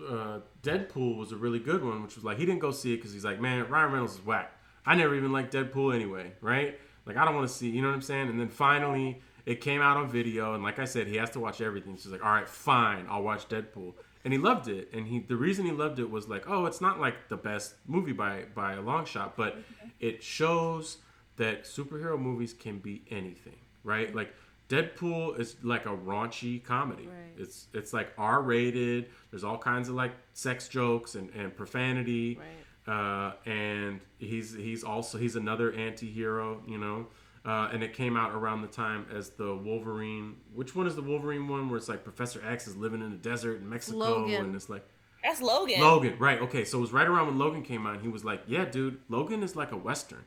uh, 0.00 0.40
Deadpool 0.62 1.16
was 1.16 1.32
a 1.32 1.36
really 1.36 1.58
good 1.58 1.84
one, 1.84 2.02
which 2.02 2.14
was 2.14 2.24
like 2.24 2.38
he 2.38 2.46
didn't 2.46 2.60
go 2.60 2.70
see 2.70 2.94
it 2.94 2.96
because 2.96 3.12
he's 3.12 3.24
like, 3.24 3.40
man, 3.40 3.68
Ryan 3.68 3.92
Reynolds 3.92 4.14
is 4.14 4.24
whack. 4.24 4.52
I 4.84 4.94
never 4.94 5.14
even 5.14 5.32
liked 5.32 5.54
Deadpool 5.54 5.94
anyway, 5.94 6.32
right? 6.40 6.78
Like 7.06 7.16
I 7.16 7.24
don't 7.24 7.34
want 7.34 7.48
to 7.48 7.54
see, 7.54 7.68
you 7.70 7.82
know 7.82 7.88
what 7.88 7.94
I'm 7.94 8.02
saying? 8.02 8.28
And 8.28 8.38
then 8.38 8.48
finally 8.48 9.20
it 9.44 9.60
came 9.60 9.80
out 9.80 9.96
on 9.96 10.08
video, 10.08 10.54
and 10.54 10.62
like 10.62 10.78
I 10.78 10.84
said, 10.84 11.08
he 11.08 11.16
has 11.16 11.30
to 11.30 11.40
watch 11.40 11.60
everything. 11.60 11.96
So 11.96 12.10
like, 12.10 12.24
all 12.24 12.32
right, 12.32 12.48
fine, 12.48 13.06
I'll 13.08 13.22
watch 13.22 13.48
Deadpool, 13.48 13.94
and 14.24 14.32
he 14.32 14.38
loved 14.38 14.68
it. 14.68 14.88
And 14.92 15.06
he 15.06 15.20
the 15.20 15.36
reason 15.36 15.66
he 15.66 15.72
loved 15.72 15.98
it 15.98 16.10
was 16.10 16.28
like, 16.28 16.48
oh, 16.48 16.66
it's 16.66 16.80
not 16.80 17.00
like 17.00 17.28
the 17.28 17.36
best 17.36 17.74
movie 17.86 18.12
by 18.12 18.44
by 18.54 18.74
a 18.74 18.80
long 18.80 19.04
shot, 19.04 19.36
but 19.36 19.58
it 20.00 20.22
shows 20.22 20.98
that 21.36 21.64
superhero 21.64 22.18
movies 22.18 22.52
can 22.52 22.78
be 22.78 23.02
anything, 23.10 23.56
right? 23.84 24.14
Like 24.14 24.34
Deadpool 24.72 25.38
is 25.38 25.56
like 25.62 25.84
a 25.84 25.90
raunchy 25.90 26.64
comedy. 26.64 27.06
Right. 27.06 27.34
It's 27.36 27.66
it's 27.74 27.92
like 27.92 28.12
R 28.16 28.40
rated. 28.40 29.10
There's 29.30 29.44
all 29.44 29.58
kinds 29.58 29.90
of 29.90 29.94
like 29.94 30.12
sex 30.32 30.66
jokes 30.66 31.14
and, 31.14 31.28
and 31.30 31.54
profanity. 31.54 32.38
Right. 32.38 32.48
Uh, 32.94 33.32
and 33.44 34.00
he's 34.18 34.54
he's 34.54 34.82
also 34.82 35.18
he's 35.18 35.36
another 35.36 35.72
anti-hero, 35.72 36.62
you 36.66 36.78
know. 36.78 37.08
Uh, 37.44 37.68
and 37.72 37.82
it 37.82 37.92
came 37.92 38.16
out 38.16 38.32
around 38.32 38.62
the 38.62 38.68
time 38.68 39.04
as 39.12 39.30
the 39.30 39.54
Wolverine. 39.54 40.36
Which 40.54 40.74
one 40.74 40.86
is 40.86 40.96
the 40.96 41.02
Wolverine 41.02 41.48
one 41.48 41.68
where 41.68 41.76
it's 41.76 41.88
like 41.88 42.02
Professor 42.02 42.40
X 42.46 42.66
is 42.66 42.74
living 42.74 43.02
in 43.02 43.10
the 43.10 43.16
desert 43.16 43.60
in 43.60 43.68
Mexico 43.68 43.98
Logan. 43.98 44.46
and 44.46 44.56
it's 44.56 44.70
like 44.70 44.86
That's 45.22 45.42
Logan. 45.42 45.80
Logan, 45.80 46.16
right? 46.18 46.40
Okay, 46.40 46.64
so 46.64 46.78
it 46.78 46.80
was 46.80 46.92
right 46.92 47.06
around 47.06 47.26
when 47.26 47.38
Logan 47.38 47.62
came 47.62 47.86
out. 47.86 47.94
And 47.94 48.02
he 48.02 48.08
was 48.08 48.24
like, 48.24 48.42
"Yeah, 48.46 48.64
dude, 48.64 49.00
Logan 49.10 49.42
is 49.42 49.54
like 49.54 49.72
a 49.72 49.76
western." 49.76 50.24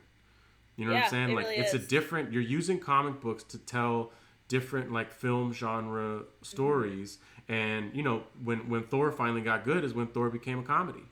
You 0.76 0.84
know 0.84 0.92
what 0.94 1.04
I'm 1.04 1.10
saying? 1.10 1.30
it 1.30 1.34
like 1.34 1.46
really 1.46 1.56
it's 1.56 1.74
a 1.74 1.78
different. 1.78 2.32
You're 2.32 2.42
using 2.42 2.78
comic 2.78 3.20
books 3.20 3.42
to 3.44 3.58
tell 3.58 4.12
different 4.48 4.92
like 4.92 5.10
film 5.12 5.52
genre 5.52 6.22
stories. 6.42 7.18
And 7.48 7.94
you 7.94 8.02
know, 8.02 8.24
when 8.42 8.68
when 8.68 8.82
Thor 8.84 9.10
finally 9.12 9.40
got 9.40 9.64
good 9.64 9.84
is 9.84 9.94
when 9.94 10.06
Thor 10.08 10.30
became 10.30 10.58
a 10.58 10.62
comedy. 10.62 11.04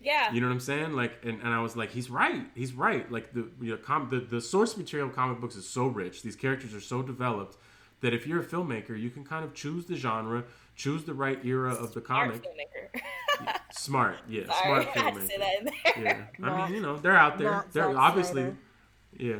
Yeah. 0.00 0.30
You 0.32 0.40
know 0.42 0.48
what 0.48 0.52
I'm 0.52 0.60
saying? 0.60 0.92
Like, 0.92 1.14
and, 1.22 1.40
and 1.40 1.48
I 1.48 1.60
was 1.60 1.76
like, 1.76 1.90
he's 1.90 2.10
right. 2.10 2.44
He's 2.54 2.74
right. 2.74 3.10
Like 3.10 3.32
the 3.32 3.48
you 3.60 3.70
know, 3.70 3.76
com- 3.78 4.08
the 4.10 4.20
the 4.20 4.40
source 4.40 4.76
material 4.76 5.08
of 5.08 5.14
comic 5.14 5.40
books 5.40 5.56
is 5.56 5.66
so 5.66 5.86
rich. 5.86 6.22
These 6.22 6.36
characters 6.36 6.74
are 6.74 6.80
so 6.80 7.02
developed 7.02 7.56
that 8.00 8.12
if 8.12 8.26
you're 8.26 8.40
a 8.40 8.44
filmmaker, 8.44 9.00
you 9.00 9.08
can 9.08 9.24
kind 9.24 9.44
of 9.44 9.54
choose 9.54 9.86
the 9.86 9.96
genre, 9.96 10.44
choose 10.76 11.04
the 11.04 11.14
right 11.14 11.42
era 11.42 11.72
of 11.72 11.94
the 11.94 12.02
comic. 12.02 12.44
Smart, 13.72 14.16
yeah, 14.28 14.44
smart 14.62 14.82
I 14.82 14.90
filmmaker. 14.98 15.26
say 15.26 15.38
that 15.38 15.58
in 15.58 15.64
there. 15.64 16.28
Yeah, 16.42 16.46
I 16.48 16.66
mean, 16.66 16.74
you 16.74 16.80
know, 16.82 16.96
they're 16.98 17.16
out 17.16 17.38
there. 17.38 17.50
not 17.50 17.72
They're 17.72 17.96
obviously, 17.96 18.42
Snyder. 18.42 18.56
Yeah. 19.18 19.36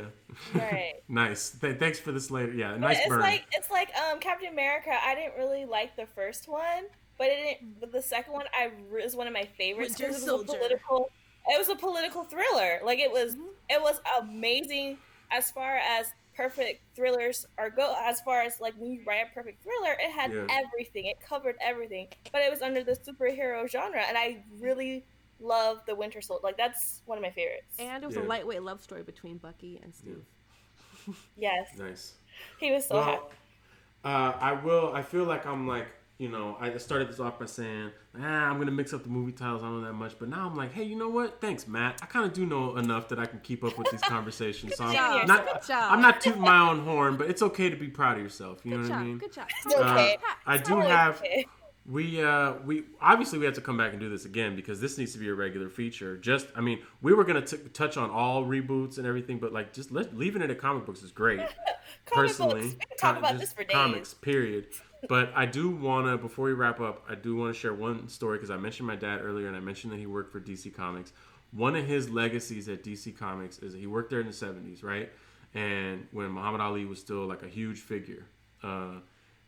Right. 0.55 0.95
nice. 1.09 1.51
Th- 1.51 1.79
thanks 1.79 1.99
for 1.99 2.13
this 2.13 2.27
Slater. 2.27 2.53
Yeah, 2.53 2.77
nice 2.77 2.99
it's 2.99 3.09
burn. 3.09 3.21
like 3.21 3.45
it's 3.53 3.71
like 3.71 3.91
um 3.97 4.19
Captain 4.21 4.49
America. 4.49 4.91
I 4.93 5.15
didn't 5.15 5.37
really 5.37 5.65
like 5.65 5.97
the 5.97 6.07
first 6.07 6.49
one, 6.49 6.85
but 7.19 7.29
it 7.29 7.37
didn't. 7.61 7.81
But 7.81 7.93
the 7.93 8.03
second 8.03 8.33
one, 8.33 8.47
I 8.59 8.71
re- 8.91 9.03
is 9.03 9.15
one 9.17 9.27
of 9.27 9.33
my 9.33 9.49
favorites 9.59 9.99
Winter 9.99 10.07
because 10.13 10.23
it 10.23 10.33
was 10.33 10.43
a 10.43 10.47
Soldier. 10.47 10.59
political. 10.59 11.11
It 11.49 11.59
was 11.59 11.69
a 11.69 11.77
political 11.77 12.25
thriller. 12.25 12.81
Like 12.85 12.99
it 12.99 13.11
was, 13.13 13.35
Mm-hmm. 13.35 13.43
it 13.71 13.83
was 13.83 14.01
amazing 14.19 14.99
as 15.31 15.51
far 15.51 15.77
as 15.77 16.07
perfect 16.37 16.81
thrillers 16.97 17.47
are 17.59 17.71
go. 17.71 17.95
As 18.03 18.21
far 18.23 18.43
as 18.43 18.61
like 18.61 18.75
when 18.79 18.91
you 18.93 19.01
write 19.07 19.27
a 19.31 19.35
perfect 19.35 19.63
thriller, 19.63 19.93
it 20.01 20.11
had 20.11 20.33
Yeah. 20.33 20.47
everything. 20.51 21.07
It 21.07 21.19
covered 21.21 21.57
everything, 21.61 22.09
but 22.33 22.41
it 22.43 22.51
was 22.51 22.63
under 22.63 22.83
the 22.83 22.93
superhero 22.97 23.69
genre, 23.71 24.01
and 24.09 24.17
I 24.19 24.43
really 24.59 25.05
love 25.45 25.81
the 25.87 25.95
Winter 25.95 26.21
Soldier. 26.21 26.41
Like 26.43 26.57
that's 26.57 27.03
one 27.07 27.19
of 27.19 27.23
my 27.23 27.31
favorites. 27.31 27.75
And 27.79 28.03
it 28.03 28.07
was 28.07 28.17
Yeah. 28.17 28.23
a 28.23 28.25
lightweight 28.25 28.63
love 28.63 28.81
story 28.83 29.03
between 29.03 29.39
Bucky 29.39 29.81
and 29.83 29.95
Steve. 29.95 30.25
yes, 31.37 31.69
nice. 31.79 32.15
he 32.59 32.73
was 32.73 32.87
so 32.87 33.01
happy. 33.03 33.23
Uh, 34.05 34.33
I 34.41 34.53
will. 34.53 34.93
I 34.95 35.03
feel 35.03 35.25
like 35.25 35.47
I'm 35.47 35.67
like 35.67 35.87
you 36.19 36.29
know. 36.29 36.57
I 36.61 36.77
started 36.79 37.09
this 37.09 37.19
off 37.19 37.39
by 37.41 37.47
saying, 37.47 37.91
ah, 38.17 38.23
I'm 38.49 38.59
gonna 38.59 38.71
mix 38.71 38.93
up 38.93 39.03
the 39.03 39.09
movie 39.09 39.33
titles. 39.33 39.63
I 39.63 39.67
don't 39.67 39.81
know 39.81 39.87
that 39.89 39.95
much, 39.95 40.15
but 40.19 40.29
now 40.29 40.47
I'm 40.47 40.55
like, 40.55 40.73
hey, 40.73 40.85
you 40.85 40.95
know 40.97 41.09
what? 41.09 41.41
Thanks, 41.41 41.67
Matt. 41.67 41.99
I 42.03 42.07
kind 42.07 42.25
of 42.25 42.33
do 42.33 42.47
know 42.47 42.77
enough 42.77 43.09
that 43.09 43.19
I 43.19 43.27
can 43.27 43.41
keep 43.41 43.65
up 43.65 43.77
with 43.77 43.91
these 43.91 44.01
conversations. 44.03 44.77
So 44.77 44.85
Good 44.87 44.97
I'm 44.97 45.27
job. 45.27 45.29
not. 45.29 45.47
Good 45.47 45.67
job. 45.69 45.93
I'm 45.93 46.01
not 46.01 46.21
tooting 46.21 46.41
my 46.43 46.71
own 46.71 46.81
horn, 46.85 47.17
but 47.17 47.29
it's 47.29 47.43
okay 47.43 47.69
to 47.69 47.77
be 47.77 47.89
proud 47.89 48.17
of 48.17 48.23
yourself. 48.23 48.61
You 48.65 48.73
know 48.77 48.83
Good 48.83 48.91
what. 48.91 48.99
I 48.99 49.05
mean? 49.05 49.19
Good 49.19 49.33
job. 49.33 49.47
It's 49.67 49.75
okay. 49.75 50.15
Uh, 50.17 50.33
I 50.47 50.57
do 50.59 50.77
have. 50.81 51.17
okay. 51.19 51.47
We 51.87 52.23
uh 52.23 52.55
we 52.65 52.85
obviously 53.01 53.39
we 53.39 53.45
have 53.45 53.55
to 53.55 53.61
come 53.61 53.77
back 53.77 53.93
and 53.93 54.01
do 54.01 54.09
this 54.09 54.25
again 54.25 54.57
because 54.57 54.81
this 54.81 54.97
needs 54.97 55.13
to 55.13 55.19
be 55.19 55.29
a 55.29 55.35
regular 55.35 55.69
feature. 55.69 56.17
Just 56.17 56.47
i 56.57 56.61
mean 56.61 56.81
we 57.03 57.13
were 57.13 57.25
gonna 57.25 57.43
t- 57.45 57.59
touch 57.73 57.97
on 57.97 58.11
all 58.11 58.45
reboots 58.45 58.97
and 58.97 59.07
everything 59.07 59.39
but 59.39 59.53
like 59.53 59.73
just 59.73 59.93
let, 59.93 60.17
leaving 60.17 60.41
it 60.41 60.51
at 60.51 60.59
comic 60.59 60.87
books 60.87 61.03
is 61.03 61.11
great 61.11 61.41
personally. 62.07 62.79
talk 62.99 63.19
about 63.19 63.39
this 63.39 63.53
for 63.53 63.65
days. 63.65 63.75
comics 63.75 64.15
period. 64.15 64.67
But 65.07 65.33
i 65.37 65.45
do 65.45 65.69
want 65.69 66.07
to 66.07 66.17
before 66.17 66.47
we 66.47 66.55
wrap 66.55 66.81
up 66.81 67.05
i 67.07 67.15
do 67.15 67.37
want 67.37 67.55
to 67.55 67.61
share 67.61 67.75
one 67.75 68.09
story 68.09 68.39
because 68.39 68.51
i 68.51 68.57
mentioned 68.57 68.87
my 68.87 68.97
dad 68.97 69.21
earlier 69.23 69.49
and 69.49 69.57
i 69.57 69.61
mentioned 69.61 69.93
that 69.93 69.99
he 69.99 70.07
worked 70.07 70.33
for 70.33 70.41
dc 70.41 70.75
comics. 70.75 71.13
One 71.53 71.77
of 71.77 71.87
his 71.87 72.09
legacies 72.09 72.71
at 72.71 72.83
dc 72.83 73.15
comics 73.19 73.59
is 73.59 73.75
that 73.75 73.79
he 73.79 73.87
worked 73.87 74.09
there 74.09 74.21
in 74.21 74.27
the 74.27 74.33
70s 74.33 74.83
right? 74.83 75.13
And 75.53 76.07
when 76.13 76.31
muhammad 76.31 76.63
ali 76.63 76.87
was 76.87 77.01
still 77.01 77.27
like 77.27 77.43
a 77.43 77.49
huge 77.49 77.81
figure. 77.81 78.25
Uh, 78.63 79.01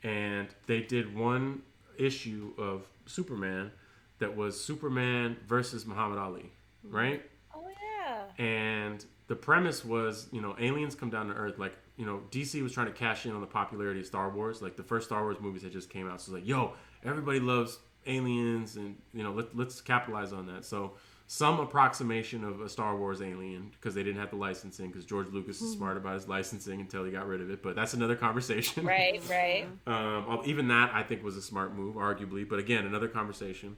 and 0.02 0.48
they 0.66 0.82
did 0.82 1.16
one 1.16 1.62
issue 2.02 2.52
of 2.58 2.86
Superman 3.06 3.70
that 4.18 4.36
was 4.36 4.62
Superman 4.62 5.36
versus 5.46 5.86
Muhammad 5.86 6.18
Ali, 6.18 6.50
right? 6.84 7.22
Oh 7.54 7.64
yeah. 7.68 8.44
And 8.44 9.04
the 9.28 9.36
premise 9.36 9.84
was, 9.84 10.28
you 10.32 10.40
know, 10.40 10.56
aliens 10.58 10.94
come 10.94 11.10
down 11.10 11.28
to 11.28 11.34
Earth. 11.34 11.58
Like, 11.58 11.74
you 11.96 12.06
know, 12.06 12.22
DC 12.30 12.62
was 12.62 12.72
trying 12.72 12.86
to 12.86 12.92
cash 12.92 13.26
in 13.26 13.32
on 13.32 13.40
the 13.40 13.46
popularity 13.46 14.00
of 14.00 14.06
Star 14.06 14.30
Wars. 14.30 14.62
Like 14.62 14.76
the 14.76 14.82
first 14.82 15.06
Star 15.06 15.22
Wars 15.22 15.36
movies 15.40 15.62
had 15.62 15.72
just 15.72 15.90
came 15.90 16.08
out, 16.08 16.20
so 16.20 16.32
it's 16.32 16.40
like, 16.40 16.48
yo, 16.48 16.72
everybody 17.04 17.40
loves 17.40 17.78
aliens, 18.06 18.76
and 18.76 18.96
you 19.12 19.22
know, 19.22 19.32
let, 19.32 19.56
let's 19.56 19.80
capitalize 19.80 20.32
on 20.32 20.46
that. 20.46 20.64
So 20.64 20.92
some 21.28 21.58
approximation 21.58 22.44
of 22.44 22.60
a 22.60 22.68
Star 22.68 22.96
Wars 22.96 23.20
alien 23.20 23.70
because 23.72 23.94
they 23.94 24.04
didn't 24.04 24.20
have 24.20 24.30
the 24.30 24.36
licensing 24.36 24.88
because 24.88 25.04
George 25.04 25.26
Lucas 25.32 25.60
is 25.60 25.72
smart 25.72 25.96
about 25.96 26.14
his 26.14 26.28
licensing 26.28 26.80
until 26.80 27.04
he 27.04 27.10
got 27.10 27.26
rid 27.26 27.40
of 27.40 27.50
it. 27.50 27.62
But 27.62 27.74
that's 27.74 27.94
another 27.94 28.14
conversation. 28.16 28.86
Right, 28.96 29.20
right. 29.28 29.66
Um, 29.86 30.42
even 30.44 30.68
that 30.68 30.92
I 30.94 31.02
think 31.02 31.24
was 31.24 31.36
a 31.36 31.42
smart 31.42 31.74
move, 31.74 31.96
arguably. 31.96 32.48
But 32.48 32.60
again, 32.60 32.86
another 32.86 33.08
conversation. 33.08 33.76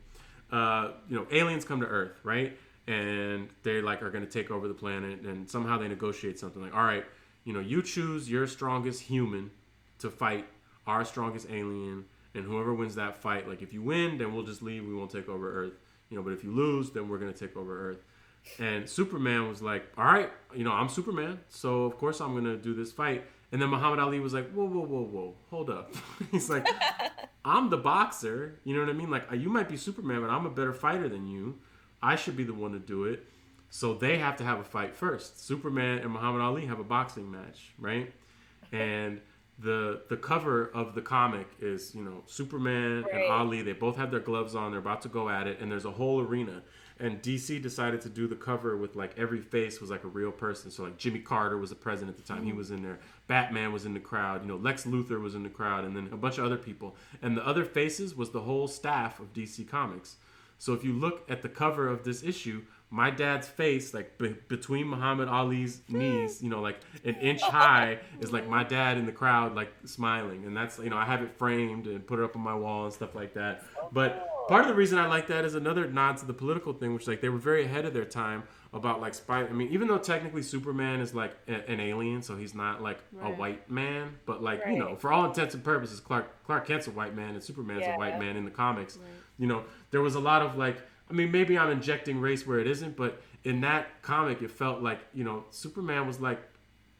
Uh, 0.53 0.91
you 1.09 1.17
know, 1.17 1.27
aliens 1.31 1.65
come 1.65 1.81
to 1.81 1.87
Earth, 1.87 2.21
right? 2.23 2.59
And 2.87 3.49
they 3.63 3.81
like 3.81 4.03
are 4.03 4.11
going 4.11 4.25
to 4.25 4.31
take 4.31 4.51
over 4.51 4.69
the 4.69 4.75
planet, 4.75 5.21
and 5.21 5.49
somehow 5.49 5.79
they 5.79 5.89
negotiate 5.89 6.39
something 6.39 6.61
like, 6.61 6.75
all 6.75 6.85
right, 6.85 7.05
you 7.45 7.53
know, 7.53 7.61
you 7.61 7.83
choose 7.83 8.31
your 8.31 8.47
strongest 8.47 9.03
human 9.03 9.51
to 10.01 10.11
fight 10.11 10.47
our 10.87 11.05
strongest 11.05 11.47
alien, 11.51 12.05
and 12.35 12.45
whoever 12.45 12.75
wins 12.75 12.95
that 12.97 13.17
fight, 13.17 13.49
like 13.49 13.63
if 13.63 13.73
you 13.73 13.83
win, 13.83 14.19
then 14.19 14.35
we'll 14.35 14.45
just 14.45 14.63
leave. 14.63 14.87
We 14.87 14.95
won't 14.95 15.11
take 15.11 15.29
over 15.29 15.65
Earth 15.65 15.73
you 16.11 16.17
know, 16.17 16.23
but 16.23 16.33
if 16.33 16.45
you 16.45 16.53
lose, 16.53 16.91
then 16.91 17.09
we're 17.09 17.19
gonna 17.19 17.33
take 17.33 17.57
over 17.57 17.91
Earth. 17.91 18.05
And 18.59 18.89
Superman 18.89 19.49
was 19.49 19.61
like, 19.61 19.87
all 19.97 20.05
right, 20.05 20.31
you 20.55 20.65
know, 20.65 20.73
I'm 20.73 20.89
Superman, 20.89 21.41
so 21.49 21.85
of 21.85 21.99
course 21.99 22.21
I'm 22.21 22.35
gonna 22.35 22.57
do 22.57 22.75
this 22.75 22.93
fight. 22.93 23.25
And 23.51 23.61
then 23.63 23.71
Muhammad 23.71 23.99
Ali 23.99 24.21
was 24.21 24.35
like, 24.35 24.51
whoa, 24.53 24.67
whoa, 24.67 24.85
whoa, 24.85 25.03
whoa, 25.03 25.35
hold 25.51 25.71
up. 25.71 25.95
He's 26.31 26.51
like, 26.51 26.67
I'm 27.45 27.71
the 27.71 27.79
boxer. 27.79 28.59
You 28.65 28.75
know 28.75 28.81
what 28.81 28.91
I 28.91 28.93
mean? 28.93 29.11
Like, 29.11 29.25
you 29.33 29.49
might 29.49 29.69
be 29.69 29.77
Superman, 29.77 30.21
but 30.21 30.31
I'm 30.31 30.45
a 30.45 30.51
better 30.51 30.75
fighter 30.75 31.09
than 31.09 31.27
you. 31.27 31.59
I 32.03 32.17
should 32.17 32.37
be 32.37 32.45
the 32.45 32.53
one 32.53 32.73
to 32.73 32.79
do 32.79 33.05
it. 33.05 33.25
So 33.71 33.95
they 33.95 34.19
have 34.19 34.37
to 34.37 34.45
have 34.45 34.61
a 34.61 34.65
fight 34.65 34.95
first. 34.95 35.45
Superman 35.45 35.99
and 35.99 36.11
Muhammad 36.11 36.43
Ali 36.43 36.67
have 36.67 36.79
a 36.79 36.85
boxing 36.85 37.31
match, 37.31 37.73
right? 37.79 38.13
And 38.71 39.23
the 39.59 40.03
the 40.09 40.17
cover 40.17 40.71
of 40.73 40.95
the 40.95 41.03
comic 41.03 41.49
is 41.61 41.95
you 41.95 42.03
know 42.03 42.23
Superman 42.27 43.03
right. 43.03 43.15
and 43.15 43.33
Ali. 43.33 43.63
They 43.63 43.73
both 43.73 43.97
have 43.97 44.11
their 44.11 44.21
gloves 44.21 44.55
on. 44.55 44.71
They're 44.71 44.81
about 44.81 45.03
to 45.03 45.09
go 45.09 45.29
at 45.29 45.47
it, 45.47 45.61
and 45.61 45.71
there's 45.71 45.85
a 45.85 45.91
whole 45.91 46.21
arena. 46.21 46.63
And 47.01 47.23
DC 47.23 47.63
decided 47.63 48.01
to 48.01 48.09
do 48.09 48.27
the 48.27 48.35
cover 48.35 48.77
with 48.77 48.97
like 48.97 49.17
every 49.17 49.41
face 49.41 49.81
was 49.81 49.89
like 49.89 50.03
a 50.03 50.09
real 50.09 50.33
person. 50.33 50.71
So 50.71 50.85
like 50.85 50.97
Jimmy 50.97 51.21
Carter 51.21 51.57
was 51.57 51.71
the 51.71 51.77
president 51.77 52.17
at 52.19 52.25
the 52.25 52.29
time. 52.29 52.39
Mm-hmm. 52.39 52.47
He 52.47 52.53
was 52.55 52.71
in 52.71 52.83
there. 52.83 52.99
Batman 53.29 53.73
was 53.73 53.85
in 53.85 53.95
the 53.95 54.01
crowd. 54.01 54.43
You 54.43 54.49
know 54.49 54.57
Lex 54.57 54.85
Luthor 54.85 55.21
was 55.21 55.35
in 55.35 55.43
the 55.43 55.49
crowd, 55.49 55.85
and 55.85 55.97
then 55.97 56.09
a 56.13 56.17
bunch 56.17 56.39
of 56.39 56.45
other 56.45 56.57
people. 56.57 56.97
And 57.23 57.37
the 57.37 57.47
other 57.47 57.65
faces 57.65 58.15
was 58.15 58.31
the 58.31 58.41
whole 58.41 58.69
staff 58.69 59.21
of 59.21 59.33
DC 59.33 59.69
Comics. 59.69 60.17
So 60.59 60.73
if 60.73 60.85
you 60.85 60.93
look 60.93 61.25
at 61.31 61.43
the 61.43 61.49
cover 61.49 61.89
of 61.89 62.03
this 62.03 62.25
issue, 62.25 62.63
my 62.91 63.11
dad's 63.11 63.47
face, 63.47 63.93
like 63.93 64.17
be- 64.17 64.37
between 64.49 64.89
Muhammad 64.89 65.29
Ali's 65.29 65.81
hmm. 65.89 65.99
knees, 65.99 66.43
you 66.43 66.49
know, 66.49 66.61
like 66.61 66.81
an 67.05 67.17
inch 67.17 67.43
high, 67.43 67.99
is 68.21 68.33
like 68.33 68.49
my 68.49 68.65
dad 68.65 68.97
in 68.97 69.05
the 69.05 69.13
crowd, 69.13 69.55
like 69.55 69.73
smiling, 69.85 70.45
and 70.45 70.57
that's 70.57 70.79
you 70.79 70.89
know 70.89 70.97
I 70.97 71.05
have 71.05 71.23
it 71.23 71.37
framed 71.37 71.87
and 71.87 72.07
put 72.07 72.19
it 72.19 72.25
up 72.25 72.35
on 72.35 72.43
my 72.43 72.55
wall 72.55 72.85
and 72.85 72.93
stuff 72.93 73.15
like 73.15 73.35
that. 73.35 73.65
But 73.93 74.49
part 74.49 74.63
of 74.63 74.69
the 74.69 74.75
reason 74.75 74.99
I 74.99 75.07
like 75.07 75.27
that 75.29 75.45
is 75.45 75.55
another 75.55 75.87
nod 75.87 76.17
to 76.19 76.27
the 76.27 76.33
political 76.33 76.73
thing, 76.73 76.95
which 76.95 77.07
like 77.07 77.21
they 77.21 77.29
were 77.29 77.39
very 77.39 77.65
ahead 77.65 77.85
of 77.85 77.93
their 77.93 78.07
time 78.07 78.45
about 78.73 79.01
like 79.03 79.15
spy. 79.15 79.45
I 79.45 79.53
mean, 79.53 79.69
even 79.69 79.87
though 79.87 79.99
technically 79.99 80.43
Superman 80.43 81.01
is 81.01 81.15
like 81.15 81.37
a- 81.47 81.71
an 81.71 81.81
alien, 81.81 82.23
so 82.23 82.37
he's 82.37 82.55
not 82.55 82.83
like 82.83 83.01
right. 83.13 83.33
a 83.33 83.37
white 83.37 83.71
man, 83.71 84.17
but 84.25 84.43
like 84.43 84.65
right. 84.65 84.73
you 84.73 84.79
know, 84.79 84.97
for 84.97 85.13
all 85.13 85.27
intents 85.27 85.55
and 85.55 85.63
purposes, 85.63 86.01
Clark 86.01 86.45
Clark 86.45 86.67
Kent's 86.67 86.87
a 86.87 86.91
white 86.91 87.15
man 87.15 87.35
and 87.35 87.43
Superman's 87.43 87.83
yeah. 87.83 87.97
a 87.97 87.99
white 87.99 88.19
man 88.19 88.37
in 88.37 88.47
the 88.47 88.51
comics. 88.51 88.97
Right. 88.97 89.07
You 89.39 89.47
know, 89.47 89.65
there 89.91 90.01
was 90.01 90.15
a 90.15 90.21
lot 90.21 90.43
of 90.43 90.57
like 90.57 90.79
I 91.11 91.13
mean, 91.13 91.31
maybe 91.31 91.59
I'm 91.59 91.71
injecting 91.71 92.21
race 92.21 92.47
where 92.47 92.59
it 92.59 92.67
isn't, 92.67 92.97
but 92.97 93.21
in 93.45 93.61
that 93.63 94.03
comic, 94.03 94.43
it 94.43 94.51
felt 94.51 94.83
like 94.83 95.01
you 95.15 95.25
know 95.25 95.45
Superman 95.51 96.07
was 96.07 96.21
like 96.21 96.41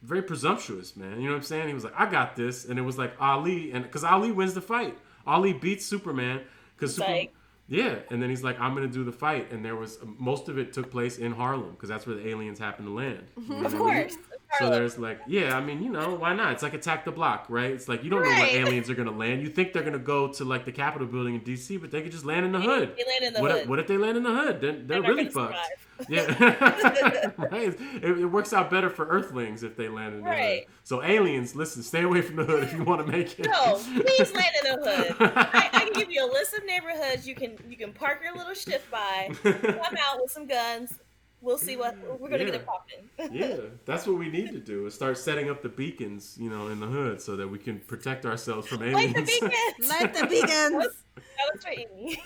very 0.01 0.21
presumptuous, 0.21 0.95
man. 0.95 1.19
You 1.19 1.27
know 1.27 1.33
what 1.33 1.37
I'm 1.37 1.43
saying? 1.43 1.67
He 1.67 1.73
was 1.73 1.83
like, 1.83 1.93
"I 1.97 2.09
got 2.09 2.35
this," 2.35 2.65
and 2.65 2.79
it 2.79 2.83
was 2.83 2.97
like 2.97 3.13
Ali, 3.19 3.71
and 3.71 3.83
because 3.83 4.03
Ali 4.03 4.31
wins 4.31 4.53
the 4.53 4.61
fight, 4.61 4.97
Ali 5.27 5.53
beats 5.53 5.85
Superman 5.85 6.41
because 6.75 6.95
Super, 6.95 7.09
like, 7.09 7.33
yeah, 7.67 7.99
and 8.09 8.21
then 8.21 8.29
he's 8.29 8.43
like, 8.43 8.59
"I'm 8.59 8.73
gonna 8.73 8.87
do 8.87 9.03
the 9.03 9.11
fight," 9.11 9.51
and 9.51 9.63
there 9.63 9.75
was 9.75 9.97
uh, 9.97 10.05
most 10.17 10.49
of 10.49 10.57
it 10.57 10.73
took 10.73 10.89
place 10.89 11.17
in 11.17 11.31
Harlem 11.31 11.71
because 11.71 11.89
that's 11.89 12.07
where 12.07 12.15
the 12.15 12.27
aliens 12.27 12.59
happen 12.59 12.85
to 12.85 12.91
land. 12.91 13.27
You 13.37 13.55
know 13.55 13.65
of 13.65 13.75
course. 13.75 14.13
I 14.13 14.17
mean? 14.17 14.38
So 14.57 14.69
there's 14.69 14.97
like, 14.97 15.19
yeah, 15.27 15.55
I 15.55 15.61
mean, 15.61 15.83
you 15.83 15.91
know, 15.91 16.15
why 16.15 16.33
not? 16.33 16.53
It's 16.53 16.63
like 16.63 16.73
attack 16.73 17.05
the 17.05 17.11
block, 17.11 17.45
right? 17.49 17.71
It's 17.71 17.87
like 17.87 18.03
you 18.03 18.09
don't 18.09 18.21
right. 18.21 18.33
know 18.33 18.39
where 18.39 18.65
aliens 18.65 18.89
are 18.89 18.95
gonna 18.95 19.11
land. 19.11 19.41
You 19.41 19.49
think 19.49 19.73
they're 19.73 19.83
gonna 19.83 19.99
go 19.99 20.27
to 20.33 20.43
like 20.43 20.65
the 20.65 20.71
Capitol 20.71 21.07
building 21.07 21.35
in 21.35 21.41
D.C., 21.41 21.77
but 21.77 21.91
they 21.91 22.01
could 22.01 22.11
just 22.11 22.25
land 22.25 22.45
in 22.45 22.51
the 22.51 22.59
hood. 22.59 22.95
They 22.97 23.03
land 23.05 23.23
in 23.25 23.33
the 23.33 23.41
what 23.41 23.51
hood. 23.51 23.61
If, 23.61 23.67
what 23.67 23.79
if 23.79 23.87
they 23.87 23.97
land 23.97 24.17
in 24.17 24.23
the 24.23 24.33
hood? 24.33 24.59
Then 24.59 24.87
they're, 24.87 25.01
they're 25.01 25.11
really 25.11 25.29
fucked. 25.29 25.53
Survive. 25.53 25.85
Yeah, 26.07 26.23
right. 27.37 27.77
It, 28.01 28.03
it, 28.03 28.25
works 28.25 28.53
out 28.53 28.69
better 28.71 28.89
for 28.89 29.05
Earthlings 29.05 29.63
if 29.63 29.75
they 29.75 29.89
land 29.89 30.15
in 30.15 30.21
the 30.21 30.29
right. 30.29 30.59
hood. 30.59 30.67
So 30.85 31.03
aliens, 31.03 31.57
listen, 31.57 31.83
stay 31.83 32.03
away 32.03 32.21
from 32.21 32.37
the 32.37 32.45
hood 32.45 32.63
if 32.63 32.71
you 32.71 32.85
want 32.85 33.05
to 33.05 33.11
make 33.11 33.37
it. 33.37 33.47
No, 33.51 33.75
please 33.75 34.33
land 34.33 34.47
in 34.63 34.79
the 34.79 34.89
hood. 34.89 35.15
I, 35.19 35.69
I, 35.73 35.79
can 35.83 35.91
give 35.91 36.09
you 36.09 36.23
a 36.23 36.31
list 36.31 36.53
of 36.53 36.63
neighborhoods 36.63 37.27
you 37.27 37.35
can 37.35 37.57
you 37.69 37.75
can 37.75 37.91
park 37.91 38.21
your 38.23 38.33
little 38.33 38.53
shift 38.53 38.89
by. 38.89 39.29
Come 39.43 39.97
out 39.99 40.21
with 40.21 40.31
some 40.31 40.47
guns 40.47 40.93
we'll 41.41 41.57
see 41.57 41.77
what 41.77 41.95
we're 42.19 42.29
gonna 42.29 42.43
yeah. 42.43 42.51
get 42.51 42.55
it 42.55 42.65
popping. 42.65 43.09
yeah, 43.31 43.57
that's 43.85 44.07
what 44.07 44.17
we 44.17 44.29
need 44.29 44.51
to 44.51 44.59
do 44.59 44.85
is 44.85 44.93
start 44.93 45.17
setting 45.17 45.49
up 45.49 45.61
the 45.61 45.69
beacons, 45.69 46.37
you 46.39 46.49
know, 46.49 46.67
in 46.67 46.79
the 46.79 46.87
hood 46.87 47.21
so 47.21 47.35
that 47.35 47.47
we 47.47 47.57
can 47.57 47.79
protect 47.79 48.25
ourselves 48.25 48.67
from 48.67 48.83
aliens. 48.83 49.15
Light 49.15 49.15
the 49.15 49.21
beacons. 49.41 49.89
Light 49.89 50.13
the 50.13 50.27
beacons. 50.27 50.93
That 51.37 51.53
was 51.53 51.63
for 51.63 51.69
Amy. 51.69 52.21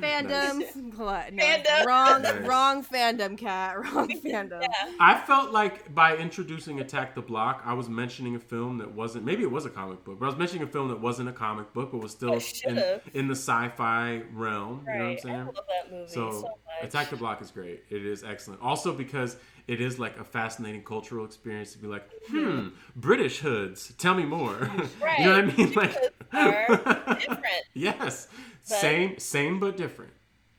Fandoms. 0.00 0.76
No, 0.76 1.42
fandom. 1.44 1.84
Wrong, 1.84 2.22
nice. 2.22 2.46
wrong 2.46 2.84
fandom, 2.84 3.38
Kat. 3.38 3.78
Wrong 3.94 4.08
fandom. 4.08 4.62
Yeah. 4.62 4.92
I 5.00 5.18
felt 5.18 5.52
like 5.52 5.94
by 5.94 6.16
introducing 6.16 6.80
Attack 6.80 7.14
the 7.14 7.22
Block, 7.22 7.62
I 7.64 7.74
was 7.74 7.88
mentioning 7.88 8.36
a 8.36 8.40
film 8.40 8.78
that 8.78 8.92
wasn't. 8.92 9.24
Maybe 9.24 9.42
it 9.42 9.50
was 9.50 9.66
a 9.66 9.70
comic 9.70 10.04
book, 10.04 10.18
but 10.18 10.26
I 10.26 10.28
was 10.28 10.38
mentioning 10.38 10.64
a 10.64 10.70
film 10.70 10.88
that 10.88 11.00
wasn't 11.00 11.28
a 11.28 11.32
comic 11.32 11.72
book, 11.72 11.92
but 11.92 11.98
was 12.00 12.12
still 12.12 12.38
in, 12.66 13.00
in, 13.14 13.28
the 13.28 13.34
sci-fi 13.34 14.22
realm. 14.32 14.84
Right. 14.86 14.94
You 14.94 14.98
know 14.98 15.04
what 15.04 15.12
I'm 15.12 15.18
saying? 15.18 15.36
I 15.36 15.44
love 15.44 15.54
that 15.54 15.92
movie 15.92 16.12
so, 16.12 16.30
so 16.30 16.58
Attack 16.82 17.10
the 17.10 17.16
Block 17.16 17.40
is 17.42 17.50
great. 17.50 17.84
It 17.90 18.04
is 18.04 18.24
excellent. 18.24 18.60
Also 18.60 18.92
because 18.92 19.36
it 19.68 19.80
is 19.80 19.98
like 19.98 20.18
a 20.18 20.24
fascinating 20.24 20.82
cultural 20.82 21.24
experience 21.24 21.72
to 21.72 21.78
be 21.78 21.86
like, 21.86 22.08
hmm, 22.28 22.68
British 22.96 23.38
hoods. 23.38 23.92
Tell 23.98 24.14
me 24.14 24.24
more. 24.24 24.70
Right. 25.00 25.18
you 25.18 25.26
know 25.26 25.42
what 25.42 25.52
I 25.52 25.56
mean? 25.56 25.72
Like 25.72 25.92
different. 27.20 27.62
yes. 27.74 28.28
But 28.68 28.78
same 28.78 29.18
same 29.18 29.60
but 29.60 29.76
different. 29.76 30.12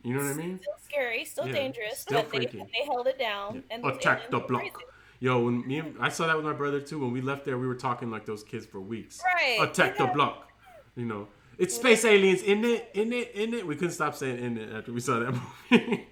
You 0.03 0.15
know 0.15 0.23
what 0.23 0.31
I 0.31 0.33
mean? 0.33 0.59
Still 0.61 0.73
scary, 0.83 1.25
still 1.25 1.47
yeah. 1.47 1.53
dangerous, 1.53 1.99
still 1.99 2.23
but. 2.23 2.31
They, 2.31 2.45
they 2.47 2.85
held 2.85 3.07
it 3.07 3.17
down 3.17 3.63
yeah. 3.69 3.75
and 3.75 3.85
attack 3.85 4.29
the 4.29 4.39
block. 4.39 4.61
Crazy. 4.61 4.75
Yo, 5.19 5.41
when 5.45 5.65
me 5.65 5.79
and, 5.79 5.95
I 6.01 6.09
saw 6.09 6.27
that 6.27 6.35
with 6.35 6.45
my 6.45 6.51
brother 6.51 6.81
too. 6.81 6.99
When 6.99 7.13
we 7.13 7.21
left 7.21 7.45
there, 7.45 7.57
we 7.57 7.65
were 7.65 7.75
talking 7.75 8.11
like 8.11 8.25
those 8.25 8.43
kids 8.43 8.65
for 8.65 8.81
weeks. 8.81 9.21
Right. 9.35 9.57
Attack 9.61 9.95
yeah. 9.97 10.07
the 10.07 10.13
block. 10.13 10.49
You 10.97 11.05
know, 11.05 11.27
it's 11.57 11.75
space 11.75 12.03
aliens 12.03 12.41
in 12.41 12.65
it, 12.65 12.89
in 12.93 13.13
it, 13.13 13.31
in 13.33 13.53
it. 13.53 13.65
We 13.65 13.75
couldn't 13.75 13.93
stop 13.93 14.15
saying 14.15 14.43
in 14.43 14.57
it 14.57 14.73
after 14.73 14.91
we 14.91 14.99
saw 14.99 15.19
that 15.19 15.31
movie. 15.71 16.07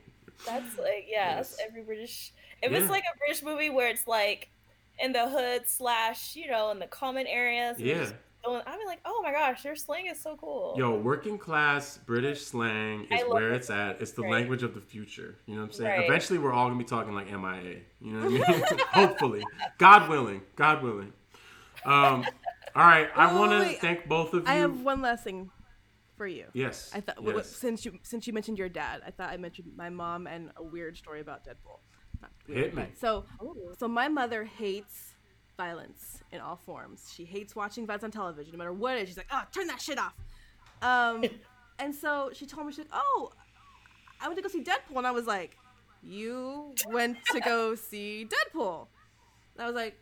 That's 0.45 0.77
like 0.77 1.07
yeah, 1.09 1.35
yes. 1.35 1.57
every 1.67 1.83
British. 1.83 2.31
If 2.62 2.72
yeah. 2.72 2.80
it's 2.80 2.89
like 2.89 3.03
a 3.03 3.18
British 3.18 3.43
movie 3.43 3.70
where 3.70 3.89
it's 3.89 4.07
like 4.07 4.49
in 4.99 5.14
the 5.14 5.28
hood 5.28 5.68
slash 5.68 6.36
you 6.36 6.49
know 6.49 6.72
in 6.72 6.80
the 6.80 6.88
common 6.88 7.28
areas. 7.28 7.80
Yeah. 7.80 8.12
Going, 8.43 8.64
I'm 8.66 8.80
like, 8.88 9.01
oh 9.05 9.22
my 9.22 9.32
gosh, 9.32 9.62
their 9.62 9.76
slang 9.76 10.07
is 10.07 10.20
so 10.20 10.36
cool. 10.36 10.74
Yo, 10.76 10.97
working 10.97 11.38
class 11.38 11.99
British 11.99 12.43
slang 12.43 13.05
is 13.12 13.22
where 13.28 13.53
it's 13.53 13.70
at. 13.70 14.01
It's 14.01 14.14
the 14.14 14.24
right. 14.24 14.32
language 14.32 14.64
of 14.64 14.74
the 14.74 14.82
future. 14.82 15.38
You 15.45 15.53
know 15.53 15.62
what 15.62 15.68
I'm 15.68 15.74
saying? 15.74 15.91
Right. 15.91 16.05
Eventually, 16.05 16.39
we're 16.39 16.51
all 16.51 16.68
gonna 16.68 16.80
be 16.80 16.84
talking 16.84 17.14
like 17.14 17.28
MIA. 17.28 17.82
You 18.01 18.14
know 18.14 18.28
what 18.28 18.49
I 18.49 18.57
mean? 18.57 18.80
Hopefully, 18.93 19.43
God 19.78 20.09
willing, 20.09 20.41
God 20.55 20.82
willing. 20.82 21.14
Um, 21.86 22.26
all 22.76 22.86
right, 22.86 23.09
I 23.16 23.38
want 23.38 23.51
to 23.51 23.78
thank 23.78 24.07
both 24.07 24.34
of 24.34 24.43
you. 24.43 24.49
I 24.49 24.55
have 24.55 24.82
one 24.82 25.01
last 25.01 25.24
thing 25.24 25.51
for 26.18 26.28
you. 26.28 26.45
Yes. 26.53 26.91
I 26.93 27.01
thought 27.01 27.18
yes. 27.24 27.47
since 27.47 27.86
you 27.86 27.99
since 28.03 28.28
you 28.28 28.34
mentioned 28.34 28.57
your 28.57 28.70
dad, 28.70 29.01
I 29.05 29.12
thought 29.12 29.30
I 29.30 29.38
mentioned 29.38 29.72
my 29.76 29.89
mom 29.89 30.26
and 30.26 30.51
a 30.55 30.64
weird 30.64 30.97
story 30.97 31.20
about 31.20 31.45
Deadpool. 31.45 31.80
Weird, 32.47 32.65
Hit 32.65 32.76
me. 32.76 32.88
So, 32.99 33.26
so 33.78 33.88
my 33.88 34.07
mother 34.07 34.43
hates 34.43 35.13
violence 35.57 36.22
in 36.32 36.39
all 36.41 36.55
forms. 36.55 37.11
She 37.15 37.26
hates 37.26 37.55
watching 37.55 37.86
violence 37.86 38.03
on 38.03 38.11
television, 38.11 38.51
no 38.53 38.57
matter 38.57 38.74
what 38.74 38.97
it 38.97 39.03
is. 39.03 39.09
She's 39.09 39.17
like, 39.17 39.28
"Oh, 39.32 39.43
turn 39.53 39.67
that 39.67 39.82
shit 39.82 39.99
off." 39.99 40.13
Um, 40.82 41.24
And 41.82 41.95
so 41.95 42.30
she 42.32 42.45
told 42.45 42.67
me, 42.67 42.72
she's 42.72 42.86
like, 42.86 42.93
oh, 42.93 43.32
I 44.22 44.28
went 44.28 44.38
to 44.38 44.43
go 44.43 44.49
see 44.49 44.63
Deadpool. 44.63 44.97
And 44.97 45.07
I 45.07 45.11
was 45.11 45.26
like, 45.26 45.57
you 46.03 46.76
went 46.88 47.17
to 47.32 47.39
go 47.39 47.74
see 47.89 48.28
Deadpool. 48.30 48.86
And 49.55 49.63
I 49.63 49.65
was 49.65 49.76
like, 49.76 49.97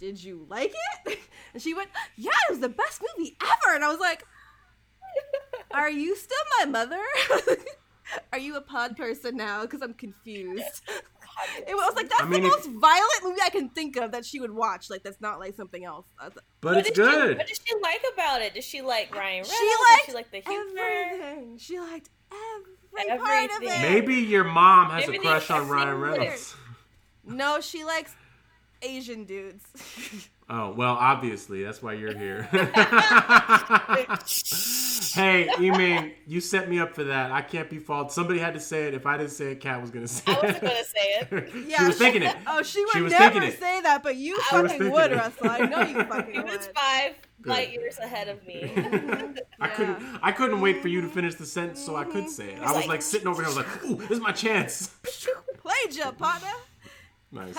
did 0.00 0.22
you 0.22 0.44
like 0.50 0.74
it? 1.06 1.18
And 1.54 1.62
she 1.62 1.72
went, 1.72 1.88
yeah, 2.16 2.32
it 2.48 2.50
was 2.50 2.58
the 2.58 2.68
best 2.68 3.00
movie 3.16 3.36
ever. 3.40 3.76
And 3.76 3.84
I 3.84 3.88
was 3.88 4.00
like, 4.00 4.24
are 5.70 5.88
you 5.88 6.16
still 6.16 6.36
my 6.58 6.64
mother? 6.64 6.98
are 8.32 8.40
you 8.40 8.56
a 8.56 8.60
pod 8.60 8.96
person 8.96 9.36
now? 9.36 9.62
Because 9.62 9.80
I'm 9.80 9.94
confused. 9.94 10.82
It 11.66 11.74
was 11.74 11.94
like 11.96 12.08
that's 12.08 12.22
I 12.22 12.26
mean, 12.26 12.42
the 12.42 12.48
most 12.48 12.66
if, 12.66 12.72
violent 12.72 13.22
movie 13.22 13.40
I 13.44 13.50
can 13.50 13.68
think 13.70 13.96
of 13.96 14.12
that 14.12 14.24
she 14.24 14.40
would 14.40 14.50
watch. 14.50 14.90
Like 14.90 15.02
that's 15.02 15.20
not 15.20 15.38
like 15.38 15.56
something 15.56 15.84
else. 15.84 16.06
Like, 16.20 16.32
but 16.60 16.74
what 16.74 16.86
it's 16.86 16.96
good. 16.96 17.32
She, 17.32 17.36
what 17.36 17.46
did 17.46 17.58
she 17.66 17.74
like 17.82 18.04
about 18.12 18.42
it? 18.42 18.54
Did 18.54 18.64
she 18.64 18.82
like 18.82 19.14
Ryan 19.14 19.42
Reynolds? 19.42 19.50
She 19.50 19.72
liked, 19.90 20.06
she 20.06 20.12
liked 20.12 20.32
the 20.32 20.40
humor. 20.40 20.80
Everything. 20.80 21.58
She 21.58 21.80
liked 21.80 22.10
every 22.32 23.12
everything. 23.12 23.26
part 23.26 23.50
of 23.50 23.62
it. 23.62 23.82
Maybe 23.82 24.14
your 24.16 24.44
mom 24.44 24.90
has 24.90 25.06
Maybe 25.06 25.18
a 25.18 25.20
crush 25.20 25.50
on 25.50 25.68
Ryan 25.68 26.00
Reynolds. 26.00 26.56
No, 27.26 27.60
she 27.60 27.84
likes 27.84 28.14
Asian 28.82 29.24
dudes. 29.24 29.64
Oh, 30.48 30.70
well, 30.72 30.92
obviously. 30.92 31.62
That's 31.64 31.82
why 31.82 31.94
you're 31.94 32.16
here. 32.16 32.42
hey, 32.52 32.66
Yiming, 35.56 36.12
you 36.26 36.40
set 36.40 36.68
me 36.68 36.78
up 36.78 36.94
for 36.94 37.04
that. 37.04 37.32
I 37.32 37.40
can't 37.40 37.70
be 37.70 37.78
fault. 37.78 38.12
Somebody 38.12 38.40
had 38.40 38.52
to 38.52 38.60
say 38.60 38.88
it. 38.88 38.94
If 38.94 39.06
I 39.06 39.16
didn't 39.16 39.32
say 39.32 39.52
it, 39.52 39.60
Kat 39.60 39.80
was 39.80 39.90
going 39.90 40.04
to 40.04 40.12
say 40.12 40.32
it. 40.32 40.38
I 40.38 40.42
wasn't 40.46 40.62
going 40.62 40.76
to 40.76 40.84
say 40.84 41.00
it. 41.20 41.50
yeah, 41.66 41.78
she 41.78 41.84
was 41.84 41.96
thinking 41.96 42.22
it. 42.22 42.36
Oh, 42.46 42.62
she 42.62 42.84
would 42.84 42.92
she 42.92 43.00
never 43.00 43.50
say 43.50 43.80
that, 43.80 44.02
but 44.02 44.16
you 44.16 44.38
I 44.52 44.62
fucking 44.62 44.90
would, 44.90 45.12
it. 45.12 45.16
Russell. 45.16 45.48
I 45.48 45.58
know 45.60 45.80
you 45.80 46.04
fucking 46.04 46.42
would. 46.42 46.50
He 46.50 46.56
was 46.56 46.68
five 46.74 47.14
Good. 47.40 47.50
light 47.50 47.72
years 47.72 47.96
ahead 47.98 48.28
of 48.28 48.46
me. 48.46 48.70
I 49.60 49.68
couldn't 49.68 49.98
I 50.22 50.30
couldn't 50.30 50.60
wait 50.60 50.82
for 50.82 50.88
you 50.88 51.00
to 51.00 51.08
finish 51.08 51.36
the 51.36 51.46
sentence 51.46 51.80
so 51.80 51.96
I 51.96 52.04
could 52.04 52.28
say 52.28 52.52
it. 52.52 52.58
I 52.60 52.66
was 52.66 52.74
like, 52.76 52.86
like 52.86 53.00
sitting 53.02 53.26
over 53.28 53.42
here, 53.42 53.50
I 53.50 53.54
was 53.54 53.56
like, 53.56 53.84
ooh, 53.84 53.96
this 53.96 54.10
is 54.10 54.20
my 54.20 54.32
chance. 54.32 54.88
Played 55.58 55.96
you, 55.96 56.04
partner. 56.12 56.48
Nice. 57.32 57.56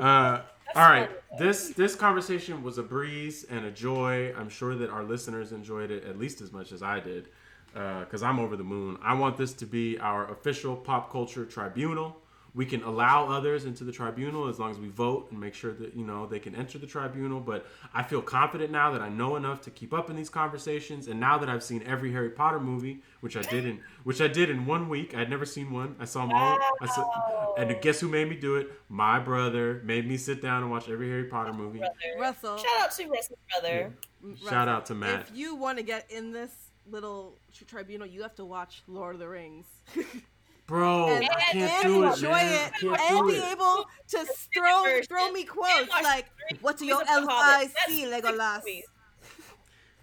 Uh, 0.00 0.42
all 0.76 0.88
right, 0.88 1.10
this 1.38 1.70
this 1.70 1.94
conversation 1.94 2.62
was 2.62 2.78
a 2.78 2.82
breeze 2.82 3.44
and 3.50 3.64
a 3.64 3.70
joy. 3.70 4.32
I'm 4.36 4.48
sure 4.48 4.74
that 4.76 4.90
our 4.90 5.02
listeners 5.02 5.52
enjoyed 5.52 5.90
it 5.90 6.04
at 6.04 6.18
least 6.18 6.40
as 6.40 6.52
much 6.52 6.72
as 6.72 6.82
I 6.82 7.00
did, 7.00 7.28
because 7.72 8.22
uh, 8.22 8.26
I'm 8.26 8.38
over 8.38 8.56
the 8.56 8.64
moon. 8.64 8.98
I 9.02 9.14
want 9.14 9.36
this 9.36 9.52
to 9.54 9.66
be 9.66 9.98
our 9.98 10.30
official 10.30 10.76
pop 10.76 11.10
culture 11.10 11.44
tribunal 11.44 12.19
we 12.54 12.66
can 12.66 12.82
allow 12.82 13.26
others 13.28 13.64
into 13.64 13.84
the 13.84 13.92
tribunal 13.92 14.48
as 14.48 14.58
long 14.58 14.70
as 14.70 14.78
we 14.78 14.88
vote 14.88 15.28
and 15.30 15.40
make 15.40 15.54
sure 15.54 15.72
that 15.74 15.94
you 15.94 16.04
know 16.04 16.26
they 16.26 16.38
can 16.38 16.54
enter 16.54 16.78
the 16.78 16.86
tribunal. 16.86 17.40
But 17.40 17.66
i 17.94 18.02
feel 18.02 18.22
confident 18.22 18.70
now 18.70 18.90
that 18.92 19.00
i 19.00 19.08
know 19.08 19.36
enough 19.36 19.60
to 19.62 19.70
keep 19.70 19.92
up 19.94 20.10
in 20.10 20.16
these 20.16 20.28
conversations. 20.30 21.08
And 21.08 21.20
now 21.20 21.38
that 21.38 21.48
i've 21.48 21.62
seen 21.62 21.82
every 21.86 22.12
harry 22.12 22.30
potter 22.30 22.60
movie 22.60 23.02
which 23.20 23.36
i 23.36 23.42
did 23.42 23.64
in 23.64 23.80
which 24.04 24.20
i 24.20 24.28
did 24.28 24.50
in 24.50 24.66
one 24.66 24.88
week 24.88 25.14
i'd 25.14 25.30
never 25.30 25.46
seen 25.46 25.70
one. 25.72 25.96
I 25.98 26.04
saw 26.04 26.26
them 26.26 26.34
all. 26.34 26.58
I 26.80 26.86
saw, 26.86 27.54
and 27.56 27.80
guess 27.80 28.00
who 28.00 28.08
made 28.08 28.28
me 28.28 28.36
do 28.36 28.56
it? 28.56 28.70
My 28.88 29.18
brother 29.18 29.80
made 29.84 30.06
me 30.06 30.16
sit 30.16 30.42
down 30.42 30.62
and 30.62 30.70
watch 30.70 30.88
every 30.88 31.08
harry 31.08 31.24
potter 31.24 31.52
movie. 31.52 31.82
Russell. 32.18 32.56
Shout 32.56 32.80
out 32.80 32.90
to 32.92 33.06
russell's 33.08 33.38
brother. 33.50 33.92
Yeah. 34.22 34.28
Mm, 34.28 34.48
shout 34.48 34.68
out 34.68 34.86
to 34.86 34.94
matt. 34.94 35.28
If 35.28 35.36
you 35.36 35.54
want 35.54 35.78
to 35.78 35.84
get 35.84 36.10
in 36.10 36.32
this 36.32 36.52
little 36.90 37.38
tribunal 37.66 38.06
you 38.06 38.22
have 38.22 38.34
to 38.34 38.44
watch 38.44 38.82
lord 38.88 39.14
of 39.14 39.20
the 39.20 39.28
rings 39.28 39.66
Bro, 40.70 41.08
and, 41.08 41.24
I 41.24 41.34
can't 41.50 41.82
do 41.82 42.04
it, 42.04 42.12
enjoy 42.14 42.30
man. 42.30 42.70
it, 42.70 42.84
and 42.84 43.26
be 43.26 43.34
it. 43.34 43.52
able 43.52 43.86
to 44.06 44.24
throw 44.54 45.00
throw 45.02 45.32
me 45.32 45.42
quotes 45.42 45.90
like, 46.04 46.26
"What 46.60 46.78
do 46.78 46.86
your 46.86 47.02
L 47.08 47.26
I 47.28 47.68
see, 47.88 48.04
Legolas?" 48.04 48.62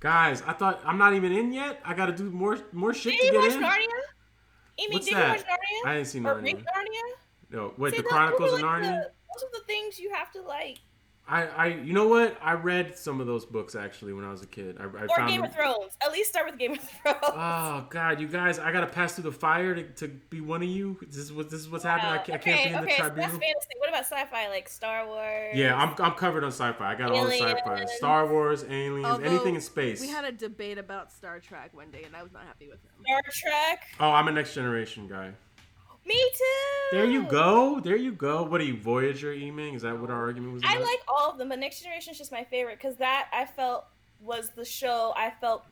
Guys, 0.02 0.44
I 0.46 0.52
thought 0.52 0.82
I'm 0.84 0.98
not 0.98 1.14
even 1.14 1.32
in 1.32 1.54
yet. 1.54 1.80
I 1.86 1.94
got 1.94 2.08
to 2.08 2.12
do 2.12 2.30
more 2.30 2.58
more 2.74 2.94
shit 2.94 3.14
did 3.18 3.32
to 3.32 3.40
get 3.40 3.54
in. 3.54 3.62
Narnia? 3.62 3.88
Amy, 4.78 4.94
What's 4.96 5.06
did 5.06 5.16
that? 5.16 5.40
You 5.40 5.46
watch 5.46 5.46
Narnia? 5.46 5.90
I 5.90 5.94
didn't 5.94 6.08
see 6.08 6.20
Narnia. 6.20 6.56
Narnia. 6.58 7.02
No, 7.50 7.74
wait, 7.78 7.92
See, 7.92 7.98
the 8.02 8.04
Chronicles 8.04 8.52
of 8.52 8.60
Narnia. 8.60 8.82
The, 8.82 9.12
those 9.34 9.44
are 9.44 9.60
the 9.60 9.66
things 9.68 9.98
you 9.98 10.12
have 10.14 10.34
to 10.34 10.42
like 10.42 10.80
I, 11.30 11.44
I, 11.48 11.66
you 11.68 11.92
know 11.92 12.08
what? 12.08 12.38
I 12.42 12.54
read 12.54 12.98
some 12.98 13.20
of 13.20 13.28
those 13.28 13.46
books 13.46 13.76
actually 13.76 14.14
when 14.14 14.24
I 14.24 14.32
was 14.32 14.42
a 14.44 14.48
kid. 14.48 14.78
I, 14.80 14.84
I 14.84 14.86
or 14.86 15.28
Game 15.28 15.42
them... 15.42 15.50
of 15.50 15.56
Thrones. 15.56 15.98
At 16.02 16.14
least 16.14 16.30
start 16.30 16.46
with 16.46 16.58
Game 16.58 16.74
of 16.74 16.80
Thrones. 16.80 17.18
Oh 17.22 17.86
God, 17.90 18.22
you 18.22 18.28
guys! 18.28 18.60
I 18.60 18.72
gotta 18.72 18.88
pass 18.88 19.14
through 19.14 19.26
the 19.26 19.32
fire 19.34 19.76
to, 19.76 19.84
to 19.84 20.08
be 20.08 20.40
one 20.40 20.64
of 20.64 20.70
you. 20.70 20.98
This 21.02 21.18
is 21.18 21.34
what 21.34 21.50
this 21.50 21.60
is 21.60 21.70
what's 21.70 21.84
wow. 21.84 21.98
happening. 21.98 22.14
I 22.14 22.18
can't, 22.20 22.42
okay, 22.42 22.54
I 22.54 22.56
can't 22.56 22.70
be 22.70 22.76
in 22.76 22.84
okay, 22.84 22.92
the 22.92 22.98
tribunal. 22.98 23.30
So 23.30 23.38
that's 23.38 23.46
fantasy. 23.46 23.70
What 23.80 23.90
about 23.90 24.06
sci-fi, 24.06 24.48
like 24.48 24.70
Star 24.70 25.06
Wars? 25.06 25.56
Yeah, 25.56 25.76
I'm, 25.76 25.94
I'm 26.00 26.14
covered 26.14 26.44
on 26.46 26.52
sci-fi. 26.52 26.92
I 26.94 26.96
got 26.96 27.12
aliens. 27.12 27.42
all 27.42 27.48
the 27.48 27.56
sci-fi. 27.56 27.86
Star 27.98 28.28
Wars, 28.28 28.64
aliens, 28.64 29.06
Although, 29.06 29.24
anything 29.26 29.56
in 29.56 29.62
space. 29.62 30.00
We 30.00 30.08
had 30.08 30.24
a 30.24 30.32
debate 30.32 30.78
about 30.78 31.12
Star 31.12 31.40
Trek 31.40 31.76
one 31.76 31.92
day, 31.92 32.04
and 32.04 32.16
I 32.16 32.24
was 32.24 32.32
not 32.32 32.44
happy 32.44 32.68
with 32.68 32.80
him. 32.84 32.92
Star 33.06 33.22
Trek. 33.32 33.84
Oh, 34.00 34.12
I'm 34.12 34.30
a 34.30 34.32
next 34.32 34.54
generation 34.54 35.08
guy. 35.08 35.34
Me 36.08 36.32
too. 36.38 36.96
There 36.98 37.06
you 37.06 37.24
go. 37.24 37.82
There 37.82 37.98
you 37.98 38.14
go. 38.14 38.44
What 38.44 38.62
are 38.62 38.64
you, 38.64 38.78
Voyager, 38.78 39.34
Yiming? 39.34 39.76
Is 39.76 39.82
that 39.82 40.00
what 40.00 40.10
our 40.10 40.22
argument 40.22 40.54
was? 40.54 40.64
About? 40.64 40.78
I 40.78 40.80
like 40.80 41.00
all 41.08 41.32
of 41.32 41.38
them, 41.38 41.50
but 41.50 41.60
Next 41.60 41.82
Generation 41.82 42.12
is 42.12 42.18
just 42.18 42.32
my 42.32 42.46
favorite 42.46 42.78
because 42.78 42.96
that 42.98 43.28
I 43.34 43.46
felt 43.46 43.86
was 44.22 44.50
the 44.56 44.64
show 44.66 45.14
I 45.18 45.32
felt 45.42 45.66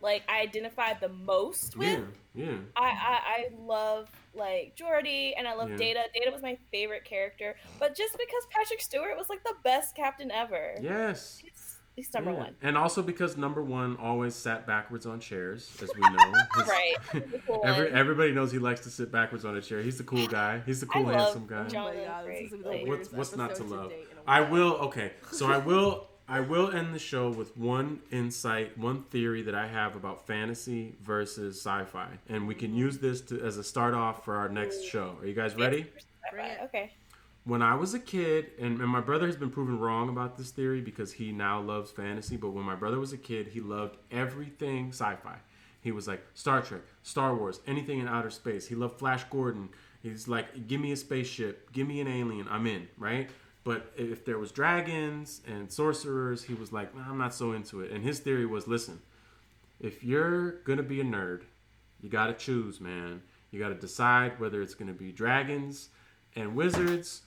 like 0.00 0.22
I 0.28 0.40
identified 0.40 0.98
the 1.00 1.10
most 1.10 1.76
with. 1.76 2.04
Yeah, 2.34 2.46
yeah. 2.46 2.56
I 2.74 2.86
I, 2.86 3.20
I 3.26 3.48
love 3.60 4.10
like 4.34 4.74
Geordi 4.76 5.32
and 5.36 5.46
I 5.46 5.54
love 5.54 5.70
yeah. 5.70 5.76
Data. 5.76 6.00
Data 6.14 6.30
was 6.32 6.42
my 6.42 6.56
favorite 6.70 7.04
character, 7.04 7.56
but 7.78 7.94
just 7.94 8.12
because 8.12 8.46
Patrick 8.50 8.80
Stewart 8.80 9.16
was 9.16 9.28
like 9.28 9.44
the 9.44 9.54
best 9.62 9.94
captain 9.94 10.30
ever. 10.30 10.74
Yes. 10.80 11.42
It's, 11.96 12.06
He's 12.08 12.14
number 12.14 12.32
yeah. 12.32 12.38
one. 12.38 12.54
And 12.62 12.78
also 12.78 13.02
because 13.02 13.36
number 13.36 13.62
one 13.62 13.96
always 13.96 14.34
sat 14.34 14.66
backwards 14.66 15.04
on 15.04 15.20
chairs, 15.20 15.70
as 15.82 15.90
we 15.94 16.00
know. 16.00 16.32
right. 16.66 16.94
Cool 17.46 17.62
Every, 17.64 17.90
everybody 17.90 18.32
knows 18.32 18.52
he 18.52 18.58
likes 18.58 18.80
to 18.82 18.90
sit 18.90 19.10
backwards 19.10 19.44
on 19.44 19.56
a 19.56 19.60
chair. 19.60 19.82
He's 19.82 19.98
the 19.98 20.04
cool 20.04 20.26
guy. 20.26 20.62
He's 20.64 20.80
the 20.80 20.86
cool, 20.86 21.06
handsome 21.06 21.46
guy. 21.46 21.66
John 21.66 21.92
oh 21.94 22.86
what's, 22.86 23.12
what's 23.12 23.36
not 23.36 23.56
to 23.56 23.64
love? 23.64 23.92
I 24.26 24.40
will. 24.40 24.74
Okay, 24.74 25.12
so 25.30 25.50
I 25.50 25.58
will. 25.58 26.08
I 26.28 26.40
will 26.40 26.70
end 26.70 26.94
the 26.94 27.00
show 27.00 27.30
with 27.30 27.56
one 27.56 28.00
insight, 28.10 28.78
one 28.78 29.02
theory 29.02 29.42
that 29.42 29.54
I 29.54 29.66
have 29.66 29.96
about 29.96 30.26
fantasy 30.26 30.94
versus 31.02 31.58
sci-fi, 31.58 32.08
and 32.28 32.46
we 32.46 32.54
can 32.54 32.74
use 32.74 32.98
this 32.98 33.20
to, 33.22 33.42
as 33.42 33.58
a 33.58 33.64
start 33.64 33.92
off 33.92 34.24
for 34.24 34.36
our 34.36 34.48
next 34.48 34.84
show. 34.84 35.16
Are 35.20 35.26
you 35.26 35.34
guys 35.34 35.56
ready? 35.56 35.86
Okay 36.64 36.92
when 37.44 37.60
I 37.60 37.74
was 37.74 37.92
a 37.92 37.98
kid, 37.98 38.50
and, 38.60 38.80
and 38.80 38.88
my 38.88 39.00
brother 39.00 39.26
has 39.26 39.36
been 39.36 39.50
proven 39.50 39.78
wrong 39.78 40.08
about 40.08 40.36
this 40.36 40.50
theory 40.50 40.80
because 40.80 41.12
he 41.12 41.32
now 41.32 41.60
loves 41.60 41.90
fantasy, 41.90 42.36
but 42.36 42.50
when 42.50 42.64
my 42.64 42.76
brother 42.76 43.00
was 43.00 43.12
a 43.12 43.18
kid, 43.18 43.48
he 43.48 43.60
loved 43.60 43.96
everything 44.10 44.90
sci 44.90 45.16
fi. 45.16 45.36
He 45.80 45.90
was 45.90 46.06
like 46.06 46.24
Star 46.34 46.62
Trek, 46.62 46.82
Star 47.02 47.34
Wars, 47.34 47.60
anything 47.66 47.98
in 47.98 48.06
outer 48.06 48.30
space. 48.30 48.68
He 48.68 48.76
loved 48.76 48.98
Flash 48.98 49.24
Gordon. 49.24 49.70
He's 50.02 50.28
like, 50.28 50.68
give 50.68 50.80
me 50.80 50.92
a 50.92 50.96
spaceship, 50.96 51.72
give 51.72 51.88
me 51.88 52.00
an 52.00 52.06
alien, 52.06 52.46
I'm 52.48 52.66
in, 52.68 52.86
right? 52.96 53.28
But 53.64 53.92
if 53.96 54.24
there 54.24 54.38
was 54.38 54.52
dragons 54.52 55.40
and 55.46 55.70
sorcerers, 55.70 56.44
he 56.44 56.54
was 56.54 56.72
like, 56.72 56.94
nah, 56.94 57.08
I'm 57.08 57.18
not 57.18 57.34
so 57.34 57.52
into 57.52 57.80
it. 57.80 57.90
And 57.90 58.04
his 58.04 58.20
theory 58.20 58.46
was, 58.46 58.68
listen, 58.68 59.00
if 59.80 60.04
you're 60.04 60.60
gonna 60.62 60.82
be 60.84 61.00
a 61.00 61.04
nerd, 61.04 61.42
you 62.00 62.08
gotta 62.08 62.34
choose, 62.34 62.80
man. 62.80 63.22
You 63.50 63.58
gotta 63.58 63.74
decide 63.74 64.38
whether 64.38 64.62
it's 64.62 64.74
gonna 64.74 64.92
be 64.92 65.10
dragons 65.10 65.88
and 66.36 66.54
wizards 66.54 67.22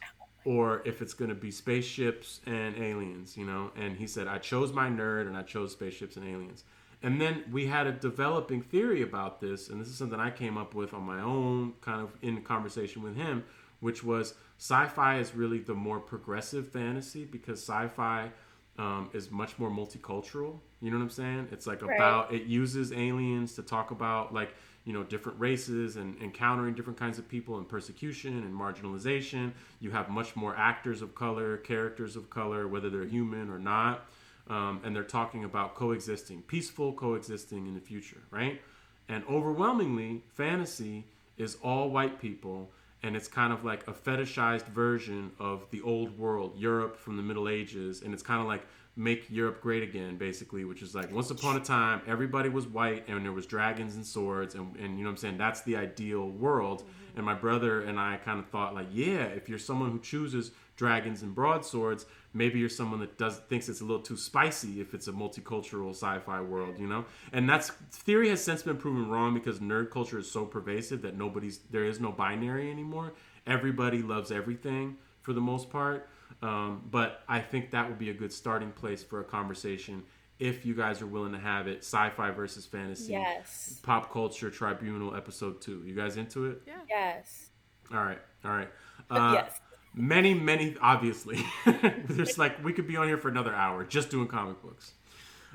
or 0.45 0.83
if 0.85 1.01
it's 1.01 1.13
going 1.13 1.29
to 1.29 1.35
be 1.35 1.49
spaceships 1.49 2.39
and 2.45 2.77
aliens, 2.77 3.35
you 3.35 3.45
know. 3.45 3.71
And 3.75 3.97
he 3.97 4.07
said, 4.07 4.27
I 4.27 4.37
chose 4.37 4.71
my 4.71 4.87
nerd 4.89 5.27
and 5.27 5.35
I 5.35 5.41
chose 5.41 5.71
spaceships 5.71 6.15
and 6.15 6.27
aliens. 6.27 6.63
And 7.01 7.19
then 7.19 7.43
we 7.51 7.67
had 7.67 7.87
a 7.87 7.91
developing 7.91 8.61
theory 8.61 9.01
about 9.01 9.41
this, 9.41 9.69
and 9.69 9.81
this 9.81 9.87
is 9.87 9.97
something 9.97 10.19
I 10.19 10.31
came 10.31 10.57
up 10.57 10.73
with 10.73 10.93
on 10.93 11.03
my 11.03 11.21
own, 11.21 11.73
kind 11.81 12.01
of 12.01 12.15
in 12.21 12.41
conversation 12.41 13.03
with 13.03 13.15
him, 13.15 13.43
which 13.79 14.03
was 14.03 14.35
sci 14.57 14.87
fi 14.87 15.19
is 15.19 15.35
really 15.35 15.59
the 15.59 15.73
more 15.73 15.99
progressive 15.99 16.67
fantasy 16.71 17.25
because 17.25 17.59
sci 17.59 17.87
fi 17.89 18.31
um, 18.77 19.09
is 19.13 19.29
much 19.29 19.57
more 19.59 19.69
multicultural. 19.69 20.59
You 20.81 20.91
know 20.91 20.97
what 20.97 21.03
I'm 21.03 21.09
saying? 21.09 21.47
It's 21.51 21.67
like 21.67 21.81
right. 21.81 21.95
about, 21.95 22.33
it 22.33 22.43
uses 22.43 22.91
aliens 22.91 23.53
to 23.55 23.63
talk 23.63 23.91
about, 23.91 24.33
like, 24.33 24.53
you 24.85 24.93
know 24.93 25.03
different 25.03 25.39
races 25.39 25.97
and 25.97 26.15
encountering 26.21 26.73
different 26.73 26.97
kinds 26.97 27.19
of 27.19 27.27
people 27.27 27.57
and 27.57 27.67
persecution 27.67 28.43
and 28.43 28.53
marginalization. 28.53 29.51
You 29.79 29.91
have 29.91 30.09
much 30.09 30.35
more 30.35 30.55
actors 30.55 31.01
of 31.01 31.13
color 31.15 31.57
characters 31.57 32.15
of 32.15 32.29
color 32.29 32.67
whether 32.67 32.89
they're 32.89 33.05
human 33.05 33.49
or 33.49 33.59
not. 33.59 34.05
Um, 34.47 34.81
and 34.83 34.95
they're 34.95 35.03
talking 35.03 35.43
about 35.43 35.73
coexisting 35.73 36.43
peaceful 36.43 36.93
coexisting 36.93 37.65
in 37.65 37.73
the 37.73 37.79
future 37.79 38.21
right? 38.29 38.61
And 39.09 39.23
overwhelmingly 39.29 40.21
fantasy 40.35 41.05
is 41.37 41.57
all 41.63 41.89
white 41.89 42.21
people 42.21 42.69
and 43.05 43.15
it's 43.15 43.27
kind 43.27 43.53
of 43.53 43.63
like 43.63 43.87
a 43.87 43.93
fetishized 43.93 44.67
version 44.67 45.31
of 45.39 45.65
the 45.71 45.81
old 45.81 46.17
world 46.17 46.53
europe 46.57 46.97
from 46.97 47.17
the 47.17 47.23
middle 47.23 47.47
ages 47.47 48.01
and 48.01 48.13
it's 48.13 48.23
kind 48.23 48.41
of 48.41 48.47
like 48.47 48.65
make 48.95 49.29
Europe 49.29 49.61
great 49.61 49.83
again, 49.83 50.17
basically, 50.17 50.63
which 50.63 50.81
is 50.81 50.95
like 50.95 51.11
once 51.11 51.29
upon 51.29 51.57
a 51.57 51.59
time 51.59 52.01
everybody 52.07 52.49
was 52.49 52.65
white 52.65 53.07
and 53.07 53.23
there 53.25 53.31
was 53.31 53.45
dragons 53.45 53.95
and 53.95 54.05
swords 54.05 54.55
and, 54.55 54.75
and 54.77 54.97
you 54.97 55.03
know 55.03 55.09
what 55.09 55.11
I'm 55.11 55.17
saying 55.17 55.37
that's 55.37 55.61
the 55.61 55.75
ideal 55.75 56.29
world. 56.29 56.81
Mm-hmm. 56.81 57.17
And 57.17 57.25
my 57.25 57.33
brother 57.33 57.81
and 57.81 57.99
I 57.99 58.17
kind 58.17 58.39
of 58.39 58.47
thought 58.47 58.73
like, 58.73 58.87
yeah, 58.91 59.23
if 59.23 59.47
you're 59.47 59.59
someone 59.59 59.91
who 59.91 59.99
chooses 59.99 60.51
dragons 60.75 61.21
and 61.21 61.33
broadswords. 61.33 62.05
Maybe 62.33 62.59
you're 62.59 62.69
someone 62.69 62.99
that 62.99 63.17
does 63.17 63.37
thinks 63.49 63.69
it's 63.69 63.81
a 63.81 63.85
little 63.85 64.01
too 64.01 64.17
spicy 64.17 64.81
if 64.81 64.93
it's 64.93 65.07
a 65.07 65.13
multicultural 65.13 65.91
sci-fi 65.91 66.41
world, 66.41 66.77
you 66.77 66.87
know. 66.87 67.05
And 67.31 67.49
that's 67.49 67.69
theory 67.91 68.29
has 68.29 68.43
since 68.43 68.63
been 68.63 68.77
proven 68.77 69.09
wrong 69.09 69.33
because 69.33 69.59
nerd 69.59 69.89
culture 69.89 70.19
is 70.19 70.29
so 70.29 70.45
pervasive 70.45 71.01
that 71.03 71.17
nobody's 71.17 71.59
there 71.71 71.85
is 71.85 71.99
no 71.99 72.11
binary 72.11 72.69
anymore. 72.69 73.13
Everybody 73.47 74.01
loves 74.01 74.31
everything 74.31 74.97
for 75.21 75.33
the 75.33 75.41
most 75.41 75.69
part. 75.69 76.09
Um, 76.41 76.83
but 76.91 77.23
I 77.29 77.39
think 77.39 77.71
that 77.71 77.87
would 77.87 77.99
be 77.99 78.09
a 78.09 78.13
good 78.13 78.33
starting 78.33 78.71
place 78.71 79.03
for 79.03 79.21
a 79.21 79.23
conversation 79.23 80.03
if 80.37 80.65
you 80.65 80.75
guys 80.75 81.01
are 81.01 81.07
willing 81.07 81.31
to 81.31 81.39
have 81.39 81.67
it. 81.67 81.79
Sci-fi 81.79 82.31
versus 82.31 82.65
fantasy. 82.65 83.13
Yes. 83.13 83.79
Pop 83.83 84.11
culture 84.11 84.49
tribunal 84.49 85.15
episode 85.15 85.61
two. 85.61 85.81
You 85.85 85.95
guys 85.95 86.17
into 86.17 86.47
it? 86.47 86.61
Yeah. 86.67 86.73
Yes. 86.89 87.49
All 87.93 88.03
right. 88.03 88.19
All 88.43 88.51
right. 88.51 88.69
Uh, 89.09 89.31
yes. 89.35 89.59
Many, 89.95 90.33
many, 90.33 90.75
obviously. 90.81 91.39
There's 92.09 92.37
like, 92.37 92.63
we 92.63 92.73
could 92.73 92.87
be 92.87 92.97
on 92.97 93.07
here 93.07 93.17
for 93.17 93.29
another 93.29 93.53
hour 93.55 93.83
just 93.85 94.09
doing 94.09 94.27
comic 94.27 94.61
books. 94.61 94.91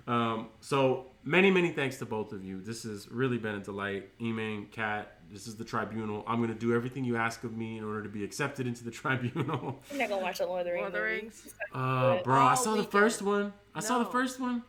Um, 0.07 0.49
so 0.61 1.07
many, 1.25 1.51
many 1.51 1.73
thanks 1.73 1.99
to 1.99 2.07
both 2.07 2.33
of 2.33 2.43
you. 2.43 2.61
This 2.63 2.85
has 2.85 3.07
really 3.11 3.37
been 3.37 3.57
a 3.57 3.61
delight. 3.61 4.19
Yiming, 4.19 4.71
Kat, 4.71 5.13
this 5.31 5.47
is 5.47 5.57
the 5.57 5.65
tribunal. 5.65 6.25
I'm 6.27 6.39
going 6.39 6.49
to 6.49 6.59
do 6.59 6.75
everything 6.75 7.05
you 7.05 7.17
ask 7.17 7.45
of 7.45 7.55
me 7.55 7.77
in 7.77 7.85
order 7.85 8.03
to 8.03 8.09
be 8.09 8.25
accepted 8.25 8.67
into 8.67 8.83
the 8.83 8.91
tribunal. 9.03 9.81
I'm 9.93 9.99
not 9.99 10.09
gonna 10.09 10.23
watch 10.23 10.39
the 10.39 10.47
Lord 10.47 10.61
of 10.61 10.67
the 10.67 10.73
Rings. 10.73 10.83
Lord 10.83 10.89
of 10.89 10.93
the. 10.95 11.01
Rings. 11.03 11.55
Uh, 11.75 12.23
bro, 12.23 12.41
I 12.41 12.55
saw 12.55 12.71
the 12.73 12.77
weekend. 12.79 12.91
first 12.93 13.23
one. 13.23 13.53
I 13.75 13.81
saw 13.81 13.99
the 14.01 14.07
first 14.07 14.41
one. 14.41 14.63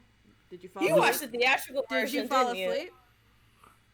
Did 0.50 0.62
you 0.64 0.70
fall 0.70 0.84
You 0.84 0.90
asleep? 0.90 1.00
watched 1.02 1.22
the 1.22 1.28
theatrical 1.28 1.86
Did 1.90 1.96
version, 2.02 2.22
you 2.24 2.28
fall 2.28 2.54
didn't 2.54 2.72
asleep? 2.74 2.94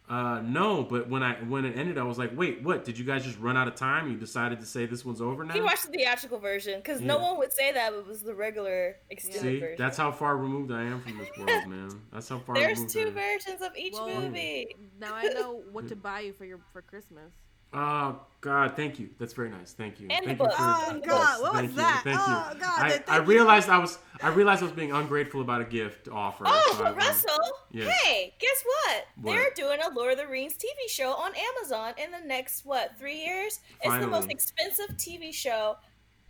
Uh, 0.09 0.39
no, 0.41 0.83
but 0.83 1.09
when 1.09 1.21
I 1.21 1.33
when 1.35 1.65
it 1.65 1.77
ended, 1.77 1.97
I 1.97 2.03
was 2.03 2.17
like, 2.17 2.31
wait, 2.33 2.63
what? 2.63 2.85
Did 2.85 2.97
you 2.97 3.03
guys 3.03 3.25
just 3.25 3.37
run 3.39 3.57
out 3.57 3.67
of 3.67 3.75
time? 3.75 4.09
You 4.09 4.15
decided 4.15 4.61
to 4.61 4.65
say 4.65 4.85
this 4.85 5.03
one's 5.03 5.19
over 5.19 5.43
now? 5.43 5.53
He 5.53 5.59
watched 5.59 5.85
the 5.85 5.91
theatrical 5.91 6.39
version 6.39 6.79
because 6.79 7.01
no 7.01 7.17
one 7.17 7.37
would 7.39 7.51
say 7.51 7.73
that 7.73 7.91
it 7.91 8.07
was 8.07 8.21
the 8.23 8.33
regular 8.33 8.95
extended 9.09 9.41
See, 9.41 9.59
version. 9.59 9.75
that's 9.77 9.97
how 9.97 10.13
far 10.13 10.37
removed 10.37 10.71
I 10.71 10.83
am 10.83 11.01
from 11.01 11.17
this 11.17 11.27
world, 11.37 11.49
man. 11.67 11.89
That's 12.13 12.29
how 12.29 12.39
far 12.39 12.55
There's 12.55 12.77
removed 12.77 12.93
two 12.93 12.99
I 13.01 13.07
am. 13.07 13.13
versions 13.15 13.61
of 13.61 13.75
each 13.75 13.93
Well- 13.93 14.21
movie. 14.21 14.75
Now 14.99 15.13
I 15.13 15.23
know 15.23 15.61
what 15.73 15.89
to 15.89 15.95
buy 16.07 16.21
you 16.21 16.31
for 16.33 16.45
your 16.45 16.59
for 16.71 16.81
Christmas. 16.81 17.33
Oh 17.73 18.19
God, 18.41 18.75
thank 18.75 18.99
you. 18.99 19.09
That's 19.19 19.33
very 19.33 19.49
nice. 19.49 19.73
Thank 19.73 19.99
you. 19.99 20.07
And 20.09 20.23
the 20.23 20.27
thank 20.27 20.37
book. 20.39 20.49
you 20.51 20.55
for 20.55 20.61
oh, 20.63 20.85
oh, 20.89 20.99
God, 21.01 21.41
what 21.41 21.51
was 21.53 21.61
thank 21.61 21.75
that? 21.75 22.01
You, 22.05 22.11
thank 22.11 22.23
Oh, 22.27 22.51
you. 22.53 22.59
God, 22.59 22.79
I, 22.81 22.89
thank 22.91 23.09
I 23.09 23.17
you. 23.17 23.23
realized 23.23 23.69
I 23.69 23.77
was 23.77 23.97
I 24.21 24.29
realized 24.29 24.61
I 24.61 24.65
was 24.65 24.73
being 24.73 24.91
ungrateful 24.91 25.41
about 25.41 25.61
a 25.61 25.65
gift 25.65 26.07
offer. 26.07 26.45
Oh, 26.47 26.75
so 26.77 26.83
I- 26.85 26.91
but 26.91 26.97
Russell, 26.97 27.39
Yeah. 27.71 27.89
hey, 27.89 28.33
guess 28.39 28.63
what? 28.65 29.05
What? 29.21 29.31
They're 29.33 29.51
doing 29.55 29.79
a 29.85 29.93
Lord 29.93 30.13
of 30.13 30.17
the 30.19 30.27
Rings 30.27 30.53
TV 30.53 30.87
show 30.89 31.11
on 31.13 31.31
Amazon 31.35 31.93
in 31.97 32.11
the 32.11 32.25
next 32.25 32.65
what 32.65 32.97
three 32.97 33.17
years? 33.23 33.59
Finally. 33.83 33.97
It's 33.97 34.05
the 34.05 34.11
most 34.11 34.29
expensive 34.31 34.95
TV 34.97 35.33
show 35.33 35.77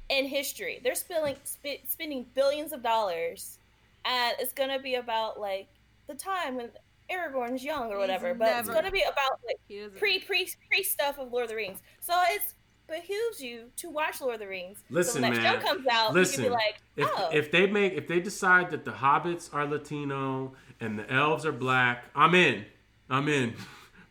in 0.10 0.26
history. 0.26 0.80
They're 0.84 0.96
spilling, 0.96 1.36
sp- 1.44 1.84
spending 1.88 2.26
billions 2.34 2.72
of 2.74 2.82
dollars, 2.82 3.60
and 4.06 4.36
it's 4.40 4.54
gonna 4.54 4.80
be 4.80 4.96
about 4.96 5.40
like 5.40 5.68
the 6.08 6.16
time 6.16 6.56
when 6.56 6.70
Aragorn's 7.12 7.64
young 7.64 7.92
or 7.92 7.98
whatever. 7.98 8.34
but 8.34 8.50
it's 8.60 8.70
gonna 8.70 8.92
be 8.92 9.02
about 9.02 9.40
like 9.46 9.60
pre 9.98 10.20
pre 10.20 10.48
pre 10.70 10.84
stuff 10.84 11.18
of 11.18 11.32
Lord 11.32 11.44
of 11.44 11.50
the 11.50 11.56
Rings. 11.56 11.80
So 12.00 12.14
it's 12.30 12.54
behooves 12.88 13.42
you 13.42 13.66
to 13.76 13.90
watch 13.90 14.22
Lord 14.22 14.36
of 14.36 14.40
the 14.40 14.48
Rings. 14.48 14.84
Listen, 14.90 15.16
so 15.16 15.22
when 15.22 15.34
that 15.34 15.44
man. 15.44 15.62
show 15.62 15.68
comes 15.68 15.88
out, 15.88 16.14
Listen, 16.14 16.46
you 16.46 16.50
can 16.52 16.58
be 16.58 16.64
like, 16.64 16.82
if 16.96 17.10
oh, 17.18 17.30
if 17.32 17.52
they 17.52 17.68
make 17.68 17.94
if 17.94 18.08
they 18.08 18.20
decide 18.20 18.72
that 18.72 18.86
the 18.86 18.92
hobbits 18.92 19.54
are 19.54 19.66
Latino 19.66 20.54
and 20.80 20.98
the 20.98 21.12
elves 21.12 21.46
are 21.46 21.52
black, 21.52 22.06
I'm 22.16 22.34
in. 22.36 22.66
I'm 23.10 23.28
in. 23.28 23.56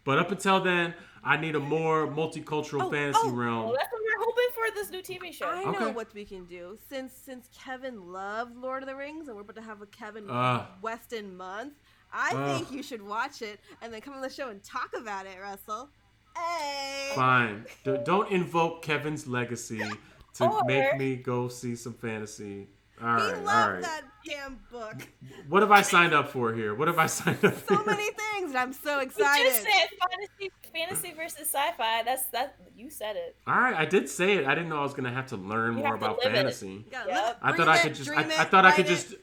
But 0.04 0.20
up 0.20 0.30
until 0.30 0.60
then, 0.60 0.94
I 1.24 1.36
need 1.36 1.56
a 1.56 1.58
more 1.58 2.06
multicultural 2.06 2.84
Oh, 2.84 2.90
fantasy 2.92 3.18
oh, 3.24 3.30
realm. 3.30 3.64
well, 3.64 3.72
that's 3.76 3.90
what 3.90 4.00
we're 4.00 4.24
hoping 4.24 4.44
for 4.54 4.72
this 4.72 4.88
new 4.88 5.02
TV 5.02 5.34
show. 5.34 5.48
I 5.48 5.64
know 5.72 5.90
what 5.90 6.14
we 6.14 6.24
can 6.24 6.44
do 6.44 6.78
since 6.88 7.12
since 7.12 7.48
Kevin 7.52 8.12
loved 8.12 8.56
Lord 8.56 8.84
of 8.84 8.88
the 8.88 8.94
Rings 8.94 9.26
and 9.26 9.34
we're 9.36 9.42
about 9.42 9.56
to 9.56 9.62
have 9.62 9.82
a 9.82 9.86
Kevin 9.86 10.26
Ugh. 10.30 10.64
Weston 10.80 11.36
month. 11.36 11.72
I 12.12 12.32
Ugh. 12.34 12.56
think 12.58 12.72
you 12.72 12.82
should 12.82 13.02
watch 13.02 13.42
it 13.42 13.60
and 13.82 13.92
then 13.92 14.00
come 14.00 14.14
on 14.14 14.20
the 14.22 14.30
show 14.30 14.48
and 14.48 14.62
talk 14.62 14.90
about 14.96 15.26
it, 15.26 15.38
Russell. 15.40 15.90
Hey. 16.36 17.12
Fine. 17.14 17.64
D- 17.84 17.96
don't 18.04 18.30
invoke 18.30 18.82
Kevin's 18.82 19.26
legacy 19.26 19.82
to 20.34 20.44
Or- 20.44 20.64
make 20.64 20.96
me 20.98 21.16
go 21.16 21.48
see 21.48 21.76
some 21.76 21.94
fantasy. 21.94 22.68
All 22.98 23.08
right, 23.08 23.36
he 23.36 23.42
loved 23.42 23.46
right. 23.74 23.82
that 23.82 24.02
damn 24.24 24.58
book. 24.70 25.06
What 25.50 25.60
have 25.60 25.70
I 25.70 25.82
signed 25.82 26.14
up 26.14 26.28
for 26.30 26.54
here? 26.54 26.74
What 26.74 26.88
have 26.88 26.98
I 26.98 27.06
signed 27.20 27.44
up 27.44 27.52
for? 27.52 27.74
So 27.76 27.84
many 27.84 28.04
things, 28.10 28.48
and 28.50 28.56
I'm 28.56 28.72
so 28.72 28.96
You 28.96 29.02
excited. 29.02 29.44
just 29.44 29.62
said 29.62 29.88
fantasy, 30.08 30.50
fantasy 30.72 31.12
versus 31.12 31.40
sci-fi. 31.52 32.02
That's 32.04 32.22
that. 32.28 32.56
You 32.74 32.88
said 32.88 33.16
it. 33.16 33.36
All 33.46 33.54
right, 33.54 33.74
I 33.76 33.84
did 33.84 34.08
say 34.08 34.36
it. 34.38 34.46
I 34.46 34.54
didn't 34.54 34.70
know 34.70 34.78
I 34.78 34.82
was 34.82 34.94
gonna 34.94 35.12
have 35.12 35.26
to 35.26 35.36
learn 35.36 35.76
You 35.76 35.84
more 35.84 35.94
about 35.94 36.22
fantasy. 36.22 36.86
Yep. 36.90 37.06
live 37.06 37.36
I 37.42 37.52
thought 37.52 37.68
I 37.68 37.78
could 37.78 37.94
just. 37.94 38.08
I, 38.10 38.20
I 38.22 38.44
thought 38.44 38.64
I 38.64 38.72
could 38.72 38.86
it. 38.86 38.88
just. 38.88 39.14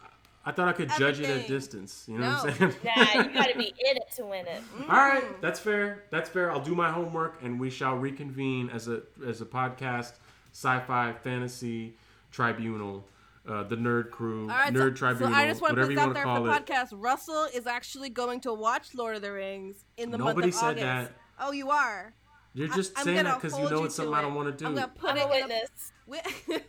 I 0.46 0.52
thought 0.52 0.68
I 0.68 0.74
could 0.74 0.90
judge 0.98 1.20
it 1.20 1.26
at 1.26 1.30
Everything. 1.30 1.50
distance. 1.52 2.06
You 2.08 2.18
know 2.18 2.30
what 2.32 2.50
I'm 2.50 2.72
saying? 2.72 2.74
Nah, 2.84 3.24
you 3.24 3.34
got 3.34 3.50
to 3.50 3.58
be 3.58 3.68
in 3.68 3.98
it 3.98 4.12
to 4.18 4.26
win 4.26 4.46
it. 4.46 4.62
All 4.82 4.96
right, 4.98 5.42
that's 5.42 5.60
fair. 5.60 6.04
That's 6.10 6.30
fair. 6.30 6.52
I'll 6.52 6.60
do 6.60 6.76
my 6.76 6.92
homework, 6.92 7.40
and 7.42 7.60
we 7.60 7.70
shall 7.70 7.96
reconvene 7.96 8.70
as 8.70 8.88
a 8.90 9.04
as 9.26 9.40
a 9.42 9.46
podcast, 9.46 10.14
sci-fi 10.52 11.14
fantasy 11.24 11.94
tribunal, 12.32 13.06
uh, 13.48 13.64
the 13.64 13.76
nerd 13.78 14.10
crew, 14.12 14.44
All 14.44 14.48
right, 14.58 14.74
nerd 14.74 14.90
so, 14.90 14.92
tribunal, 14.96 15.30
so 15.34 15.38
I 15.40 15.48
just 15.48 15.62
want 15.62 15.76
to 15.76 15.82
whatever 15.82 15.88
put 15.88 15.92
you 15.92 15.96
this 15.96 16.02
out 16.02 16.06
want 16.08 16.10
to 16.10 16.14
there 16.16 16.24
call 16.24 16.36
for 16.38 16.44
the 16.44 16.56
it. 16.56 16.66
podcast. 16.66 17.02
Russell 17.04 17.48
is 17.54 17.68
actually 17.68 18.10
going 18.10 18.40
to 18.42 18.54
watch 18.54 18.94
Lord 18.96 19.16
of 19.16 19.22
the 19.22 19.32
Rings 19.32 19.86
in 19.98 20.12
the 20.12 20.18
Nobody 20.18 20.48
month 20.48 20.54
of 20.56 20.60
said 20.60 20.66
August. 20.72 20.82
that. 20.84 21.12
Oh, 21.40 21.52
you 21.52 21.70
are. 21.70 22.14
You're 22.56 22.68
just 22.68 22.98
I- 22.98 23.04
saying 23.04 23.18
gonna 23.18 23.30
that 23.30 23.42
because 23.42 23.58
you 23.58 23.64
know 23.70 23.80
you 23.80 23.86
it's 23.86 23.96
to 23.96 24.02
something 24.02 24.14
I 24.16 24.22
don't 24.22 24.36
want 24.36 24.58
to 24.58 24.66
I'm 24.66 24.74
do. 24.76 24.80
gonna 24.82 24.92
put 24.94 25.12
I'm 25.12 25.18
it 25.18 25.22
a 25.22 25.24
in 25.24 25.30
a- 25.30 25.48
witness. 25.48 25.92
Wi- 26.08 26.24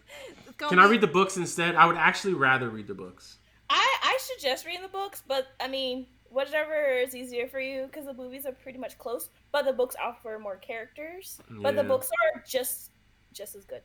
It's 0.47 0.57
gonna 0.57 0.71
Can 0.71 0.79
I 0.79 0.87
read 0.89 1.01
the 1.01 1.07
books 1.09 1.37
instead? 1.37 1.75
I 1.75 1.87
would 1.87 1.97
actually 1.97 2.35
rather 2.35 2.69
read 2.71 2.87
the 2.87 2.95
books. 2.95 3.37
I 3.71 3.97
I 4.03 4.19
suggest 4.21 4.67
reading 4.67 4.83
the 4.83 4.89
books, 4.89 5.23
but 5.27 5.49
I 5.61 5.69
mean, 5.69 6.07
whatever 6.29 6.75
is 6.75 7.15
easier 7.15 7.49
for 7.49 7.61
you, 7.61 7.87
because 7.87 8.07
the 8.07 8.15
movies 8.15 8.47
are 8.47 8.53
pretty 8.53 8.79
much 8.79 8.99
close, 8.99 9.31
but 9.53 9.65
the 9.65 9.73
books 9.73 9.97
offer 10.03 10.39
more 10.39 10.57
characters. 10.57 11.41
But 11.49 11.77
the 11.77 11.85
books 11.85 12.11
are 12.35 12.43
just 12.47 12.91
just 13.33 13.55
as 13.55 13.65
good. 13.65 13.83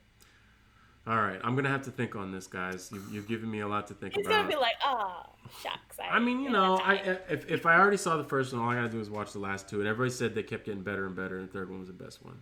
All 1.07 1.15
right, 1.15 1.39
I'm 1.43 1.55
gonna 1.55 1.69
have 1.69 1.81
to 1.83 1.91
think 1.91 2.15
on 2.15 2.31
this, 2.31 2.45
guys. 2.45 2.91
You've, 2.93 3.13
you've 3.13 3.27
given 3.27 3.49
me 3.49 3.61
a 3.61 3.67
lot 3.67 3.87
to 3.87 3.93
think 3.93 4.15
He's 4.15 4.27
about. 4.27 4.35
gonna 4.35 4.49
be 4.49 4.55
like, 4.55 4.75
ah, 4.83 5.27
shucks. 5.63 5.97
I, 5.99 6.17
I 6.17 6.19
mean, 6.19 6.41
you 6.41 6.49
know, 6.51 6.77
I 6.83 6.95
if, 7.29 7.49
if 7.49 7.65
I 7.65 7.79
already 7.79 7.97
saw 7.97 8.17
the 8.17 8.23
first 8.23 8.53
one, 8.53 8.61
all 8.61 8.69
I 8.69 8.75
gotta 8.75 8.89
do 8.89 8.99
is 8.99 9.09
watch 9.09 9.31
the 9.31 9.39
last 9.39 9.67
two, 9.67 9.79
and 9.79 9.87
everybody 9.87 10.11
said 10.11 10.35
they 10.35 10.43
kept 10.43 10.65
getting 10.65 10.83
better 10.83 11.05
and 11.07 11.15
better, 11.15 11.39
and 11.39 11.47
the 11.47 11.51
third 11.53 11.69
one 11.69 11.79
was 11.79 11.87
the 11.87 11.93
best 11.93 12.23
one. 12.23 12.37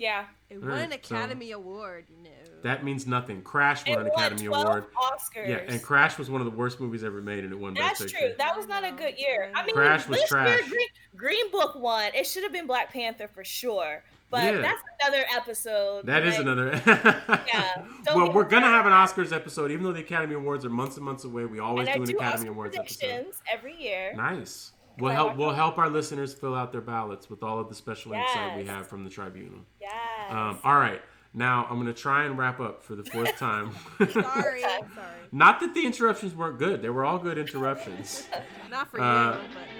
Yeah. 0.00 0.24
It 0.48 0.58
won 0.60 0.68
right, 0.70 0.80
an 0.80 0.90
so- 0.90 0.96
Academy 0.96 1.52
Award, 1.52 2.06
you 2.08 2.24
know. 2.24 2.30
That 2.62 2.82
means 2.84 3.06
nothing. 3.06 3.40
Crash 3.42 3.86
won 3.86 3.98
It 3.98 4.00
an 4.00 4.08
won 4.08 4.18
Academy 4.24 4.46
12 4.48 4.66
Award. 4.66 4.84
Oscars. 4.94 5.48
Yeah, 5.48 5.56
and 5.68 5.80
Crash 5.82 6.18
was 6.18 6.28
one 6.28 6.40
of 6.40 6.44
the 6.44 6.56
worst 6.56 6.80
movies 6.80 7.04
ever 7.04 7.22
made, 7.22 7.44
and 7.44 7.52
it 7.52 7.58
won 7.58 7.74
That's 7.74 7.98
true. 8.00 8.08
Picture. 8.08 8.34
That 8.38 8.56
was 8.56 8.66
not 8.66 8.82
a 8.84 8.90
good 8.90 9.16
year. 9.18 9.52
I 9.54 9.64
mean, 9.64 9.74
Crash 9.76 10.08
was 10.08 10.20
trash. 10.24 10.48
year 10.48 10.68
Green, 10.68 10.88
Green 11.16 11.50
Book 11.52 11.76
won. 11.76 12.10
It 12.14 12.26
should 12.26 12.42
have 12.42 12.52
been 12.52 12.66
Black 12.66 12.92
Panther 12.92 13.28
for 13.28 13.44
sure. 13.44 14.02
But 14.30 14.44
Yeah. 14.54 14.60
that's 14.60 14.82
another 15.02 15.24
episode. 15.34 16.06
That 16.06 16.24
is 16.24 16.34
right? 16.38 16.46
another. 16.46 16.82
Yeah, 17.48 17.84
well, 18.14 18.32
we're 18.32 18.44
gonna 18.44 18.66
have 18.66 18.86
an 18.86 18.92
Oscars 18.92 19.32
episode, 19.32 19.70
even 19.72 19.82
though 19.84 19.92
the 19.92 20.00
Academy 20.00 20.34
Awards 20.34 20.64
are 20.64 20.70
months 20.70 20.96
and 20.96 21.04
months 21.04 21.24
away. 21.24 21.44
We 21.46 21.58
always 21.60 21.88
And 21.88 22.02
I 22.02 22.04
do 22.04 22.10
an 22.10 22.16
Academy 22.16 22.34
Oscar 22.42 22.50
Awards 22.50 22.76
episode. 22.76 22.98
predictions 23.08 23.42
every 23.52 23.76
year. 23.76 24.12
Nice. 24.16 24.72
We'll 24.98 25.12
help. 25.12 25.36
We'll 25.36 25.54
help 25.54 25.78
our 25.78 25.88
listeners 25.88 26.34
fill 26.34 26.54
out 26.54 26.72
their 26.72 26.80
ballots 26.80 27.30
with 27.30 27.42
all 27.42 27.58
of 27.58 27.68
the 27.68 27.74
special 27.74 28.12
insight 28.12 28.56
we 28.58 28.66
have 28.66 28.86
from 28.86 29.04
the 29.04 29.10
tribunal. 29.10 29.60
Yes. 29.80 29.92
Um, 30.30 30.58
all 30.64 30.76
right. 30.78 31.00
Now 31.32 31.66
I'm 31.70 31.78
gonna 31.78 31.92
try 31.94 32.24
and 32.24 32.36
wrap 32.36 32.58
up 32.60 32.82
for 32.82 32.96
the 32.96 33.04
fourth 33.04 33.36
time. 33.38 33.72
Sorry, 33.98 34.10
Okay. 34.10 34.78
sorry. 34.94 35.06
Not 35.32 35.60
that 35.60 35.74
the 35.74 35.86
interruptions 35.86 36.34
weren't 36.34 36.58
good; 36.58 36.82
they 36.82 36.90
were 36.90 37.04
all 37.04 37.18
good 37.18 37.38
interruptions. 37.38 38.26
Not 38.70 38.90
for 38.90 39.00
Uh, 39.00 39.34
you, 39.36 39.40
but 39.54 39.79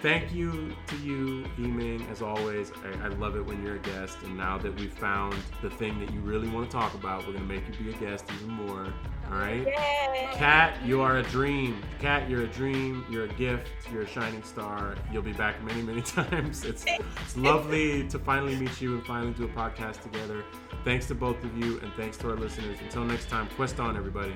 Thank 0.00 0.32
you 0.32 0.72
to 0.86 0.96
you, 0.98 1.44
Yiming, 1.58 2.08
as 2.08 2.22
always. 2.22 2.70
I, 2.84 3.06
I 3.06 3.08
love 3.08 3.34
it 3.34 3.44
when 3.44 3.64
you're 3.64 3.74
a 3.74 3.80
guest, 3.80 4.18
and 4.22 4.36
now 4.36 4.56
that 4.58 4.78
we've 4.78 4.92
found 4.92 5.34
the 5.60 5.70
thing 5.70 5.98
that 5.98 6.12
you 6.12 6.20
really 6.20 6.48
want 6.48 6.70
to 6.70 6.76
talk 6.76 6.94
about, 6.94 7.26
we're 7.26 7.32
gonna 7.32 7.44
make 7.44 7.62
you 7.66 7.84
be 7.84 7.90
a 7.90 7.98
guest 7.98 8.24
even 8.36 8.48
more. 8.48 8.86
All 9.28 9.38
right. 9.38 9.66
Yay. 9.66 10.28
Kat, 10.34 10.80
you 10.84 11.00
are 11.00 11.16
a 11.18 11.22
dream. 11.24 11.82
Kat, 11.98 12.30
you're 12.30 12.42
a 12.42 12.46
dream. 12.46 13.04
You're 13.10 13.24
a 13.24 13.34
gift. 13.34 13.66
You're 13.92 14.02
a 14.02 14.06
shining 14.06 14.44
star. 14.44 14.94
You'll 15.12 15.22
be 15.22 15.32
back 15.32 15.62
many, 15.64 15.82
many 15.82 16.02
times. 16.16 16.64
It's 16.64 16.84
it's 16.86 17.36
lovely 17.36 18.06
to 18.08 18.20
finally 18.20 18.54
meet 18.54 18.80
you 18.80 18.94
and 18.94 19.04
finally 19.04 19.32
do 19.32 19.46
a 19.46 19.48
podcast 19.48 20.02
together. 20.02 20.44
Thanks 20.84 21.06
to 21.06 21.16
both 21.16 21.42
of 21.42 21.56
you, 21.58 21.80
and 21.80 21.92
thanks 21.94 22.16
to 22.18 22.30
our 22.30 22.36
listeners. 22.36 22.78
Until 22.80 23.02
next 23.04 23.28
time, 23.28 23.48
quest 23.56 23.80
on, 23.80 23.96
everybody. 23.96 24.32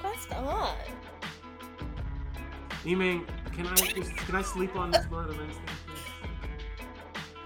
Quest 0.00 0.32
on. 0.32 0.74
Yiming, 2.84 3.26
can 3.54 3.66
I 3.66 3.74
can 3.74 4.34
I 4.34 4.42
sleep 4.42 4.74
on 4.76 4.90
this 4.90 5.06
Rings 5.06 5.56
please? 5.86 5.98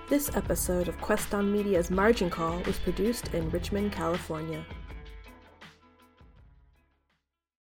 This 0.08 0.34
episode 0.34 0.88
of 0.88 0.98
Quest 1.00 1.34
on 1.34 1.52
Media's 1.52 1.90
Margin 1.90 2.30
Call 2.30 2.60
was 2.60 2.78
produced 2.78 3.34
in 3.34 3.50
Richmond, 3.50 3.92
California. 3.92 4.64